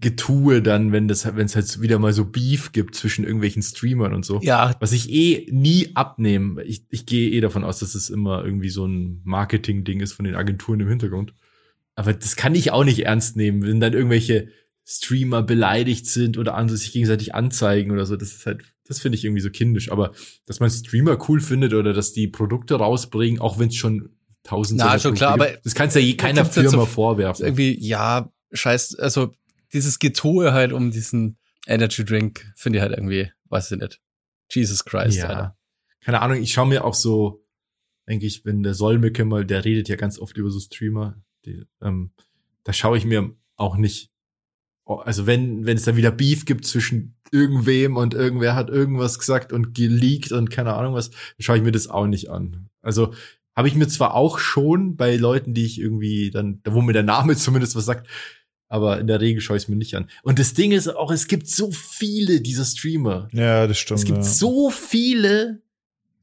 Getue 0.00 0.62
dann, 0.62 0.92
wenn 0.92 1.08
das, 1.08 1.24
wenn 1.26 1.46
es 1.46 1.56
halt 1.56 1.80
wieder 1.80 1.98
mal 1.98 2.12
so 2.12 2.24
Beef 2.24 2.72
gibt 2.72 2.94
zwischen 2.94 3.24
irgendwelchen 3.24 3.62
Streamern 3.62 4.14
und 4.14 4.24
so. 4.24 4.40
Ja, 4.42 4.74
Was 4.80 4.92
ich 4.92 5.10
eh 5.10 5.46
nie 5.50 5.90
abnehme. 5.94 6.62
Ich, 6.64 6.84
ich 6.90 7.06
gehe 7.06 7.30
eh 7.30 7.40
davon 7.40 7.64
aus, 7.64 7.80
dass 7.80 7.94
es 7.94 8.08
immer 8.10 8.44
irgendwie 8.44 8.68
so 8.68 8.86
ein 8.86 9.20
Marketing-Ding 9.24 10.00
ist 10.00 10.12
von 10.12 10.24
den 10.24 10.36
Agenturen 10.36 10.80
im 10.80 10.88
Hintergrund. 10.88 11.34
Aber 11.96 12.12
das 12.12 12.36
kann 12.36 12.54
ich 12.54 12.70
auch 12.70 12.84
nicht 12.84 13.00
ernst 13.06 13.36
nehmen, 13.36 13.62
wenn 13.62 13.80
dann 13.80 13.92
irgendwelche 13.94 14.48
Streamer 14.84 15.42
beleidigt 15.42 16.06
sind 16.06 16.38
oder 16.38 16.54
andere 16.54 16.76
sich 16.78 16.92
gegenseitig 16.92 17.34
anzeigen 17.34 17.90
oder 17.90 18.06
so. 18.06 18.16
Das 18.16 18.32
ist 18.32 18.46
halt, 18.46 18.62
das 18.86 19.00
finde 19.00 19.18
ich 19.18 19.24
irgendwie 19.24 19.42
so 19.42 19.50
kindisch. 19.50 19.90
Aber 19.90 20.12
dass 20.46 20.60
man 20.60 20.70
Streamer 20.70 21.18
cool 21.28 21.40
findet 21.40 21.74
oder 21.74 21.92
dass 21.92 22.12
die 22.12 22.28
Produkte 22.28 22.76
rausbringen, 22.76 23.40
auch 23.40 23.58
wenn 23.58 23.68
es 23.68 23.74
schon 23.74 24.10
tausend 24.44 24.78
Na, 24.78 24.98
schon 24.98 25.14
klar, 25.14 25.34
gibt, 25.36 25.48
aber 25.50 25.58
das 25.64 25.74
kannst 25.74 25.96
du 25.96 26.00
ja 26.00 26.06
je 26.06 26.14
keiner 26.16 26.44
Firma 26.44 26.70
so- 26.70 26.86
vorwerfen. 26.86 27.44
irgendwie, 27.44 27.76
ja, 27.84 28.32
scheiß, 28.52 28.94
also 28.94 29.34
dieses 29.72 29.98
Getue 29.98 30.52
halt 30.52 30.72
um 30.72 30.90
diesen 30.90 31.38
Energy 31.66 32.04
Drink 32.04 32.50
finde 32.56 32.78
ich 32.78 32.82
halt 32.82 32.92
irgendwie, 32.92 33.30
weiß 33.46 33.72
ich 33.72 33.78
nicht. 33.78 34.00
Jesus 34.50 34.84
Christ, 34.84 35.20
Alter. 35.22 35.32
Ja. 35.34 35.56
Keine 36.00 36.22
Ahnung, 36.22 36.42
ich 36.42 36.52
schaue 36.52 36.68
mir 36.68 36.84
auch 36.84 36.94
so, 36.94 37.44
denke 38.08 38.26
ich, 38.26 38.44
wenn 38.44 38.62
der 38.62 38.74
Solmecke 38.74 39.24
mal, 39.24 39.44
der 39.44 39.64
redet 39.64 39.88
ja 39.88 39.96
ganz 39.96 40.18
oft 40.18 40.36
über 40.36 40.50
so 40.50 40.58
Streamer, 40.58 41.20
die, 41.44 41.64
ähm, 41.82 42.12
da 42.64 42.72
schaue 42.72 42.96
ich 42.96 43.04
mir 43.04 43.34
auch 43.56 43.76
nicht, 43.76 44.10
oh, 44.86 44.96
also 44.96 45.26
wenn, 45.26 45.66
wenn 45.66 45.76
es 45.76 45.84
da 45.84 45.96
wieder 45.96 46.10
Beef 46.10 46.46
gibt 46.46 46.64
zwischen 46.64 47.16
irgendwem 47.30 47.96
und 47.96 48.14
irgendwer 48.14 48.54
hat 48.54 48.70
irgendwas 48.70 49.18
gesagt 49.18 49.52
und 49.52 49.74
geleakt 49.74 50.32
und 50.32 50.50
keine 50.50 50.74
Ahnung 50.74 50.94
was, 50.94 51.10
dann 51.10 51.18
schaue 51.40 51.58
ich 51.58 51.62
mir 51.62 51.72
das 51.72 51.88
auch 51.88 52.06
nicht 52.06 52.30
an. 52.30 52.70
Also 52.80 53.12
Habe 53.54 53.68
ich 53.68 53.74
mir 53.74 53.88
zwar 53.88 54.14
auch 54.14 54.38
schon 54.38 54.96
bei 54.96 55.16
Leuten, 55.16 55.52
die 55.52 55.66
ich 55.66 55.78
irgendwie 55.78 56.30
dann, 56.30 56.62
wo 56.64 56.80
mir 56.80 56.94
der 56.94 57.02
Name 57.02 57.36
zumindest 57.36 57.76
was 57.76 57.84
sagt, 57.84 58.08
aber 58.68 59.00
in 59.00 59.06
der 59.06 59.20
Regel 59.20 59.40
schaue 59.40 59.56
ich 59.56 59.64
es 59.64 59.68
mir 59.68 59.76
nicht 59.76 59.94
an. 59.94 60.08
Und 60.22 60.38
das 60.38 60.54
Ding 60.54 60.72
ist 60.72 60.88
auch, 60.88 61.10
es 61.10 61.26
gibt 61.26 61.48
so 61.48 61.72
viele 61.72 62.40
dieser 62.40 62.64
Streamer. 62.64 63.28
Ja, 63.32 63.66
das 63.66 63.78
stimmt. 63.78 64.00
Es 64.00 64.06
gibt 64.06 64.18
ja. 64.18 64.24
so 64.24 64.70
viele 64.70 65.62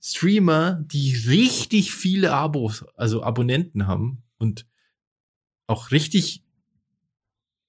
Streamer, 0.02 0.84
die 0.86 1.16
richtig 1.28 1.92
viele 1.92 2.32
Abos, 2.32 2.86
also 2.96 3.24
Abonnenten 3.24 3.88
haben 3.88 4.22
und 4.38 4.68
auch 5.68 5.90
richtig 5.90 6.44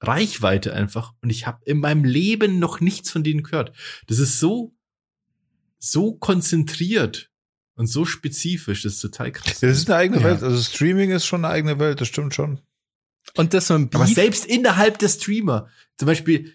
Reichweite 0.00 0.74
einfach. 0.74 1.14
Und 1.22 1.30
ich 1.30 1.46
habe 1.46 1.64
in 1.64 1.78
meinem 1.78 2.04
Leben 2.04 2.58
noch 2.58 2.80
nichts 2.80 3.10
von 3.10 3.24
denen 3.24 3.42
gehört. 3.42 3.72
Das 4.06 4.18
ist 4.18 4.38
so, 4.38 4.74
so 5.78 6.14
konzentriert 6.14 7.30
und 7.76 7.86
so 7.86 8.04
spezifisch. 8.04 8.82
Das 8.82 8.94
ist 8.94 9.00
total 9.00 9.32
krass. 9.32 9.60
Das 9.60 9.78
ist 9.78 9.88
eine 9.88 9.98
eigene 9.98 10.20
Ja. 10.20 10.24
Welt. 10.24 10.42
Also 10.42 10.62
Streaming 10.62 11.12
ist 11.12 11.24
schon 11.24 11.44
eine 11.44 11.54
eigene 11.54 11.78
Welt, 11.78 12.02
das 12.02 12.08
stimmt 12.08 12.34
schon. 12.34 12.60
Und 13.34 13.54
das 13.54 13.66
so 13.68 13.74
ein 13.74 13.90
Aber 13.92 14.04
Beef. 14.04 14.14
selbst 14.14 14.46
innerhalb 14.46 14.98
der 14.98 15.08
Streamer, 15.08 15.68
zum 15.98 16.06
Beispiel 16.06 16.54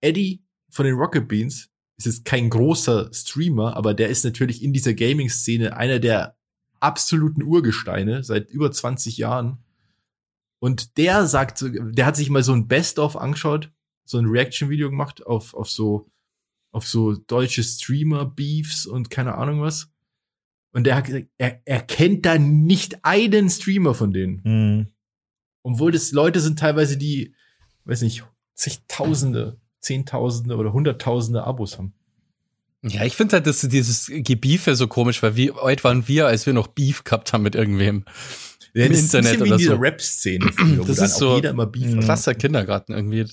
Eddie 0.00 0.42
von 0.70 0.86
den 0.86 0.94
Rocket 0.94 1.28
Beans, 1.28 1.70
ist 1.96 2.06
jetzt 2.06 2.24
kein 2.24 2.48
großer 2.48 3.10
Streamer, 3.12 3.76
aber 3.76 3.92
der 3.92 4.08
ist 4.08 4.24
natürlich 4.24 4.62
in 4.62 4.72
dieser 4.72 4.94
Gaming-Szene 4.94 5.76
einer 5.76 5.98
der 5.98 6.36
absoluten 6.80 7.42
Urgesteine 7.42 8.22
seit 8.22 8.48
über 8.50 8.70
20 8.70 9.18
Jahren. 9.18 9.58
Und 10.60 10.96
der 10.96 11.26
sagt, 11.26 11.64
der 11.64 12.06
hat 12.06 12.16
sich 12.16 12.30
mal 12.30 12.42
so 12.42 12.52
ein 12.52 12.68
Best-of 12.68 13.16
angeschaut, 13.16 13.72
so 14.04 14.18
ein 14.18 14.26
Reaction-Video 14.26 14.90
gemacht 14.90 15.26
auf, 15.26 15.54
auf 15.54 15.70
so, 15.70 16.08
auf 16.70 16.86
so 16.86 17.14
deutsche 17.14 17.64
Streamer-Beefs 17.64 18.86
und 18.86 19.10
keine 19.10 19.34
Ahnung 19.34 19.60
was. 19.60 19.90
Und 20.72 20.84
der 20.84 20.96
hat 20.96 21.06
gesagt, 21.06 21.28
er, 21.38 21.60
er 21.64 21.80
kennt 21.80 22.26
da 22.26 22.38
nicht 22.38 23.04
einen 23.04 23.50
Streamer 23.50 23.94
von 23.94 24.12
denen. 24.12 24.44
Hm. 24.44 24.86
Obwohl 25.72 25.92
das 25.92 26.12
Leute 26.12 26.40
sind 26.40 26.58
teilweise, 26.58 26.96
die, 26.96 27.34
weiß 27.84 28.02
nicht, 28.02 28.24
zigtausende, 28.54 29.58
zehntausende 29.80 30.56
oder 30.56 30.72
hunderttausende 30.72 31.44
Abos 31.44 31.78
haben. 31.78 31.92
Ja, 32.82 33.04
ich 33.04 33.16
finde 33.16 33.34
halt, 33.34 33.46
dass 33.46 33.60
dieses 33.60 34.06
Gebiefe 34.08 34.76
so 34.76 34.86
komisch 34.86 35.22
war. 35.22 35.36
Wie 35.36 35.52
alt 35.52 35.84
waren 35.84 36.06
wir, 36.08 36.26
als 36.26 36.46
wir 36.46 36.52
noch 36.52 36.68
Beef 36.68 37.04
gehabt 37.04 37.32
haben 37.32 37.42
mit 37.42 37.54
irgendwem? 37.54 38.04
Im 38.72 38.92
das 38.92 38.98
ist 39.02 39.14
Internet 39.14 39.42
ein 39.42 39.48
oder 39.48 39.58
so. 39.58 39.74
Rap-Szene, 39.74 40.46
Das 40.86 40.98
ist 40.98 41.16
so- 41.16 41.36
jeder 41.36 41.50
immer 41.50 41.66
Beef 41.66 41.96
hat. 41.96 42.04
Krasser 42.04 42.34
Kindergarten 42.34 42.92
irgendwie. 42.92 43.24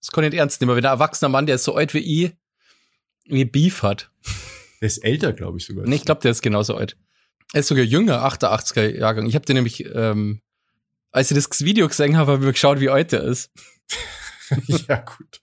Das 0.00 0.10
kann 0.12 0.24
ich 0.24 0.30
nicht 0.30 0.38
ernst 0.38 0.60
nehmen. 0.60 0.76
Wenn 0.76 0.84
ein 0.84 0.92
erwachsener 0.92 1.28
Mann, 1.30 1.46
der 1.46 1.54
ist 1.54 1.64
so 1.64 1.74
alt 1.74 1.94
wie 1.94 1.98
ich, 2.24 2.32
irgendwie 3.24 3.44
Beef 3.44 3.82
hat. 3.82 4.10
Der 4.80 4.86
ist 4.88 4.98
älter, 4.98 5.32
glaube 5.32 5.58
ich 5.58 5.64
sogar. 5.64 5.86
Nee, 5.86 5.96
ich 5.96 6.04
glaube, 6.04 6.20
der 6.20 6.32
ist 6.32 6.42
genauso 6.42 6.74
alt. 6.76 6.96
Er 7.54 7.60
ist 7.60 7.68
sogar 7.68 7.84
jünger, 7.84 8.24
88er 8.26 8.98
Jahrgang. 8.98 9.26
Ich 9.26 9.34
habe 9.34 9.44
den 9.46 9.56
nämlich, 9.56 9.84
ähm, 9.94 10.42
als 11.12 11.30
ich 11.30 11.36
das 11.36 11.60
Video 11.60 11.86
gesehen 11.88 12.16
habe, 12.16 12.32
habe 12.32 12.42
ich 12.42 12.46
mir 12.46 12.52
geschaut, 12.52 12.80
wie 12.80 12.90
alt 12.90 13.12
der 13.12 13.22
ist. 13.22 13.50
ja, 14.66 14.96
gut. 14.96 15.40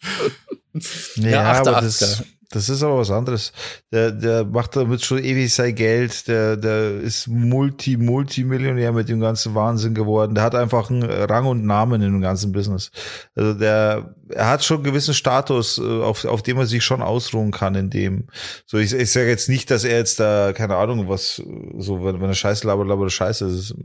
Ja, 1.15 1.29
Ja, 1.29 1.53
aber 1.53 1.81
88er. 1.81 2.23
Das, 2.51 2.69
ist 2.69 2.83
aber 2.83 2.97
was 2.97 3.11
anderes. 3.11 3.53
Der, 3.91 4.11
der 4.11 4.43
macht 4.43 4.75
damit 4.75 5.03
schon 5.03 5.23
ewig 5.23 5.53
sein 5.53 5.75
Geld. 5.75 6.27
Der, 6.27 6.57
der 6.57 6.99
ist 6.99 7.27
Multi, 7.27 7.95
Multimillionär 7.97 8.91
mit 8.91 9.07
dem 9.07 9.19
ganzen 9.19 9.53
Wahnsinn 9.55 9.93
geworden. 9.93 10.35
Der 10.35 10.43
hat 10.43 10.55
einfach 10.55 10.89
einen 10.89 11.03
Rang 11.03 11.45
und 11.45 11.65
Namen 11.65 12.01
in 12.01 12.13
dem 12.13 12.21
ganzen 12.21 12.51
Business. 12.51 12.91
Also 13.35 13.53
der, 13.53 14.15
er 14.29 14.47
hat 14.47 14.63
schon 14.63 14.77
einen 14.77 14.85
gewissen 14.85 15.13
Status, 15.13 15.77
äh, 15.77 16.01
auf, 16.01 16.25
auf 16.25 16.41
dem 16.41 16.57
er 16.57 16.65
sich 16.65 16.83
schon 16.83 17.01
ausruhen 17.01 17.51
kann 17.51 17.75
in 17.75 17.89
dem. 17.89 18.27
So, 18.65 18.77
ich, 18.77 18.93
ich 18.93 19.11
sage 19.11 19.27
jetzt 19.27 19.49
nicht, 19.49 19.69
dass 19.69 19.83
er 19.83 19.97
jetzt 19.97 20.19
da, 20.19 20.53
keine 20.53 20.75
Ahnung, 20.75 21.07
was, 21.07 21.41
so, 21.77 22.03
wenn, 22.03 22.21
wenn 22.21 22.29
er 22.29 22.35
Scheiße 22.35 22.65
labert, 22.65 22.87
labert 22.87 23.07
er 23.07 23.11
Scheiße. 23.11 23.45
Ist, 23.45 23.75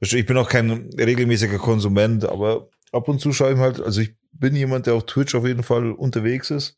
ich 0.00 0.26
bin 0.26 0.36
auch 0.36 0.48
kein 0.48 0.90
regelmäßiger 0.96 1.58
Konsument, 1.58 2.24
aber 2.24 2.68
ab 2.92 3.08
und 3.08 3.20
zu 3.20 3.32
schaue 3.32 3.54
ich 3.54 3.58
halt, 3.58 3.80
also 3.80 4.00
ich 4.00 4.14
bin 4.38 4.54
jemand, 4.54 4.86
der 4.86 4.94
auf 4.94 5.06
Twitch 5.06 5.34
auf 5.34 5.46
jeden 5.46 5.62
Fall 5.62 5.92
unterwegs 5.92 6.50
ist 6.50 6.76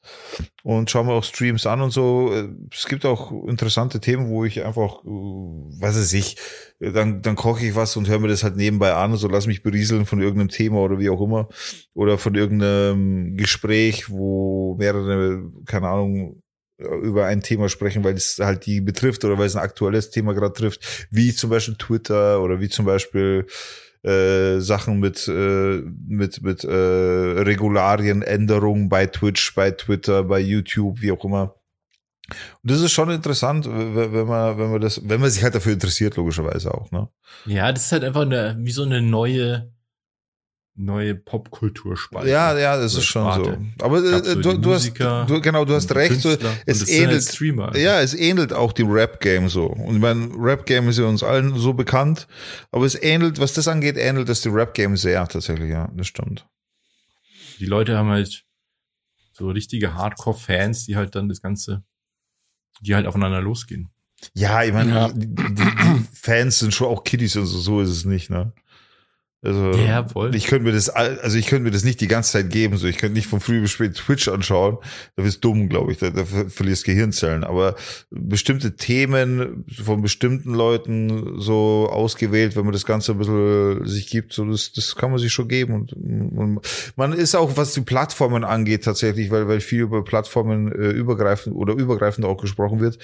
und 0.62 0.90
schaue 0.90 1.04
mir 1.04 1.12
auch 1.12 1.24
Streams 1.24 1.66
an 1.66 1.80
und 1.80 1.90
so. 1.90 2.32
Es 2.72 2.86
gibt 2.86 3.04
auch 3.04 3.32
interessante 3.46 4.00
Themen, 4.00 4.28
wo 4.28 4.44
ich 4.44 4.64
einfach, 4.64 5.04
äh, 5.04 5.08
was 5.08 5.96
weiß 5.96 6.12
ich, 6.12 6.36
dann, 6.78 7.22
dann 7.22 7.36
koche 7.36 7.66
ich 7.66 7.74
was 7.74 7.96
und 7.96 8.08
höre 8.08 8.20
mir 8.20 8.28
das 8.28 8.44
halt 8.44 8.56
nebenbei 8.56 8.94
an 8.94 9.12
und 9.12 9.18
so 9.18 9.28
lass 9.28 9.46
mich 9.46 9.62
berieseln 9.62 10.06
von 10.06 10.20
irgendeinem 10.20 10.50
Thema 10.50 10.78
oder 10.78 10.98
wie 10.98 11.10
auch 11.10 11.20
immer 11.20 11.48
oder 11.94 12.18
von 12.18 12.34
irgendeinem 12.34 13.36
Gespräch, 13.36 14.08
wo 14.08 14.76
mehrere, 14.78 15.42
keine 15.66 15.88
Ahnung, 15.88 16.42
über 16.78 17.26
ein 17.26 17.42
Thema 17.42 17.68
sprechen, 17.68 18.04
weil 18.04 18.14
es 18.14 18.38
halt 18.40 18.64
die 18.66 18.80
betrifft 18.80 19.24
oder 19.24 19.36
weil 19.36 19.46
es 19.46 19.56
ein 19.56 19.62
aktuelles 19.62 20.10
Thema 20.10 20.32
gerade 20.32 20.52
trifft, 20.52 21.08
wie 21.10 21.34
zum 21.34 21.50
Beispiel 21.50 21.74
Twitter 21.74 22.40
oder 22.40 22.60
wie 22.60 22.68
zum 22.68 22.86
Beispiel 22.86 23.46
äh, 24.08 24.60
Sachen 24.60 25.00
mit 25.00 25.28
äh, 25.28 25.82
mit 26.06 26.42
mit 26.42 26.64
äh, 26.64 26.68
Regularien, 26.70 28.22
Änderungen 28.22 28.88
bei 28.88 29.06
Twitch, 29.06 29.54
bei 29.54 29.70
Twitter, 29.70 30.24
bei 30.24 30.40
YouTube, 30.40 31.02
wie 31.02 31.12
auch 31.12 31.24
immer. 31.24 31.54
Und 32.62 32.70
das 32.70 32.80
ist 32.80 32.92
schon 32.92 33.10
interessant, 33.10 33.66
wenn 33.66 34.26
man 34.26 34.58
wenn 34.58 34.70
man 34.70 34.80
das, 34.80 35.00
wenn 35.08 35.20
man 35.20 35.30
sich 35.30 35.42
halt 35.42 35.54
dafür 35.54 35.72
interessiert, 35.72 36.16
logischerweise 36.16 36.72
auch, 36.72 36.90
ne? 36.90 37.08
Ja, 37.46 37.72
das 37.72 37.86
ist 37.86 37.92
halt 37.92 38.04
einfach 38.04 38.22
eine, 38.22 38.56
wie 38.60 38.70
so 38.70 38.82
eine 38.82 39.00
neue, 39.00 39.72
neue 40.78 41.14
Popkulturspalte. 41.14 42.30
Ja, 42.30 42.56
ja, 42.56 42.76
das 42.76 42.94
ist 42.94 43.04
schon 43.04 43.22
Sparte. 43.22 43.58
so. 43.78 43.84
Aber 43.84 43.98
äh, 43.98 44.10
Gab 44.12 44.24
so 44.26 44.40
du, 44.42 44.58
du 44.58 44.72
hast 44.74 44.98
du, 44.98 45.40
genau, 45.40 45.64
du 45.64 45.74
hast 45.74 45.92
recht. 45.94 46.20
So, 46.20 46.30
es 46.30 46.38
das 46.38 46.80
halt 46.80 46.88
ähnelt 46.90 47.22
Streamer. 47.24 47.76
Ja, 47.76 48.00
es 48.00 48.14
ähnelt 48.14 48.52
auch 48.52 48.72
dem 48.72 48.90
Rap-Game 48.90 49.48
so. 49.48 49.66
Und 49.66 49.96
ich 49.96 50.00
meine, 50.00 50.30
Rap-Game 50.36 50.88
ist 50.88 50.98
ja 50.98 51.04
uns 51.06 51.22
allen 51.22 51.56
so 51.58 51.72
bekannt, 51.72 52.28
aber 52.70 52.86
es 52.86 52.94
ähnelt, 53.00 53.40
was 53.40 53.52
das 53.54 53.66
angeht, 53.68 53.96
ähnelt 53.96 54.28
es 54.28 54.40
dem 54.42 54.54
Rap-Game 54.54 54.96
sehr 54.96 55.26
tatsächlich, 55.26 55.70
ja, 55.70 55.90
das 55.96 56.06
stimmt. 56.06 56.46
Die 57.58 57.66
Leute 57.66 57.96
haben 57.98 58.08
halt 58.10 58.44
so 59.32 59.50
richtige 59.50 59.94
Hardcore-Fans, 59.94 60.86
die 60.86 60.96
halt 60.96 61.14
dann 61.16 61.28
das 61.28 61.42
Ganze, 61.42 61.82
die 62.80 62.94
halt 62.94 63.06
aufeinander 63.06 63.40
losgehen. 63.40 63.88
Ja, 64.34 64.62
ich 64.64 64.72
meine, 64.72 64.92
Ja. 64.92 65.08
die, 65.12 65.26
die, 65.28 65.54
die 65.54 66.04
Fans 66.12 66.58
sind 66.60 66.72
schon 66.74 66.88
auch 66.88 67.04
Kiddies 67.04 67.36
und 67.36 67.46
so, 67.46 67.58
so 67.58 67.80
ist 67.80 67.90
es 67.90 68.04
nicht, 68.04 68.30
ne? 68.30 68.52
Also, 69.40 69.70
Ja, 69.70 70.06
voll. 70.08 70.34
ich 70.34 70.46
könnte 70.48 70.64
mir 70.64 70.72
das, 70.72 70.88
also 70.88 71.38
ich 71.38 71.46
könnte 71.46 71.62
mir 71.64 71.70
das 71.70 71.84
nicht 71.84 72.00
die 72.00 72.08
ganze 72.08 72.32
Zeit 72.32 72.50
geben, 72.50 72.76
so. 72.76 72.88
Ich 72.88 72.98
könnte 72.98 73.14
nicht 73.14 73.28
von 73.28 73.38
früh 73.38 73.60
bis 73.60 73.70
spät 73.70 73.94
Twitch 73.94 74.26
anschauen, 74.26 74.78
da 75.14 75.22
wirst 75.24 75.44
dumm, 75.44 75.68
glaube 75.68 75.92
ich, 75.92 75.98
da, 75.98 76.10
da 76.10 76.24
ver- 76.24 76.50
verlierst 76.50 76.84
Gehirnzellen, 76.84 77.44
aber 77.44 77.76
bestimmte 78.10 78.74
Themen 78.74 79.64
von 79.72 80.02
bestimmten 80.02 80.54
Leuten 80.54 81.38
so 81.40 81.88
ausgewählt, 81.88 82.56
wenn 82.56 82.64
man 82.64 82.72
das 82.72 82.84
Ganze 82.84 83.12
ein 83.12 83.18
bisschen 83.18 83.86
sich 83.86 84.08
gibt, 84.10 84.32
so 84.32 84.44
das, 84.44 84.72
das 84.72 84.96
kann 84.96 85.10
man 85.10 85.20
sich 85.20 85.32
schon 85.32 85.46
geben. 85.46 85.72
Und, 85.74 85.92
und 85.92 86.60
man 86.96 87.12
ist 87.12 87.36
auch, 87.36 87.56
was 87.56 87.72
die 87.74 87.82
Plattformen 87.82 88.42
angeht 88.42 88.82
tatsächlich, 88.82 89.30
weil, 89.30 89.46
weil 89.46 89.60
viel 89.60 89.82
über 89.82 90.02
Plattformen 90.02 90.72
äh, 90.72 90.90
übergreifend 90.90 91.54
oder 91.54 91.74
übergreifend 91.74 92.26
auch 92.26 92.38
gesprochen 92.38 92.80
wird, 92.80 92.98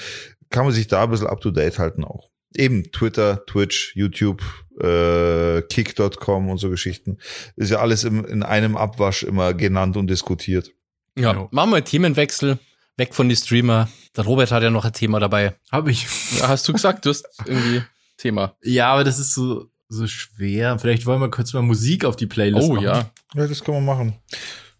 kann 0.50 0.64
man 0.64 0.74
sich 0.74 0.88
da 0.88 1.04
ein 1.04 1.10
bisschen 1.10 1.28
up 1.28 1.40
to 1.40 1.52
date 1.52 1.78
halten 1.78 2.02
auch. 2.02 2.28
Eben 2.56 2.90
Twitter, 2.92 3.44
Twitch, 3.46 3.94
YouTube, 3.96 4.42
äh, 4.80 5.62
Kick.com 5.62 6.48
und 6.48 6.58
so 6.58 6.70
Geschichten. 6.70 7.18
Ist 7.56 7.70
ja 7.70 7.78
alles 7.78 8.04
im, 8.04 8.24
in 8.24 8.42
einem 8.42 8.76
Abwasch 8.76 9.22
immer 9.24 9.54
genannt 9.54 9.96
und 9.96 10.06
diskutiert. 10.08 10.70
Ja, 11.18 11.32
Genau. 11.32 11.48
machen 11.52 11.70
wir 11.70 11.76
einen 11.76 11.84
Themenwechsel. 11.84 12.58
Weg 12.96 13.12
von 13.14 13.28
die 13.28 13.34
Streamer. 13.36 13.88
Der 14.16 14.24
Robert 14.24 14.52
hat 14.52 14.62
ja 14.62 14.70
noch 14.70 14.84
ein 14.84 14.92
Thema 14.92 15.18
dabei. 15.18 15.54
Habe 15.72 15.90
ich. 15.90 16.06
Ja, 16.38 16.46
hast 16.48 16.68
du 16.68 16.72
gesagt, 16.72 17.04
du 17.04 17.10
hast 17.10 17.24
irgendwie 17.44 17.82
Thema. 18.16 18.56
Ja, 18.62 18.92
aber 18.92 19.02
das 19.02 19.18
ist 19.18 19.34
so, 19.34 19.66
so 19.88 20.06
schwer. 20.06 20.78
Vielleicht 20.78 21.04
wollen 21.06 21.20
wir 21.20 21.28
kurz 21.30 21.52
mal 21.52 21.62
Musik 21.62 22.04
auf 22.04 22.14
die 22.14 22.26
Playlist 22.26 22.68
Oh 22.68 22.74
machen. 22.74 22.84
ja. 22.84 23.10
Ja, 23.34 23.46
das 23.48 23.64
kann 23.64 23.74
man 23.74 23.84
machen. 23.84 24.14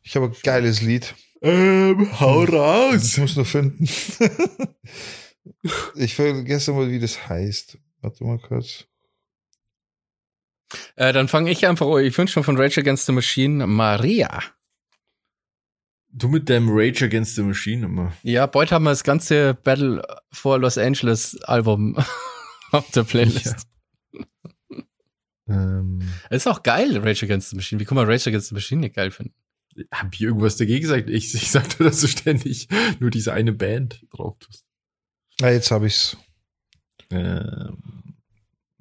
Ich 0.03 0.15
habe 0.15 0.27
ein 0.27 0.35
geiles 0.45 0.81
Lied. 0.81 1.13
Ähm, 1.43 2.09
hau 2.21 2.45
raus. 2.45 3.05
Ich 3.15 3.19
muss 3.19 3.35
nur 3.35 3.45
finden. 3.45 3.89
ich 5.95 6.15
vergesse 6.15 6.73
mal, 6.73 6.91
wie 6.91 6.99
das 6.99 7.29
heißt. 7.29 7.79
Warte 8.01 8.25
mal 8.25 8.39
kurz. 8.39 8.87
Äh, 10.97 11.13
dann 11.13 11.29
fange 11.29 11.51
ich 11.51 11.67
einfach, 11.67 11.87
oh, 11.87 11.99
ich 11.99 12.17
wünsche 12.17 12.39
mir 12.39 12.45
von 12.45 12.57
Rage 12.57 12.81
Against 12.81 13.07
the 13.07 13.13
Machine 13.13 13.67
Maria. 13.67 14.43
Du 16.09 16.29
mit 16.29 16.49
deinem 16.49 16.69
Rage 16.71 17.05
Against 17.05 17.35
the 17.35 17.43
Machine 17.43 17.87
immer. 17.87 18.13
Ja, 18.23 18.51
heute 18.55 18.75
haben 18.75 18.85
wir 18.85 18.91
das 18.91 19.05
ganze 19.05 19.55
Battle 19.55 20.03
for 20.31 20.59
Los 20.59 20.79
Angeles 20.79 21.41
Album 21.43 21.97
auf 22.71 22.91
der 22.93 23.03
Playlist. 23.03 23.67
Ähm, 25.49 26.09
Ist 26.31 26.47
auch 26.47 26.63
geil, 26.63 26.99
Rage 26.99 27.27
Against 27.27 27.51
the 27.51 27.57
Machine. 27.57 27.81
Wie 27.81 27.85
kann 27.85 27.97
man 27.97 28.07
Rage 28.07 28.31
Against 28.31 28.49
the 28.49 28.55
Machine 28.55 28.81
nicht 28.81 28.95
geil 28.95 29.11
finden? 29.11 29.35
hab 29.91 30.15
ich 30.15 30.21
irgendwas 30.21 30.57
dagegen 30.57 30.83
gesagt? 30.83 31.11
Ich, 31.11 31.35
ich 31.35 31.51
sagte, 31.51 31.83
dass 31.85 32.01
du 32.01 32.07
ständig 32.07 32.69
nur 33.01 33.11
diese 33.11 33.33
eine 33.33 33.53
Band 33.53 34.05
drauf 34.11 34.39
tust. 34.39 34.65
Ah, 35.43 35.51
jetzt 35.51 35.71
habe 35.71 35.87
ich's. 35.87 36.17
Ähm, 37.11 37.79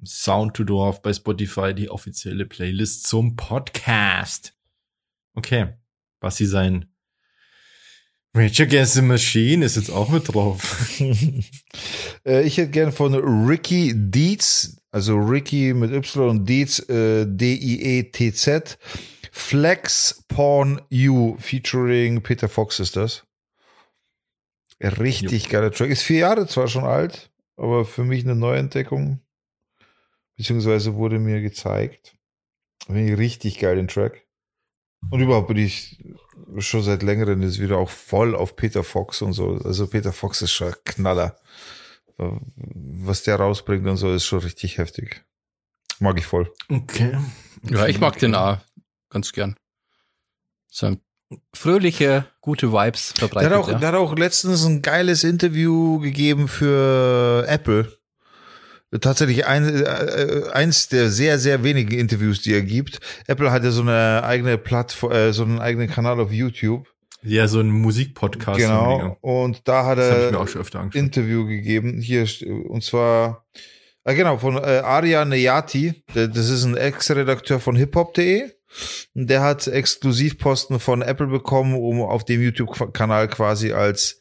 Sound 0.04 0.54
to 0.54 0.64
Dorf 0.64 1.02
bei 1.02 1.12
Spotify, 1.12 1.74
die 1.74 1.90
offizielle 1.90 2.46
Playlist 2.46 3.06
zum 3.06 3.36
Podcast. 3.36 4.54
Okay. 5.34 5.74
Basti 6.20 6.46
sein 6.46 6.86
Rage 8.36 8.64
Against 8.64 8.94
the 8.94 9.02
Machine 9.02 9.64
ist 9.64 9.76
jetzt 9.76 9.90
auch 9.90 10.08
mit 10.08 10.32
drauf. 10.32 10.90
äh, 12.26 12.42
ich 12.42 12.58
hätte 12.58 12.70
gern 12.70 12.92
von 12.92 13.14
Ricky 13.14 13.92
Dietz, 13.94 14.76
also 14.90 15.16
Ricky 15.16 15.72
mit 15.72 15.92
Y 15.92 16.28
und 16.28 16.48
Dietz, 16.48 16.80
äh, 16.88 17.26
D-I-E-T-Z, 17.26 18.78
Flex 19.30 20.24
Porn 20.26 20.80
U, 20.92 21.36
featuring 21.38 22.22
Peter 22.22 22.48
Fox 22.48 22.80
ist 22.80 22.96
das. 22.96 23.24
Richtig 24.84 25.48
geiler 25.48 25.72
Track. 25.72 25.90
Ist 25.90 26.02
vier 26.02 26.18
Jahre 26.18 26.46
zwar 26.46 26.68
schon 26.68 26.84
alt, 26.84 27.30
aber 27.56 27.84
für 27.84 28.04
mich 28.04 28.24
eine 28.24 28.34
Neuentdeckung. 28.34 29.20
Beziehungsweise 30.36 30.94
wurde 30.94 31.18
mir 31.18 31.40
gezeigt. 31.40 32.16
Finde 32.86 33.12
ich 33.12 33.18
richtig 33.18 33.60
geil, 33.60 33.76
den 33.76 33.88
Track. 33.88 34.26
Und 35.10 35.20
überhaupt 35.20 35.48
bin 35.48 35.58
ich 35.58 36.02
schon 36.58 36.82
seit 36.82 37.02
längerem 37.02 37.42
jetzt 37.42 37.60
wieder 37.60 37.78
auch 37.78 37.90
voll 37.90 38.34
auf 38.34 38.56
Peter 38.56 38.84
Fox 38.84 39.22
und 39.22 39.32
so. 39.32 39.60
Also 39.64 39.86
Peter 39.86 40.12
Fox 40.12 40.42
ist 40.42 40.52
schon 40.52 40.74
Knaller. 40.84 41.38
Was 42.16 43.22
der 43.22 43.36
rausbringt 43.36 43.86
und 43.86 43.96
so 43.96 44.12
ist 44.12 44.24
schon 44.24 44.40
richtig 44.40 44.78
heftig. 44.78 45.24
Mag 45.98 46.18
ich 46.18 46.26
voll. 46.26 46.52
Okay. 46.68 47.16
Ja, 47.62 47.86
ich 47.86 48.00
mag 48.00 48.18
den 48.18 48.34
auch 48.34 48.58
ganz 49.08 49.32
gern. 49.32 49.56
So 50.68 50.96
fröhliche, 51.52 52.26
gute 52.40 52.72
Vibes 52.72 53.14
verbreitet. 53.16 53.50
Der 53.50 53.58
hat, 53.58 53.64
auch, 53.64 53.70
ja. 53.70 53.78
der 53.78 53.88
hat 53.88 53.94
auch 53.94 54.16
letztens 54.16 54.64
ein 54.64 54.82
geiles 54.82 55.24
Interview 55.24 55.98
gegeben 56.00 56.48
für 56.48 57.44
Apple. 57.48 57.92
Tatsächlich 59.00 59.46
ein, 59.46 59.84
äh, 59.84 60.42
eins 60.52 60.88
der 60.88 61.10
sehr, 61.10 61.38
sehr 61.38 61.64
wenigen 61.64 61.92
Interviews, 61.98 62.42
die 62.42 62.52
er 62.52 62.62
gibt. 62.62 63.00
Apple 63.26 63.50
hat 63.50 63.64
ja 63.64 63.70
so 63.70 63.82
eine 63.82 64.22
eigene 64.24 64.56
Plattform, 64.56 65.12
äh, 65.12 65.32
so 65.32 65.42
einen 65.42 65.58
eigenen 65.58 65.88
Kanal 65.88 66.20
auf 66.20 66.30
YouTube. 66.30 66.86
Ja, 67.24 67.48
so 67.48 67.58
ein 67.60 67.70
Musikpodcast. 67.70 68.58
Genau. 68.58 69.16
Und 69.20 69.66
da 69.66 69.86
hat 69.86 69.98
Das 69.98 70.10
habe 70.10 70.24
ich 70.26 70.30
mir 70.30 70.36
er 70.36 70.40
auch 70.42 70.48
schon 70.48 70.60
öfter 70.60 70.80
angeschaut. 70.80 71.02
Interview 71.02 71.46
gegeben. 71.46 72.00
Hier, 72.00 72.26
und 72.68 72.84
zwar, 72.84 73.46
ah, 74.04 74.12
genau, 74.12 74.36
von 74.36 74.56
äh, 74.56 74.82
Arya 74.84 75.24
Neyati. 75.24 76.04
Das 76.14 76.48
ist 76.50 76.64
ein 76.64 76.76
Ex-Redakteur 76.76 77.60
von 77.60 77.76
hiphop.de. 77.76 78.50
Der 79.14 79.42
hat 79.42 79.66
Exklusivposten 79.66 80.80
von 80.80 81.02
Apple 81.02 81.26
bekommen, 81.26 81.74
um 81.74 82.02
auf 82.02 82.24
dem 82.24 82.42
YouTube-Kanal 82.42 83.28
quasi 83.28 83.72
als 83.72 84.20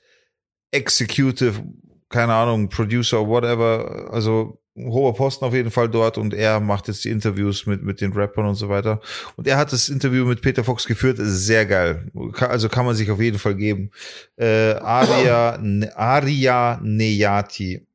Executive, 0.71 1.63
keine 2.09 2.33
Ahnung, 2.33 2.69
Producer, 2.69 3.27
whatever, 3.27 4.09
also 4.11 4.59
hoher 4.75 5.13
Posten 5.13 5.45
auf 5.45 5.53
jeden 5.53 5.71
Fall 5.71 5.87
dort 5.87 6.17
und 6.17 6.33
er 6.33 6.59
macht 6.59 6.87
jetzt 6.87 7.05
die 7.05 7.09
Interviews 7.09 7.65
mit, 7.65 7.83
mit 7.83 8.01
den 8.01 8.13
Rappern 8.13 8.47
und 8.47 8.55
so 8.55 8.69
weiter. 8.69 9.01
Und 9.35 9.47
er 9.47 9.57
hat 9.57 9.71
das 9.71 9.89
Interview 9.89 10.25
mit 10.25 10.41
Peter 10.41 10.63
Fox 10.63 10.85
geführt, 10.85 11.17
sehr 11.19 11.65
geil. 11.65 12.11
Also 12.39 12.69
kann 12.69 12.85
man 12.85 12.95
sich 12.95 13.11
auf 13.11 13.21
jeden 13.21 13.37
Fall 13.37 13.55
geben. 13.55 13.91
Äh, 14.35 14.73
Aria, 14.73 15.59
Aria 15.95 16.79
Neyati. 16.81 17.85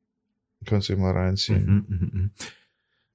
Könnt 0.65 0.89
ihr 0.89 0.97
mal 0.97 1.13
reinziehen. 1.13 1.65
Mhm, 1.65 1.85
mhm, 1.87 2.11
mhm. 2.13 2.31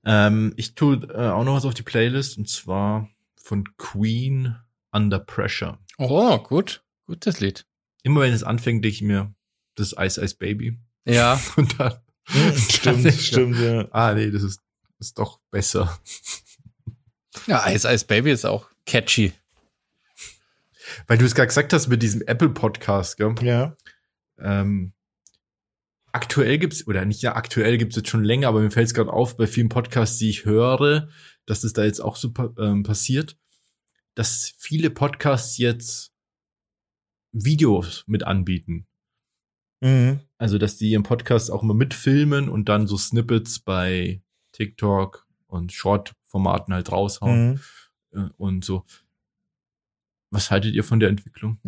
Ähm, 0.07 0.53
ich 0.57 0.75
tue 0.75 0.97
äh, 1.15 1.29
auch 1.29 1.45
noch 1.45 1.57
was 1.57 1.65
auf 1.65 1.75
die 1.75 1.83
Playlist 1.83 2.37
und 2.37 2.49
zwar 2.49 3.09
von 3.45 3.77
Queen 3.77 4.57
Under 4.91 5.19
Pressure. 5.19 5.79
Oh, 5.99 6.39
gut. 6.39 6.83
Gutes 7.07 7.41
Lied. 7.41 7.67
Immer 8.03 8.23
wenn 8.23 8.33
es 8.33 8.43
anfängt, 8.43 8.83
denke 8.83 8.95
ich 8.95 9.03
mir, 9.03 9.35
das 9.75 9.89
ist 9.93 9.99
Ice 9.99 10.25
Ice 10.25 10.37
Baby. 10.37 10.79
Ja. 11.05 11.41
Und 11.57 11.79
dann, 11.79 11.99
Stimmt, 12.27 13.13
stimmt, 13.13 13.59
ja. 13.59 13.87
ah 13.91 14.15
nee, 14.15 14.31
das 14.31 14.43
ist, 14.43 14.63
ist 14.99 15.19
doch 15.19 15.41
besser. 15.51 15.99
Ja, 17.47 17.71
Ice 17.71 17.87
Ice 17.93 18.07
Baby 18.07 18.31
ist 18.31 18.47
auch 18.47 18.71
catchy. 18.87 19.35
Weil 21.07 21.19
du 21.19 21.27
es 21.27 21.35
gerade 21.35 21.49
gesagt 21.49 21.75
hast 21.75 21.89
mit 21.89 22.03
diesem 22.03 22.23
Apple 22.23 22.49
Podcast, 22.49 23.19
gell? 23.19 23.35
Ja. 23.43 23.77
Ähm, 24.39 24.95
aktuell 26.13 26.57
gibt's 26.59 26.87
oder 26.87 27.05
nicht 27.05 27.21
ja 27.21 27.37
aktuell 27.37 27.77
gibt's 27.77 27.97
jetzt 27.97 28.09
schon 28.09 28.25
länger, 28.25 28.49
aber 28.49 28.61
mir 28.61 28.71
fällt 28.71 28.87
es 28.87 28.95
gerade 28.95 29.13
auf 29.13 29.37
bei 29.37 29.47
vielen 29.47 29.69
Podcasts, 29.69 30.17
die 30.17 30.31
ich 30.31 30.47
höre, 30.47 31.09
dass 31.47 31.61
das 31.61 31.73
da 31.73 31.85
jetzt 31.85 32.01
auch 32.01 32.17
so 32.17 32.33
ähm, 32.59 32.83
passiert, 32.83 33.37
dass 34.15 34.55
viele 34.59 34.91
Podcasts 34.91 35.59
jetzt 35.59 36.13
Videos 37.33 38.05
mit 38.07 38.23
anbieten. 38.25 38.87
Mhm. 39.81 40.21
Also, 40.39 40.59
dass 40.59 40.77
die 40.77 40.91
ihren 40.91 41.03
Podcast 41.03 41.51
auch 41.51 41.63
immer 41.63 41.75
mitfilmen 41.75 42.49
und 42.49 42.69
dann 42.69 42.87
so 42.87 42.97
Snippets 42.97 43.59
bei 43.61 44.23
TikTok 44.53 45.27
und 45.47 45.73
Short-Formaten 45.73 46.73
halt 46.73 46.91
raushauen 46.93 47.53
Mhm. 47.53 47.61
äh, 48.13 48.31
und 48.37 48.65
so. 48.65 48.85
Was 50.31 50.51
haltet 50.51 50.75
ihr 50.75 50.85
von 50.85 51.01
der 51.01 51.09
Entwicklung? 51.11 51.61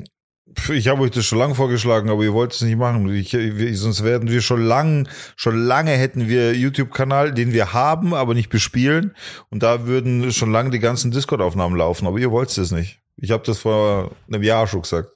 Ich 0.69 0.89
habe 0.89 1.03
euch 1.03 1.11
das 1.13 1.25
schon 1.25 1.39
lange 1.39 1.55
vorgeschlagen, 1.55 2.11
aber 2.11 2.23
ihr 2.25 2.33
wollt 2.33 2.53
es 2.53 2.61
nicht 2.61 2.77
machen. 2.77 3.09
Ich, 3.15 3.33
wir, 3.33 3.77
sonst 3.77 4.03
werden 4.03 4.31
wir 4.31 4.41
schon 4.41 4.63
lang, 4.63 5.09
schon 5.37 5.57
lange 5.57 5.93
hätten 5.93 6.29
wir 6.29 6.55
YouTube-Kanal, 6.55 7.33
den 7.33 7.53
wir 7.53 7.73
haben, 7.73 8.15
aber 8.15 8.35
nicht 8.35 8.49
bespielen. 8.49 9.15
Und 9.51 9.63
da 9.63 9.87
würden 9.87 10.33
schon 10.33 10.51
lange 10.51 10.71
die 10.71 10.81
ganzen 10.81 11.11
Discord-Aufnahmen 11.11 11.77
laufen. 11.77 12.07
Aber 12.07 12.19
ihr 12.19 12.31
wollt 12.31 12.57
es 12.57 12.71
nicht. 12.73 13.01
Ich 13.17 13.31
habe 13.31 13.45
das 13.47 13.59
vor 13.59 14.11
einem 14.29 14.43
Jahr 14.43 14.67
schon 14.67 14.83
gesagt. 14.83 15.11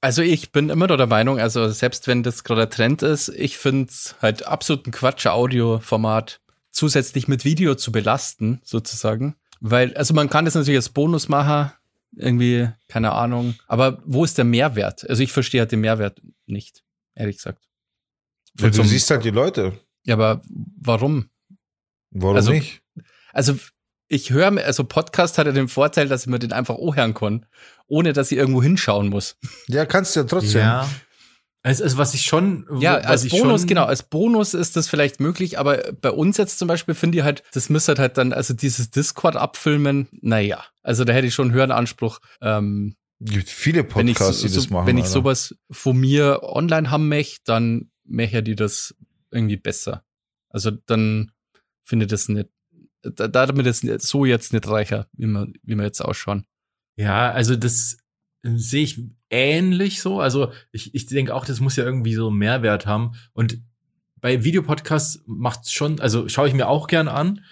Also 0.00 0.22
ich 0.22 0.50
bin 0.50 0.70
immer 0.70 0.86
noch 0.86 0.96
der 0.96 1.06
Meinung, 1.06 1.38
also 1.38 1.68
selbst 1.68 2.06
wenn 2.06 2.22
das 2.22 2.42
gerade 2.42 2.70
Trend 2.70 3.02
ist, 3.02 3.28
ich 3.28 3.58
finde 3.58 3.90
es 3.90 4.14
halt 4.22 4.46
absoluten 4.46 4.92
Quatsch, 4.92 5.26
Audioformat 5.26 6.40
zusätzlich 6.70 7.28
mit 7.28 7.44
Video 7.44 7.74
zu 7.74 7.92
belasten, 7.92 8.60
sozusagen. 8.64 9.34
Weil, 9.60 9.94
also 9.94 10.14
man 10.14 10.30
kann 10.30 10.46
das 10.46 10.54
natürlich 10.54 10.78
als 10.78 10.88
Bonus 10.88 11.28
machen, 11.28 11.72
irgendwie, 12.12 12.68
keine 12.88 13.12
Ahnung. 13.12 13.54
Aber 13.66 14.02
wo 14.04 14.24
ist 14.24 14.36
der 14.38 14.44
Mehrwert? 14.44 15.08
Also 15.08 15.22
ich 15.22 15.32
verstehe 15.32 15.60
halt 15.60 15.72
den 15.72 15.80
Mehrwert 15.80 16.20
nicht, 16.46 16.82
ehrlich 17.14 17.36
gesagt. 17.36 17.68
Ja, 18.58 18.68
du 18.70 18.82
siehst 18.82 19.10
halt 19.10 19.24
die 19.24 19.30
Leute. 19.30 19.78
Ja, 20.04 20.14
aber 20.14 20.42
warum? 20.80 21.30
Warum 22.10 22.36
Also- 22.36 22.52
nicht? 22.52 22.82
Also 23.32 23.56
ich 24.08 24.30
höre 24.30 24.50
mir, 24.50 24.64
also 24.64 24.82
Podcast 24.82 25.38
hat 25.38 25.46
ja 25.46 25.52
den 25.52 25.68
Vorteil, 25.68 26.08
dass 26.08 26.22
ich 26.22 26.26
mir 26.26 26.40
den 26.40 26.52
einfach 26.52 26.74
auch 26.74 26.96
hören 26.96 27.14
kann, 27.14 27.46
ohne 27.86 28.12
dass 28.12 28.32
ich 28.32 28.38
irgendwo 28.38 28.60
hinschauen 28.60 29.08
muss. 29.08 29.36
Ja, 29.68 29.86
kannst 29.86 30.16
du 30.16 30.20
ja 30.20 30.26
trotzdem. 30.26 30.60
Also, 31.62 31.84
also 31.84 31.98
was 31.98 32.14
ich 32.14 32.22
schon, 32.22 32.66
Ja, 32.80 32.96
was 32.96 33.04
als 33.04 33.24
ich 33.24 33.32
Bonus, 33.32 33.62
schon, 33.62 33.68
genau, 33.68 33.84
als 33.84 34.02
Bonus 34.02 34.54
ist 34.54 34.76
das 34.76 34.88
vielleicht 34.88 35.20
möglich, 35.20 35.58
aber 35.58 35.92
bei 36.00 36.10
uns 36.10 36.38
jetzt 36.38 36.58
zum 36.58 36.68
Beispiel 36.68 36.94
finde 36.94 37.18
ich 37.18 37.24
halt, 37.24 37.42
das 37.52 37.68
müsste 37.68 37.96
halt 37.96 38.16
dann, 38.16 38.32
also 38.32 38.54
dieses 38.54 38.90
Discord 38.90 39.36
abfilmen, 39.36 40.08
naja, 40.12 40.64
also 40.82 41.04
da 41.04 41.12
hätte 41.12 41.26
ich 41.26 41.34
schon 41.34 41.48
einen 41.48 41.54
höheren 41.54 41.72
Anspruch, 41.72 42.20
ähm, 42.40 42.96
Gibt 43.22 43.50
viele 43.50 43.84
Podcasts, 43.84 44.40
so, 44.40 44.48
die 44.48 44.54
das 44.54 44.64
so, 44.64 44.72
machen. 44.72 44.86
wenn 44.86 44.96
ich 44.96 45.04
Alter. 45.04 45.12
sowas 45.12 45.54
von 45.70 45.94
mir 45.98 46.40
online 46.42 46.90
haben 46.90 47.08
möchte, 47.08 47.42
dann 47.44 47.90
möchte 48.04 48.42
die 48.42 48.56
das 48.56 48.94
irgendwie 49.30 49.58
besser. 49.58 50.02
Also 50.48 50.70
dann 50.70 51.30
finde 51.82 52.06
ich 52.06 52.10
das 52.10 52.30
nicht, 52.30 52.48
da, 53.02 53.28
damit 53.28 53.66
ist 53.66 53.82
so 54.00 54.24
jetzt 54.24 54.54
nicht 54.54 54.66
reicher, 54.66 55.06
wie 55.12 55.26
wir, 55.26 55.48
wie 55.62 55.74
wir 55.74 55.84
jetzt 55.84 56.00
ausschauen. 56.00 56.46
Ja, 56.96 57.30
also 57.30 57.56
das 57.56 57.98
sehe 58.42 58.84
ich 58.84 59.02
ähnlich 59.30 60.02
so. 60.02 60.20
Also 60.20 60.52
ich, 60.72 60.94
ich 60.94 61.06
denke 61.06 61.34
auch, 61.34 61.44
das 61.44 61.60
muss 61.60 61.76
ja 61.76 61.84
irgendwie 61.84 62.14
so 62.14 62.28
einen 62.28 62.38
Mehrwert 62.38 62.86
haben. 62.86 63.12
Und 63.32 63.58
bei 64.20 64.44
Videopodcasts 64.44 65.22
macht's 65.26 65.72
schon, 65.72 66.00
also 66.00 66.28
schaue 66.28 66.48
ich 66.48 66.54
mir 66.54 66.68
auch 66.68 66.88
gern 66.88 67.08
an, 67.08 67.44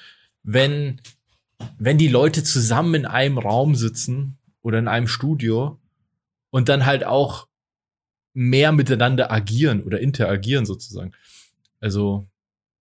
wenn, 0.42 1.00
wenn 1.78 1.98
die 1.98 2.08
Leute 2.08 2.44
zusammen 2.44 2.94
in 2.94 3.06
einem 3.06 3.38
Raum 3.38 3.74
sitzen 3.74 4.36
oder 4.60 4.78
in 4.78 4.88
einem 4.88 5.08
Studio 5.08 5.80
und 6.50 6.68
dann 6.68 6.84
halt 6.84 7.04
auch 7.04 7.48
mehr 8.34 8.72
miteinander 8.72 9.32
agieren 9.32 9.82
oder 9.82 10.00
interagieren 10.00 10.66
sozusagen. 10.66 11.12
Also 11.80 12.28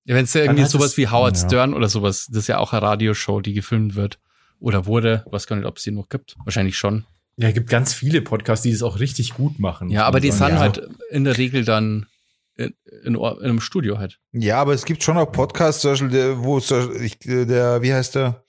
Ja, 0.06 0.16
wenn 0.16 0.26
es 0.26 0.34
ja 0.34 0.42
irgendwie 0.42 0.66
sowas 0.66 0.98
wie 0.98 1.08
Howard 1.08 1.38
ja. 1.38 1.46
Stern 1.46 1.74
oder 1.74 1.90
sowas, 1.90 2.28
das 2.28 2.40
ist 2.40 2.48
ja 2.48 2.58
auch 2.58 2.74
eine 2.74 2.82
Radioshow, 2.82 3.42
die 3.42 3.54
gefilmt 3.54 3.96
wird 3.96 4.20
oder 4.60 4.86
wurde, 4.86 5.26
weiß 5.30 5.48
gar 5.48 5.56
nicht, 5.56 5.66
ob 5.66 5.78
es 5.78 5.84
die 5.84 5.92
noch 5.92 6.10
gibt. 6.10 6.36
Wahrscheinlich 6.44 6.78
schon. 6.78 7.06
Ja, 7.38 7.52
gibt 7.52 7.70
ganz 7.70 7.94
viele 7.94 8.22
Podcasts, 8.22 8.64
die 8.64 8.72
das 8.72 8.82
auch 8.82 9.00
richtig 9.00 9.36
gut 9.36 9.60
machen. 9.60 9.90
Ja, 9.90 10.06
aber 10.06 10.20
die 10.20 10.32
sind 10.32 10.50
ja. 10.50 10.60
halt 10.60 10.82
in 11.12 11.24
der 11.24 11.38
Regel 11.38 11.64
dann 11.64 12.08
in, 12.56 12.74
in, 13.04 13.16
in 13.16 13.24
einem 13.24 13.62
Studio 13.62 14.00
halt. 14.00 14.20
Ja, 14.32 14.60
aber 14.60 14.74
es 14.74 14.86
gibt 14.86 15.04
schon 15.04 15.18
auch 15.18 15.32
Podcasts, 15.32 15.82
zum 15.82 15.92
Beispiel, 15.92 16.10
der, 16.10 16.44
wo 16.44 16.58
es, 16.58 16.72
ich, 16.72 17.20
der, 17.20 17.82
wie 17.84 17.94
heißt 17.94 18.16
der? 18.16 18.44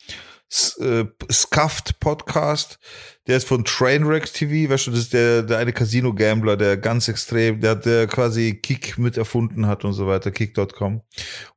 Äh, 0.80 1.04
Scuffed 1.30 2.00
Podcast, 2.00 2.78
der 3.26 3.36
ist 3.36 3.46
von 3.46 3.64
Trainwreck 3.66 4.32
TV, 4.32 4.70
weißt 4.72 4.86
du, 4.86 4.90
das 4.92 5.00
ist 5.00 5.12
der, 5.12 5.42
der 5.42 5.58
eine 5.58 5.74
Casino-Gambler, 5.74 6.56
der 6.56 6.78
ganz 6.78 7.06
extrem, 7.08 7.60
der, 7.60 7.74
der 7.74 8.06
quasi 8.06 8.54
Kick 8.54 8.96
mit 8.96 9.18
erfunden 9.18 9.66
hat 9.66 9.84
und 9.84 9.92
so 9.92 10.06
weiter, 10.06 10.30
Kick.com. 10.30 11.02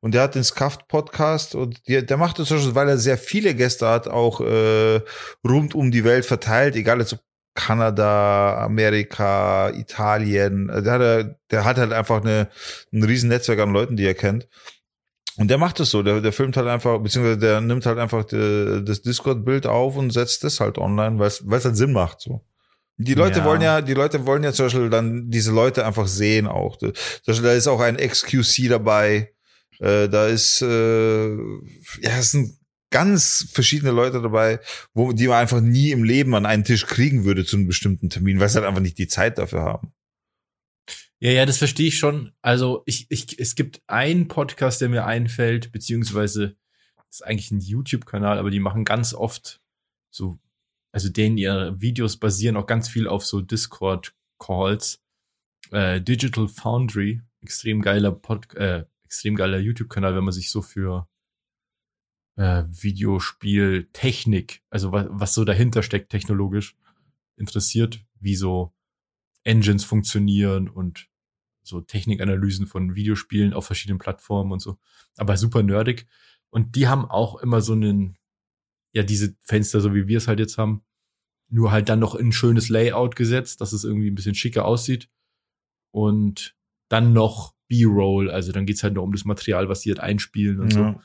Und 0.02 0.14
der 0.14 0.24
hat 0.24 0.36
den 0.36 0.44
Scuffed 0.44 0.88
Podcast 0.90 1.56
und 1.56 1.88
der, 1.88 2.02
der 2.02 2.18
macht 2.18 2.40
das 2.40 2.52
weil 2.52 2.90
er 2.90 2.98
sehr 2.98 3.18
viele 3.18 3.56
Gäste 3.56 3.88
hat, 3.88 4.10
auch 4.10 4.42
äh, 4.42 5.00
rund 5.48 5.74
um 5.74 5.92
die 5.92 6.04
Welt 6.04 6.26
verteilt, 6.26 6.76
egal 6.76 7.00
jetzt 7.00 7.14
ob 7.14 7.20
Kanada, 7.54 8.64
Amerika, 8.64 9.70
Italien. 9.72 10.70
Also 10.70 10.84
Der 10.84 10.94
hat, 10.94 11.02
er- 11.02 11.36
der 11.52 11.66
hat 11.66 11.78
halt 11.78 11.92
einfach 11.94 12.22
eine, 12.22 12.50
ein 12.94 13.04
riesen 13.04 13.30
Netzwerk 13.30 13.60
an 13.60 13.72
Leuten, 13.74 13.98
die 13.98 14.06
er 14.06 14.14
kennt. 14.14 14.48
Und 15.38 15.50
der 15.50 15.58
macht 15.58 15.80
es 15.80 15.90
so, 15.92 16.04
der, 16.04 16.22
der 16.22 16.34
filmt 16.34 16.58
halt 16.58 16.68
einfach, 16.68 17.00
beziehungsweise 17.00 17.38
der 17.40 17.62
nimmt 17.62 17.86
halt 17.86 17.98
einfach 17.98 18.26
de, 18.26 18.84
das 18.84 19.02
Discord-Bild 19.02 19.66
auf 19.66 19.96
und 19.98 20.12
setzt 20.12 20.44
das 20.44 20.60
halt 20.60 20.78
online, 20.78 21.20
weil 21.20 21.28
es 21.28 21.66
halt 21.66 21.78
Sinn 21.78 21.94
macht 21.94 22.22
so. 22.22 22.46
Die 22.98 23.14
Leute 23.14 23.40
Ja. 23.40 23.46
wollen 23.46 23.62
ja, 23.62 23.82
die 23.82 23.94
Leute 23.94 24.26
wollen 24.26 24.44
ja 24.44 24.52
zum 24.52 24.66
Beispiel 24.66 24.90
dann 24.90 25.30
diese 25.32 25.52
Leute 25.52 25.86
einfach 25.86 26.08
sehen 26.08 26.48
auch. 26.48 26.78
Zum 26.78 26.92
Beispiel, 27.26 27.46
da 27.46 27.54
ist 27.54 27.68
auch 27.68 27.80
ein 27.80 27.98
XQC 27.98 28.70
dabei. 28.70 29.32
Äh, 29.80 30.08
da 30.10 30.28
ist, 30.28 30.62
äh, 30.62 31.30
ja, 31.32 32.18
es 32.20 32.32
sind 32.32 32.58
ganz 32.92 33.48
verschiedene 33.52 33.92
Leute 33.92 34.22
dabei, 34.22 34.60
wo, 34.94 35.14
die 35.14 35.28
man 35.28 35.38
einfach 35.38 35.62
nie 35.62 35.92
im 35.92 36.04
Leben 36.04 36.36
an 36.36 36.46
einen 36.46 36.64
Tisch 36.66 36.86
kriegen 36.86 37.24
würde 37.24 37.46
zu 37.46 37.56
einem 37.56 37.68
bestimmten 37.68 38.10
Termin, 38.10 38.40
weil 38.40 38.50
sie 38.50 38.56
halt 38.58 38.68
einfach 38.68 38.82
nicht 38.82 38.98
die 38.98 39.08
Zeit 39.08 39.38
dafür 39.38 39.62
haben. 39.62 39.94
Ja, 41.24 41.30
ja, 41.32 41.46
das 41.46 41.60
verstehe 41.60 41.90
ich 41.90 42.00
schon. 42.00 42.34
Also 42.42 42.82
ich, 42.88 43.06
ich, 43.10 43.38
es 43.40 43.54
gibt 43.56 43.84
einen 43.86 44.28
Podcast, 44.28 44.82
der 44.82 44.90
mir 44.90 45.06
einfällt, 45.06 45.72
beziehungsweise 45.72 46.58
ist 47.12 47.24
eigentlich 47.24 47.52
ein 47.52 47.60
YouTube-Kanal, 47.60 48.40
aber 48.40 48.50
die 48.50 48.60
machen 48.60 48.86
ganz 48.86 49.14
oft 49.14 49.62
so, 50.10 50.40
also 50.92 51.10
denen 51.10 51.38
ihre 51.38 51.80
Videos 51.80 52.18
basieren 52.18 52.58
auch 52.58 52.66
ganz 52.66 52.90
viel 52.90 53.08
auf 53.08 53.24
so 53.24 53.40
Discord-Calls. 53.40 55.04
Äh, 55.70 56.02
Digital 56.02 56.48
Foundry, 56.48 57.22
extrem 57.42 57.82
geiler 57.82 58.12
Pod, 58.12 58.56
äh, 58.56 58.86
extrem 59.04 59.36
geiler 59.36 59.60
YouTube-Kanal, 59.60 60.16
wenn 60.16 60.24
man 60.24 60.34
sich 60.34 60.50
so 60.50 60.64
für 60.64 61.08
äh, 62.36 62.64
Videospieltechnik, 62.68 64.64
also 64.72 64.92
was, 64.92 65.06
was 65.12 65.34
so 65.36 65.46
dahinter 65.46 65.84
steckt 65.84 66.10
technologisch, 66.10 66.76
interessiert, 67.38 68.04
wie 68.20 68.36
so 68.36 68.74
Engines 69.44 69.84
funktionieren 69.84 70.68
und 70.68 71.11
so 71.64 71.82
Technikanalysen 71.82 72.68
von 72.68 72.96
Videospielen 72.96 73.54
auf 73.54 73.66
verschiedenen 73.66 74.00
Plattformen 74.00 74.52
und 74.52 74.60
so. 74.62 74.78
Aber 75.18 75.38
super 75.38 75.64
nerdig. 75.64 76.08
Und 76.50 76.76
die 76.76 76.88
haben 76.88 77.06
auch 77.06 77.38
immer 77.42 77.62
so 77.62 77.74
einen, 77.74 78.18
ja, 78.94 79.04
diese 79.04 79.36
Fenster, 79.42 79.80
so 79.80 79.94
wie 79.94 80.08
wir 80.08 80.18
es 80.18 80.28
halt 80.28 80.40
jetzt 80.40 80.58
haben, 80.58 80.84
nur 81.50 81.72
halt 81.72 81.90
dann 81.90 82.00
noch 82.00 82.16
in 82.16 82.28
ein 82.30 82.32
schönes 82.32 82.70
Layout 82.70 83.16
gesetzt, 83.16 83.62
dass 83.62 83.74
es 83.74 83.84
irgendwie 83.84 84.10
ein 84.10 84.16
bisschen 84.16 84.36
schicker 84.36 84.66
aussieht. 84.66 85.10
Und 85.92 86.56
dann 86.90 87.14
noch 87.14 87.54
B-Roll, 87.68 88.30
also 88.30 88.52
dann 88.52 88.66
geht's 88.66 88.84
halt 88.84 88.96
nur 88.96 89.04
um 89.04 89.12
das 89.14 89.24
Material, 89.26 89.70
was 89.70 89.82
die 89.82 89.92
halt 89.92 90.00
einspielen 90.02 90.60
und 90.60 90.74
so 90.74 90.80
Ja. 90.80 91.02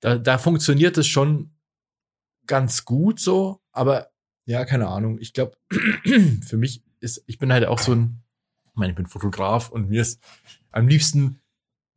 da, 0.00 0.18
da 0.18 0.38
funktioniert 0.38 0.96
es 0.96 1.06
schon 1.06 1.54
ganz 2.46 2.84
gut 2.84 3.20
so, 3.20 3.60
aber 3.72 4.10
ja, 4.46 4.64
keine 4.64 4.86
Ahnung. 4.88 5.18
Ich 5.20 5.32
glaube, 5.32 5.56
für 6.46 6.56
mich 6.56 6.84
ist, 7.00 7.22
ich 7.26 7.38
bin 7.38 7.52
halt 7.52 7.66
auch 7.66 7.78
so 7.80 7.92
ein, 7.92 8.22
ich 8.76 8.78
meine, 8.78 8.92
ich 8.92 8.96
bin 8.96 9.06
Fotograf 9.06 9.70
und 9.70 9.88
mir 9.88 10.02
ist 10.02 10.22
am 10.70 10.86
liebsten 10.86 11.40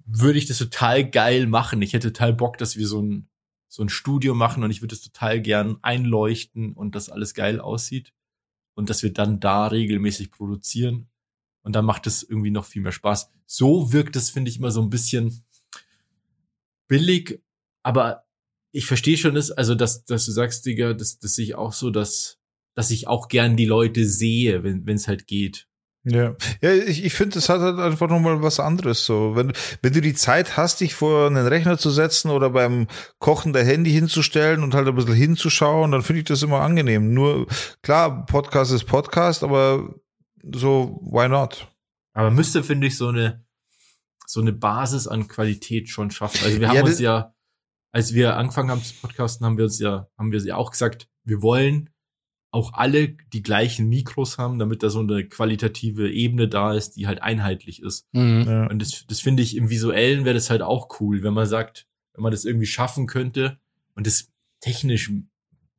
würde 0.05 0.39
ich 0.39 0.45
das 0.45 0.57
total 0.57 1.07
geil 1.09 1.45
machen. 1.45 1.81
Ich 1.81 1.91
hätte 1.91 2.13
total 2.13 2.33
Bock, 2.33 2.57
dass 2.57 2.77
wir 2.77 2.87
so 2.87 3.01
ein, 3.01 3.27
so 3.67 3.83
ein 3.83 3.89
Studio 3.89 4.33
machen 4.33 4.63
und 4.63 4.71
ich 4.71 4.81
würde 4.81 4.95
es 4.95 5.01
total 5.01 5.41
gern 5.41 5.77
einleuchten 5.81 6.71
und 6.71 6.95
das 6.95 7.09
alles 7.09 7.33
geil 7.33 7.59
aussieht 7.59 8.13
und 8.75 8.89
dass 8.89 9.03
wir 9.03 9.11
dann 9.11 9.41
da 9.41 9.67
regelmäßig 9.67 10.31
produzieren 10.31 11.09
und 11.63 11.75
dann 11.75 11.83
macht 11.83 12.07
es 12.07 12.23
irgendwie 12.23 12.49
noch 12.49 12.65
viel 12.65 12.81
mehr 12.81 12.93
Spaß. 12.93 13.29
So 13.45 13.91
wirkt 13.91 14.15
es, 14.15 14.29
finde 14.29 14.49
ich, 14.49 14.57
immer 14.57 14.71
so 14.71 14.81
ein 14.81 14.89
bisschen 14.89 15.43
billig 16.87 17.41
aber 17.83 18.25
ich 18.71 18.85
verstehe 18.85 19.17
schon 19.17 19.35
das, 19.35 19.51
also 19.51 19.75
dass, 19.75 20.05
dass 20.05 20.25
du 20.25 20.31
sagst, 20.31 20.65
Digga, 20.65 20.93
das, 20.93 21.19
das 21.19 21.35
sehe 21.35 21.45
ich 21.45 21.55
auch 21.55 21.73
so, 21.73 21.89
dass, 21.89 22.39
dass 22.75 22.91
ich 22.91 23.07
auch 23.07 23.27
gern 23.27 23.57
die 23.57 23.65
Leute 23.65 24.05
sehe, 24.05 24.63
wenn 24.63 24.87
es 24.87 25.07
halt 25.07 25.27
geht. 25.27 25.68
Ja, 26.03 26.35
ja 26.61 26.73
ich, 26.73 27.03
ich 27.03 27.13
finde, 27.13 27.37
es 27.37 27.49
hat 27.49 27.61
halt 27.61 27.79
einfach 27.79 28.07
nochmal 28.07 28.41
was 28.41 28.59
anderes. 28.59 29.05
So, 29.05 29.35
wenn, 29.35 29.51
wenn 29.81 29.93
du 29.93 30.01
die 30.01 30.13
Zeit 30.13 30.57
hast, 30.57 30.81
dich 30.81 30.93
vor 30.95 31.27
einen 31.27 31.47
Rechner 31.47 31.77
zu 31.77 31.89
setzen 31.89 32.31
oder 32.31 32.49
beim 32.49 32.87
Kochen 33.19 33.53
der 33.53 33.65
Handy 33.65 33.91
hinzustellen 33.91 34.63
und 34.63 34.73
halt 34.73 34.87
ein 34.87 34.95
bisschen 34.95 35.13
hinzuschauen, 35.13 35.91
dann 35.91 36.01
finde 36.01 36.21
ich 36.21 36.25
das 36.25 36.43
immer 36.43 36.61
angenehm. 36.61 37.13
Nur, 37.13 37.47
klar, 37.81 38.25
Podcast 38.25 38.71
ist 38.71 38.85
Podcast, 38.85 39.43
aber 39.43 39.93
so, 40.53 40.99
why 41.03 41.27
not? 41.27 41.67
Aber 42.13 42.31
müsste, 42.31 42.63
finde 42.63 42.87
ich, 42.87 42.97
so 42.97 43.09
eine, 43.09 43.45
so 44.25 44.41
eine 44.41 44.53
Basis 44.53 45.07
an 45.07 45.27
Qualität 45.27 45.89
schon 45.89 46.11
schaffen. 46.11 46.39
Also 46.45 46.59
wir 46.59 46.69
haben 46.69 46.75
Ja, 46.77 46.83
uns 46.83 46.99
ja, 46.99 47.33
als 47.91 48.13
wir 48.13 48.37
angefangen 48.37 48.71
haben 48.71 48.83
zu 48.83 48.93
podcasten, 49.01 49.45
haben 49.45 49.57
wir 49.57 49.65
uns 49.65 49.79
ja, 49.79 50.07
haben 50.17 50.31
wir 50.31 50.39
ja 50.39 50.55
auch 50.55 50.71
gesagt, 50.71 51.09
wir 51.23 51.41
wollen 51.41 51.89
auch 52.51 52.73
alle 52.73 53.09
die 53.33 53.43
gleichen 53.43 53.89
Mikros 53.89 54.37
haben, 54.37 54.57
damit 54.57 54.81
da 54.81 54.89
so 54.89 54.99
eine 55.01 55.23
qualitative 55.25 56.11
Ebene 56.11 56.47
da 56.47 56.73
ist, 56.73 56.95
die 56.95 57.05
halt 57.07 57.21
einheitlich 57.21 57.81
ist. 57.81 58.07
Mhm. 58.11 58.45
Ja. 58.47 58.67
Und 58.67 58.81
das, 58.81 59.05
das 59.07 59.19
finde 59.19 59.43
ich 59.43 59.55
im 59.55 59.69
Visuellen 59.69 60.25
wäre 60.25 60.33
das 60.33 60.49
halt 60.49 60.61
auch 60.63 60.99
cool, 60.99 61.21
wenn 61.21 61.33
man 61.33 61.45
sagt, 61.47 61.85
wenn 62.13 62.23
man 62.23 62.31
das 62.31 62.45
irgendwie 62.45 62.65
schaffen 62.65 63.05
könnte 63.05 63.57
und 63.95 64.07
das 64.07 64.29
technisch 64.61 65.11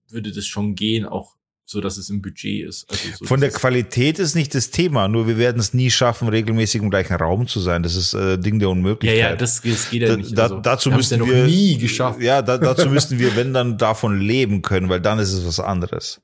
würde 0.09 0.33
das 0.33 0.47
schon 0.47 0.75
gehen, 0.75 1.07
auch 1.07 1.37
so, 1.67 1.81
dass 1.81 1.99
es 1.99 2.11
im 2.11 2.21
Budget 2.21 2.67
ist. 2.69 2.91
Also 2.91 3.03
so 3.19 3.25
Von 3.27 3.41
der 3.41 3.51
Qualität 3.51 4.19
ist 4.19 4.35
nicht 4.35 4.55
das 4.57 4.71
Thema, 4.71 5.07
nur 5.07 5.29
wir 5.29 5.39
werden 5.39 5.61
es 5.61 5.73
nie 5.73 5.91
schaffen, 5.91 6.27
regelmäßig 6.29 6.83
im 6.83 6.91
gleichen 6.91 7.15
Raum 7.15 7.47
zu 7.47 7.61
sein. 7.61 7.85
Das 7.85 7.95
ist 7.95 8.13
äh, 8.13 8.39
Ding 8.39 8.59
der 8.59 8.69
ja, 8.69 8.73
Unmöglichkeit. 8.73 9.19
ja, 9.21 9.37
das, 9.37 9.63
das 9.63 9.91
geht 9.91 10.03
ja 10.03 10.09
Da, 10.09 10.17
nicht. 10.17 10.37
da, 10.37 10.43
Also, 10.45 10.61
dazu 10.61 10.91
müssen 10.91 11.15
ja 11.15 11.19
noch 11.21 11.29
wir 11.29 11.47
nie 11.47 11.79
geschafft. 11.79 12.21
Ja, 12.21 12.43
da, 12.43 12.59
dazu 12.59 12.89
müssten 12.89 13.21
wir, 13.21 13.37
wenn 13.37 13.55
dann 13.55 13.79
davon 13.79 14.21
leben 14.21 14.63
können, 14.63 14.89
weil 14.89 15.01
dann 15.01 15.21
ist 15.21 15.33
es 15.33 15.47
was 15.47 15.61
anderes. 15.61 16.21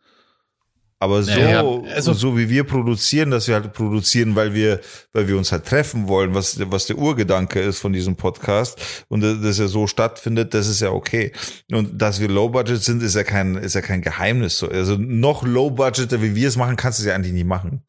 Aber 0.99 1.23
so, 1.23 1.31
Naja, 1.31 1.63
also- 1.95 2.15
so 2.15 2.39
wie 2.39 2.49
wir 2.49 2.65
produzieren, 2.65 3.31
dass 3.31 3.49
wir 3.49 3.57
halt 3.57 3.75
produzieren, 3.75 4.35
weil 4.35 4.55
wir, 4.55 4.81
weil 5.13 5.29
wir 5.29 5.37
uns 5.37 5.53
halt 5.53 5.67
treffen 5.67 6.09
wollen, 6.09 6.35
was, 6.35 6.59
was 6.71 6.87
der 6.87 6.97
Urgedanke 6.97 7.61
ist 7.61 7.81
von 7.81 7.93
diesem 7.93 8.17
Podcast 8.17 9.05
und 9.09 9.21
dass 9.21 9.59
er 9.59 9.69
so 9.69 9.87
stattfindet, 9.87 10.55
das 10.55 10.67
ist 10.67 10.81
ja 10.81 10.91
okay. 10.91 11.33
Und 11.71 12.01
dass 12.01 12.19
wir 12.21 12.29
Low 12.29 12.49
Budget 12.49 12.83
sind, 12.83 13.03
ist 13.03 13.15
ja 13.15 13.25
kein, 13.25 13.57
ist 13.57 13.75
ja 13.75 13.83
kein 13.83 14.01
Geheimnis. 14.01 14.57
So. 14.57 14.69
Also 14.71 14.97
noch 14.97 15.43
Low 15.43 15.69
Budgeter, 15.71 16.23
wie 16.23 16.35
wir 16.35 16.49
es 16.49 16.57
machen, 16.57 16.77
kannst 16.77 16.99
du 16.99 17.03
es 17.03 17.09
ja 17.09 17.15
eigentlich 17.15 17.35
nie 17.35 17.45
machen. 17.45 17.83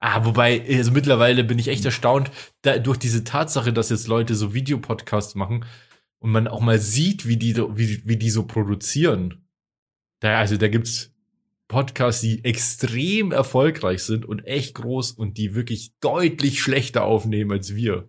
Ah, 0.00 0.24
wobei, 0.24 0.64
also 0.68 0.90
mittlerweile 0.90 1.44
bin 1.44 1.60
ich 1.60 1.68
echt 1.68 1.84
erstaunt, 1.84 2.32
da, 2.62 2.78
durch 2.78 2.98
diese 2.98 3.22
Tatsache, 3.22 3.72
dass 3.72 3.90
jetzt 3.90 4.08
Leute 4.08 4.34
so 4.34 4.52
Videopodcasts 4.52 5.36
machen 5.36 5.64
und 6.18 6.32
man 6.32 6.48
auch 6.48 6.60
mal 6.60 6.80
sieht, 6.80 7.28
wie 7.28 7.36
die, 7.36 7.56
wie, 7.56 8.02
wie 8.04 8.16
die 8.16 8.30
so 8.30 8.42
produzieren. 8.42 9.44
Da, 10.18 10.38
also 10.40 10.56
da 10.56 10.66
gibt's 10.66 11.11
Podcasts, 11.72 12.20
die 12.20 12.44
extrem 12.44 13.32
erfolgreich 13.32 14.02
sind 14.04 14.24
und 14.26 14.40
echt 14.46 14.74
groß 14.74 15.12
und 15.12 15.38
die 15.38 15.54
wirklich 15.54 15.92
deutlich 16.00 16.60
schlechter 16.60 17.04
aufnehmen 17.04 17.50
als 17.50 17.74
wir. 17.74 18.08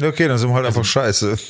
Okay, 0.00 0.28
dann 0.28 0.38
sind 0.38 0.48
wir 0.50 0.54
halt 0.54 0.66
Also- 0.66 0.78
einfach 0.80 0.90
scheiße. 0.90 1.36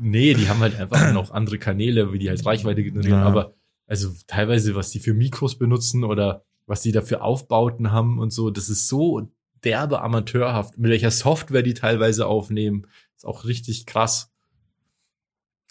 Nee, 0.00 0.32
die 0.34 0.48
haben 0.48 0.60
halt 0.60 0.76
einfach 0.80 1.12
noch 1.12 1.32
andere 1.32 1.58
Kanäle, 1.58 2.12
wie 2.12 2.18
die 2.18 2.28
halt 2.28 2.44
Reichweite 2.46 2.82
generieren. 2.82 3.18
Ja. 3.18 3.26
Aber 3.26 3.54
also 3.86 4.10
teilweise, 4.26 4.74
was 4.74 4.90
die 4.90 5.00
für 5.00 5.12
Mikros 5.12 5.58
benutzen 5.58 6.04
oder 6.04 6.44
was 6.66 6.82
die 6.82 6.92
da 6.92 7.02
für 7.02 7.20
Aufbauten 7.20 7.90
haben 7.90 8.18
und 8.18 8.30
so, 8.32 8.50
das 8.50 8.68
ist 8.68 8.88
so 8.88 9.28
derbe 9.64 10.00
amateurhaft. 10.00 10.78
Mit 10.78 10.90
welcher 10.92 11.10
Software 11.10 11.62
die 11.62 11.74
teilweise 11.74 12.26
aufnehmen, 12.26 12.86
ist 13.16 13.26
auch 13.26 13.44
richtig 13.44 13.86
krass. 13.86 14.30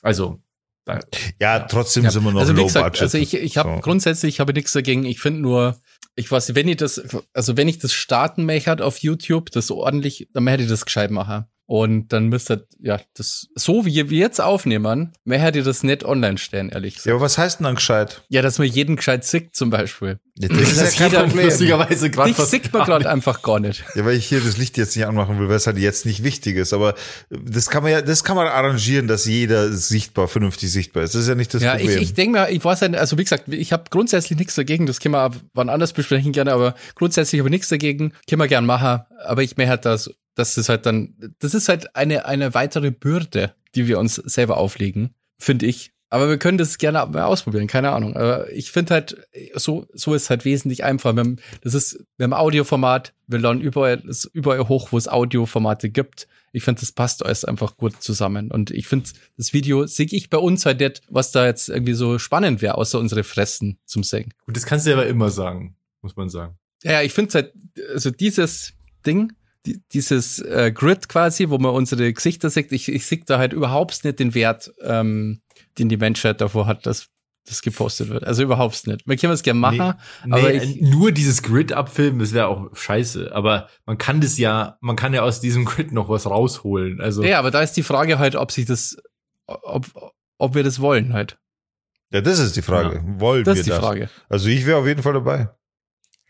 Also, 0.01 0.41
da, 0.87 0.99
Ja, 1.39 1.59
trotzdem 1.59 2.03
Ja, 2.05 2.11
sind 2.11 2.23
wir 2.23 2.31
noch 2.31 2.39
also 2.41 2.53
Low 2.53 2.65
gesagt, 2.65 2.85
Budget. 2.93 3.01
also 3.03 3.17
ich, 3.17 3.33
ich 3.33 3.57
habe 3.57 3.75
So. 3.75 3.81
grundsätzlich 3.81 4.35
ich 4.35 4.39
habe 4.39 4.53
nichts 4.53 4.71
dagegen. 4.71 5.05
Ich 5.05 5.19
finde 5.19 5.41
nur, 5.41 5.79
ich 6.15 6.31
weiß, 6.31 6.55
wenn 6.55 6.67
ich 6.67 6.77
das, 6.77 7.01
also 7.33 7.57
wenn 7.57 7.67
ich 7.67 7.79
das 7.79 7.93
starten 7.93 8.45
möchte 8.45 8.83
auf 8.83 8.97
YouTube, 8.99 9.51
das 9.51 9.69
ordentlich, 9.71 10.29
dann 10.33 10.47
hätte 10.47 10.63
ich 10.63 10.69
das 10.69 10.85
gescheit 10.85 11.11
machen. 11.11 11.45
Und 11.69 12.13
dann 12.13 12.27
müsste, 12.27 12.65
ja, 12.79 12.97
das, 13.15 13.49
so 13.53 13.85
wie 13.85 14.09
wir 14.09 14.17
jetzt 14.17 14.39
aufnehmen, 14.39 15.11
mehr 15.25 15.39
hätte 15.39 15.59
ich 15.59 15.65
das 15.65 15.83
nicht 15.83 16.05
online 16.05 16.37
stellen, 16.37 16.69
ehrlich 16.69 16.93
Ja, 16.93 16.97
gesagt. 16.97 17.13
aber 17.15 17.21
was 17.25 17.37
heißt 17.37 17.59
denn 17.59 17.65
dann 17.65 17.75
gescheit? 17.75 18.23
Ja, 18.29 18.41
dass 18.41 18.57
man 18.57 18.67
jeden 18.67 18.95
gescheit 18.95 19.25
sickt 19.25 19.53
zum 19.53 19.69
Beispiel. 19.69 20.17
Das 20.37 20.49
ist 20.51 20.97
ja 20.99 21.09
kein 21.09 21.27
Problem. 21.27 21.45
lustigerweise 21.45 22.09
gerade 22.09 22.31
Dich 22.31 22.37
sickt 22.45 22.71
man 22.71 22.85
gerade 22.85 23.09
einfach 23.09 23.41
gar 23.41 23.59
nicht. 23.59 23.83
Ja, 23.95 24.05
weil 24.05 24.15
ich 24.15 24.27
hier 24.27 24.39
das 24.39 24.55
Licht 24.55 24.77
jetzt 24.77 24.95
nicht 24.95 25.05
anmachen 25.05 25.39
will, 25.39 25.49
weil 25.49 25.57
es 25.57 25.67
halt 25.67 25.77
jetzt 25.77 26.05
nicht 26.05 26.23
wichtig 26.23 26.55
ist. 26.55 26.71
Aber 26.71 26.95
das 27.29 27.69
kann 27.69 27.83
man 27.83 27.91
ja, 27.91 28.01
das 28.01 28.23
kann 28.23 28.37
man 28.37 28.47
arrangieren, 28.47 29.07
dass 29.07 29.25
jeder 29.25 29.69
sichtbar, 29.73 30.29
vernünftig 30.29 30.71
sichtbar 30.71 31.03
ist. 31.03 31.15
Das 31.15 31.23
ist 31.23 31.27
ja 31.27 31.35
nicht 31.35 31.53
das 31.53 31.61
Ja, 31.63 31.75
ich, 31.75 31.81
Problem. 31.81 32.01
ich 32.01 32.13
denke 32.13 32.39
mir, 32.39 32.49
ich 32.49 32.63
weiß 32.63 32.79
ja, 32.79 32.87
also 32.91 33.17
wie 33.17 33.23
gesagt, 33.23 33.49
ich 33.49 33.73
habe 33.73 33.83
grundsätzlich 33.89 34.39
nichts 34.39 34.55
dagegen, 34.55 34.85
das 34.85 35.01
können 35.01 35.15
wir 35.15 35.31
wann 35.53 35.67
anders 35.67 35.91
besprechen 35.91 36.31
gerne, 36.31 36.53
aber 36.53 36.75
grundsätzlich 36.95 37.41
habe 37.41 37.49
ich 37.49 37.51
nichts 37.53 37.67
dagegen, 37.67 38.13
können 38.29 38.39
wir 38.41 38.47
gern 38.47 38.65
machen, 38.65 39.01
aber 39.25 39.43
ich 39.43 39.57
mehr 39.57 39.67
halt 39.67 39.83
das, 39.85 40.09
das 40.37 40.57
ist 40.57 40.69
halt 40.69 40.85
dann, 40.85 41.15
das 41.39 41.53
ist 41.53 41.67
halt 41.67 41.95
eine, 41.95 42.25
eine 42.25 42.53
weitere 42.53 42.91
Bürde, 42.91 43.55
die 43.73 43.87
wir 43.87 43.97
uns 43.97 44.15
selber 44.15 44.57
auflegen, 44.57 45.15
finde 45.39 45.65
ich. 45.65 45.91
Aber 46.09 46.29
wir 46.29 46.37
können 46.37 46.57
das 46.57 46.77
gerne 46.77 47.05
mal 47.05 47.23
ausprobieren, 47.23 47.67
keine 47.67 47.91
Ahnung. 47.91 48.15
Aber 48.15 48.49
ich 48.53 48.71
finde 48.71 48.93
halt, 48.93 49.27
so, 49.55 49.87
so 49.93 50.13
ist 50.13 50.29
halt 50.29 50.45
wesentlich 50.45 50.83
einfacher. 50.83 51.15
Wir 51.15 51.21
haben, 51.21 51.35
das 51.61 51.73
ist, 51.73 52.05
wir 52.17 52.25
haben 52.25 52.33
Audioformat, 52.33 53.13
wir 53.27 53.39
laden 53.39 53.59
überall, 53.59 53.99
ist 54.07 54.25
überall 54.25 54.69
hoch, 54.69 54.91
wo 54.91 54.97
es 54.97 55.09
Audioformate 55.09 55.89
gibt. 55.89 56.27
Ich 56.53 56.63
finde, 56.63 56.79
das 56.79 56.93
passt 56.93 57.25
alles 57.25 57.43
einfach 57.43 57.75
gut 57.75 58.01
zusammen. 58.01 58.51
Und 58.51 58.71
ich 58.71 58.87
finde, 58.87 59.09
das 59.35 59.51
Video 59.51 59.85
sehe 59.85 60.07
ich 60.09 60.29
bei 60.29 60.37
uns 60.37 60.65
halt 60.65 60.79
nicht, 60.79 61.01
was 61.09 61.31
da 61.31 61.45
jetzt 61.45 61.67
irgendwie 61.67 61.93
so 61.93 62.19
spannend 62.19 62.61
wäre, 62.61 62.75
außer 62.75 62.99
unsere 62.99 63.23
Fressen 63.23 63.79
zum 63.85 64.03
Singen. 64.03 64.33
gut, 64.45 64.55
das 64.55 64.65
kannst 64.65 64.85
du 64.85 64.91
ja 64.91 64.97
aber 64.97 65.07
immer 65.07 65.29
sagen, 65.29 65.75
muss 66.01 66.15
man 66.15 66.29
sagen. 66.29 66.57
Ja, 66.83 66.93
ja, 66.93 67.01
ich 67.01 67.11
finde 67.11 67.33
halt, 67.33 67.53
also 67.91 68.11
dieses 68.11 68.73
Ding, 69.05 69.33
die, 69.65 69.81
dieses 69.93 70.39
äh, 70.39 70.71
Grid 70.73 71.09
quasi, 71.09 71.49
wo 71.49 71.57
man 71.57 71.73
unsere 71.73 72.11
Gesichter 72.13 72.49
sieht, 72.49 72.71
ich, 72.71 72.89
ich 72.89 73.05
sehe 73.05 73.21
da 73.25 73.37
halt 73.37 73.53
überhaupt 73.53 74.03
nicht 74.03 74.19
den 74.19 74.33
Wert, 74.33 74.73
ähm, 74.81 75.41
den 75.77 75.89
die 75.89 75.97
Menschheit 75.97 76.39
davor 76.41 76.67
hat, 76.67 76.85
dass, 76.85 77.07
das 77.45 77.61
gepostet 77.61 78.09
wird. 78.09 78.25
Also 78.25 78.43
überhaupt 78.43 78.85
nicht. 78.87 79.07
Wir 79.07 79.15
können 79.15 79.31
es 79.31 79.41
gerne 79.41 79.59
machen, 79.59 79.93
Nee, 80.25 80.33
aber 80.33 80.49
nee, 80.49 80.57
ich, 80.57 80.81
nur 80.81 81.13
dieses 81.13 81.41
Grid 81.43 81.71
abfilmen, 81.71 82.19
das 82.19 82.33
wäre 82.33 82.47
auch 82.47 82.75
scheiße. 82.75 83.31
Aber 83.33 83.69
man 83.85 83.97
kann 83.97 84.19
das 84.19 84.37
ja, 84.37 84.77
man 84.81 84.97
kann 84.97 85.13
ja 85.13 85.21
aus 85.21 85.39
diesem 85.39 85.63
Grid 85.63 85.93
noch 85.93 86.09
was 86.09 86.25
rausholen. 86.29 86.99
Also 86.99 87.23
ja, 87.23 87.39
aber 87.39 87.49
da 87.51 87.61
ist 87.61 87.73
die 87.73 87.83
Frage 87.83 88.19
halt, 88.19 88.35
ob 88.35 88.51
sich 88.51 88.65
das, 88.65 88.97
ob, 89.45 89.87
ob 90.37 90.55
wir 90.55 90.63
das 90.63 90.81
wollen 90.81 91.13
halt. 91.13 91.37
Ja, 92.11 92.19
das 92.21 92.39
ist 92.39 92.55
die 92.57 92.61
Frage. 92.61 93.01
Wollen 93.17 93.43
Das 93.45 93.55
wir 93.55 93.59
ist 93.61 93.65
die 93.67 93.69
das? 93.71 93.79
Frage. 93.79 94.09
Also 94.27 94.49
ich 94.49 94.65
wäre 94.65 94.77
auf 94.79 94.87
jeden 94.87 95.01
Fall 95.01 95.13
dabei. 95.13 95.49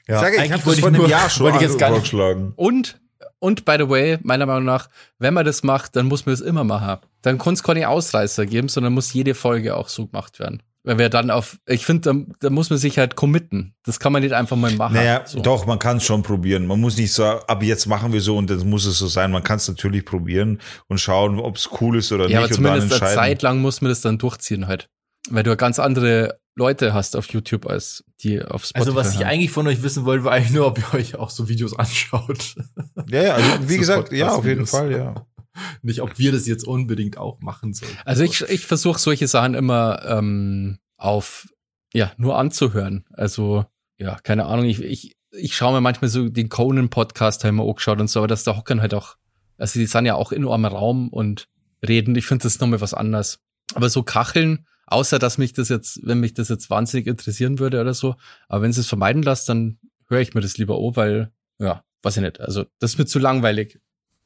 Ja, 0.08 0.20
Sag 0.20 0.30
ich, 0.30 0.36
ich 0.36 0.40
eigentlich 0.42 0.52
habe 0.54 0.64
das 0.66 0.74
ich 0.76 0.80
vor 0.82 0.88
einem 0.90 0.98
nur- 1.02 1.10
Jahr 1.10 1.30
schon 1.30 1.44
wollte 1.46 1.58
ich 1.58 1.64
jetzt 1.64 1.80
gar 1.80 1.90
nicht- 1.90 2.08
vorgeschlagen. 2.08 2.54
Und, 2.56 3.02
und 3.40 3.66
by 3.66 3.76
the 3.80 3.90
way, 3.90 4.18
meiner 4.22 4.46
Meinung 4.46 4.66
nach, 4.66 4.90
wenn 5.20 5.34
man 5.34 5.46
das 5.46 5.64
macht, 5.64 5.96
dann 5.96 6.08
muss 6.08 6.26
man 6.26 6.34
das 6.34 6.42
immer 6.42 6.64
machen. 6.64 6.98
Dann 7.22 7.38
kann 7.38 7.54
es 7.54 7.64
keine 7.64 7.90
Ausreißer 7.90 8.46
geben, 8.46 8.68
sondern 8.68 8.94
muss 8.94 9.14
jede 9.14 9.36
Folge 9.36 9.76
auch 9.76 9.90
so 9.90 10.08
gemacht 10.08 10.40
werden. 10.40 10.64
Weil 10.84 11.00
wir 11.00 11.10
dann 11.10 11.32
auf, 11.32 11.60
ich 11.66 11.86
finde, 11.86 12.14
da, 12.14 12.34
da 12.40 12.50
muss 12.50 12.70
man 12.70 12.80
sich 12.80 12.98
halt 12.98 13.18
committen. 13.18 13.76
Das 13.84 14.00
kann 14.00 14.14
man 14.14 14.22
nicht 14.22 14.32
einfach 14.32 14.56
mal 14.56 14.72
machen. 14.72 14.94
Naja, 14.94 15.24
so. 15.26 15.42
doch, 15.42 15.66
man 15.66 15.80
kann 15.80 15.98
es 15.98 16.06
schon 16.06 16.24
probieren. 16.24 16.66
Man 16.66 16.80
muss 16.80 16.96
nicht 16.96 17.12
so, 17.12 17.26
ab 17.26 17.62
jetzt 17.62 17.88
machen 17.88 18.14
wir 18.14 18.22
so 18.22 18.38
und 18.38 18.50
dann 18.50 18.70
muss 18.70 18.86
es 18.86 18.98
so 18.98 19.08
sein. 19.08 19.32
Man 19.32 19.44
kann 19.44 19.58
es 19.58 19.68
natürlich 19.68 20.06
probieren 20.06 20.60
und 20.88 21.00
schauen, 21.00 21.40
ob 21.40 21.58
es 21.58 21.70
cool 21.82 21.98
ist 21.98 22.14
oder 22.14 22.30
Ja, 22.30 22.40
aber 22.40 22.48
nicht 22.48 22.58
und 22.58 22.64
dann 22.64 22.76
zumindest 22.80 23.04
eine. 23.04 23.16
Zeit 23.16 23.42
lang 23.42 23.60
muss 23.60 23.82
man 23.82 23.90
das 23.90 24.00
dann 24.00 24.18
durchziehen 24.18 24.68
halt. 24.68 24.90
Weil 25.30 25.44
du 25.44 25.56
ganz 25.58 25.80
andere 25.80 26.40
Leute 26.56 26.94
hast 26.94 27.16
auf 27.16 27.28
YouTube 27.30 27.68
als 27.68 28.04
die 28.22 28.42
auf 28.42 28.66
Spotify. 28.66 28.80
Also 28.80 28.96
was 28.96 29.14
ich 29.14 29.20
haben. 29.20 29.28
eigentlich 29.28 29.52
von 29.52 29.68
euch 29.68 29.84
wissen 29.84 30.06
wollte, 30.06 30.24
war 30.24 30.34
eigentlich 30.34 30.54
nur, 30.54 30.66
ob 30.66 30.80
ihr 30.80 30.94
euch 30.94 31.16
auch 31.16 31.30
so 31.30 31.48
Videos 31.48 31.78
anschaut. 31.78 32.56
Ja, 33.10 33.24
ja, 33.24 33.34
also 33.36 33.70
wie 33.70 33.74
So 33.74 33.80
gesagt, 33.80 34.12
ja, 34.12 34.36
auf 34.36 34.44
jeden. 34.44 34.66
Fall, 34.66 34.92
ja. 34.92 35.26
Nicht, 35.82 36.02
ob 36.02 36.20
wir 36.20 36.34
das 36.34 36.46
jetzt 36.46 36.68
unbedingt 36.68 37.18
auch 37.18 37.40
machen 37.40 37.74
sollen. 37.74 37.98
Also 38.04 38.24
ich, 38.24 38.42
ich 38.42 38.66
versuche 38.66 39.00
solche 39.00 39.28
Sachen 39.28 39.54
immer 39.54 40.02
ähm, 40.06 40.78
auf, 40.98 41.48
ja, 41.94 42.12
nur 42.18 42.38
anzuhören. 42.38 43.06
Also, 43.14 43.66
ja, 43.98 44.18
keine 44.24 44.46
Ahnung, 44.46 44.66
ich, 44.66 44.82
ich, 44.82 45.16
ich 45.32 45.56
schaue 45.56 45.74
mir 45.74 45.82
manchmal 45.82 46.10
so 46.10 46.28
den 46.28 46.50
Conan-Podcast 46.50 47.46
wir 47.46 47.64
auch 47.64 47.76
geschaut 47.76 48.00
und 48.00 48.10
so, 48.10 48.20
aber 48.20 48.28
dass 48.28 48.44
da 48.44 48.58
hocken 48.58 48.82
halt 48.82 48.94
auch, 48.94 49.16
also 49.58 49.80
die 49.80 49.86
sind 49.86 50.06
ja 50.06 50.16
auch 50.16 50.32
in 50.32 50.46
einem 50.46 50.66
Raum 50.66 51.10
und 51.10 51.48
reden. 51.88 52.16
Ich 52.16 52.26
finde 52.26 52.44
das 52.44 52.60
nochmal 52.60 52.82
was 52.82 52.94
anderes. 52.94 53.40
Aber 53.74 53.90
so 53.90 54.04
Kacheln, 54.04 54.66
außer 54.88 55.20
dass 55.20 55.38
mich 55.38 55.54
das 55.54 55.70
jetzt, 55.70 56.00
wenn 56.04 56.20
mich 56.20 56.34
das 56.34 56.50
jetzt 56.50 56.70
wahnsinnig 56.70 57.08
interessieren 57.08 57.60
würde 57.60 57.80
oder 57.80 57.94
so, 57.94 58.16
aber 58.48 58.64
wenn 58.64 58.74
sie 58.74 58.82
es 58.82 58.88
vermeiden 58.88 59.22
lässt, 59.22 59.48
dann 59.50 59.78
höre 60.08 60.22
ich 60.22 60.34
mir 60.34 60.42
das 60.42 60.58
lieber 60.58 60.76
an, 60.78 60.96
weil, 60.96 61.32
ja, 61.60 61.84
weiß 62.04 62.18
ich 62.18 62.24
nicht. 62.24 62.40
Also, 62.42 62.66
das 62.80 62.94
ist 62.94 62.98
mir 62.98 63.06
zu 63.06 63.20
langweilig. 63.20 63.80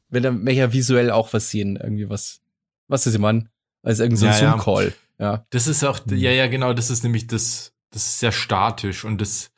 Wenn 0.10 0.24
dann 0.24 0.46
welcher 0.46 0.74
visuell 0.74 1.12
auch 1.12 1.34
was 1.34 1.50
sehen, 1.50 1.76
irgendwie 1.78 2.10
was, 2.10 2.42
was 2.88 3.08
ist 3.08 3.14
ich 3.16 3.20
meine? 3.20 3.50
Als 3.84 4.00
irgendein 4.00 4.18
so 4.20 4.26
ein 4.28 4.32
Ja, 4.34 4.40
ja. 4.40 4.52
Zoom-Call. 4.52 4.94
Ja. 5.20 5.46
Das 5.50 5.68
ist 5.68 5.84
auch, 5.84 6.06
Mhm. 6.06 6.18
ja, 6.18 6.32
ja, 6.32 6.48
genau, 6.48 6.74
das 6.74 6.90
ist 6.90 7.04
nämlich 7.04 7.28
das, 7.28 7.74
das 7.92 8.04
ist 8.04 8.20
sehr 8.20 8.32
statisch 8.32 9.04
und 9.06 9.20
das 9.22 9.52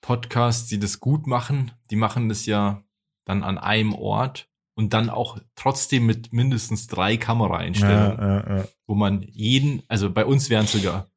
Podcasts, 0.00 0.68
die 0.68 0.78
das 0.78 1.00
gut 1.00 1.26
machen, 1.26 1.70
die 1.90 1.96
machen 1.96 2.28
das 2.28 2.46
ja 2.46 2.82
dann 3.24 3.44
an 3.44 3.58
einem 3.58 3.94
Ort 3.94 4.48
und 4.74 4.94
dann 4.94 5.10
auch 5.10 5.38
trotzdem 5.54 6.06
mit 6.06 6.32
mindestens 6.32 6.86
drei 6.88 7.16
Kameraeinstellungen, 7.16 8.18
ja, 8.18 8.40
ja, 8.48 8.56
ja. 8.58 8.64
Wo 8.92 8.94
man 8.94 9.22
jeden, 9.32 9.82
also 9.88 10.10
bei 10.10 10.26
uns 10.26 10.50
wären 10.50 10.66
es 10.66 10.72
sogar 10.72 11.08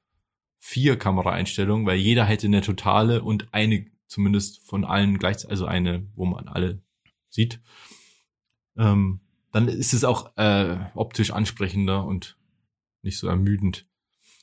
vier 0.59 0.97
Kameraeinstellungen, 0.97 1.85
weil 1.85 1.97
jeder 1.97 2.23
hätte 2.23 2.47
eine 2.47 2.61
totale 2.61 3.21
und 3.21 3.53
eine 3.53 3.85
zumindest 4.07 4.65
von 4.65 4.85
allen 4.85 5.19
gleichzeitig, 5.19 5.51
also 5.51 5.65
eine, 5.65 6.07
wo 6.15 6.23
man 6.23 6.47
alle 6.47 6.81
sieht. 7.29 7.59
Ähm, 8.77 9.19
dann 9.51 9.67
ist 9.67 9.93
es 9.93 10.05
auch 10.05 10.31
äh, 10.37 10.77
optisch 10.93 11.31
ansprechender 11.31 12.05
und 12.05 12.37
nicht 13.01 13.17
so 13.19 13.27
ermüdend. 13.27 13.85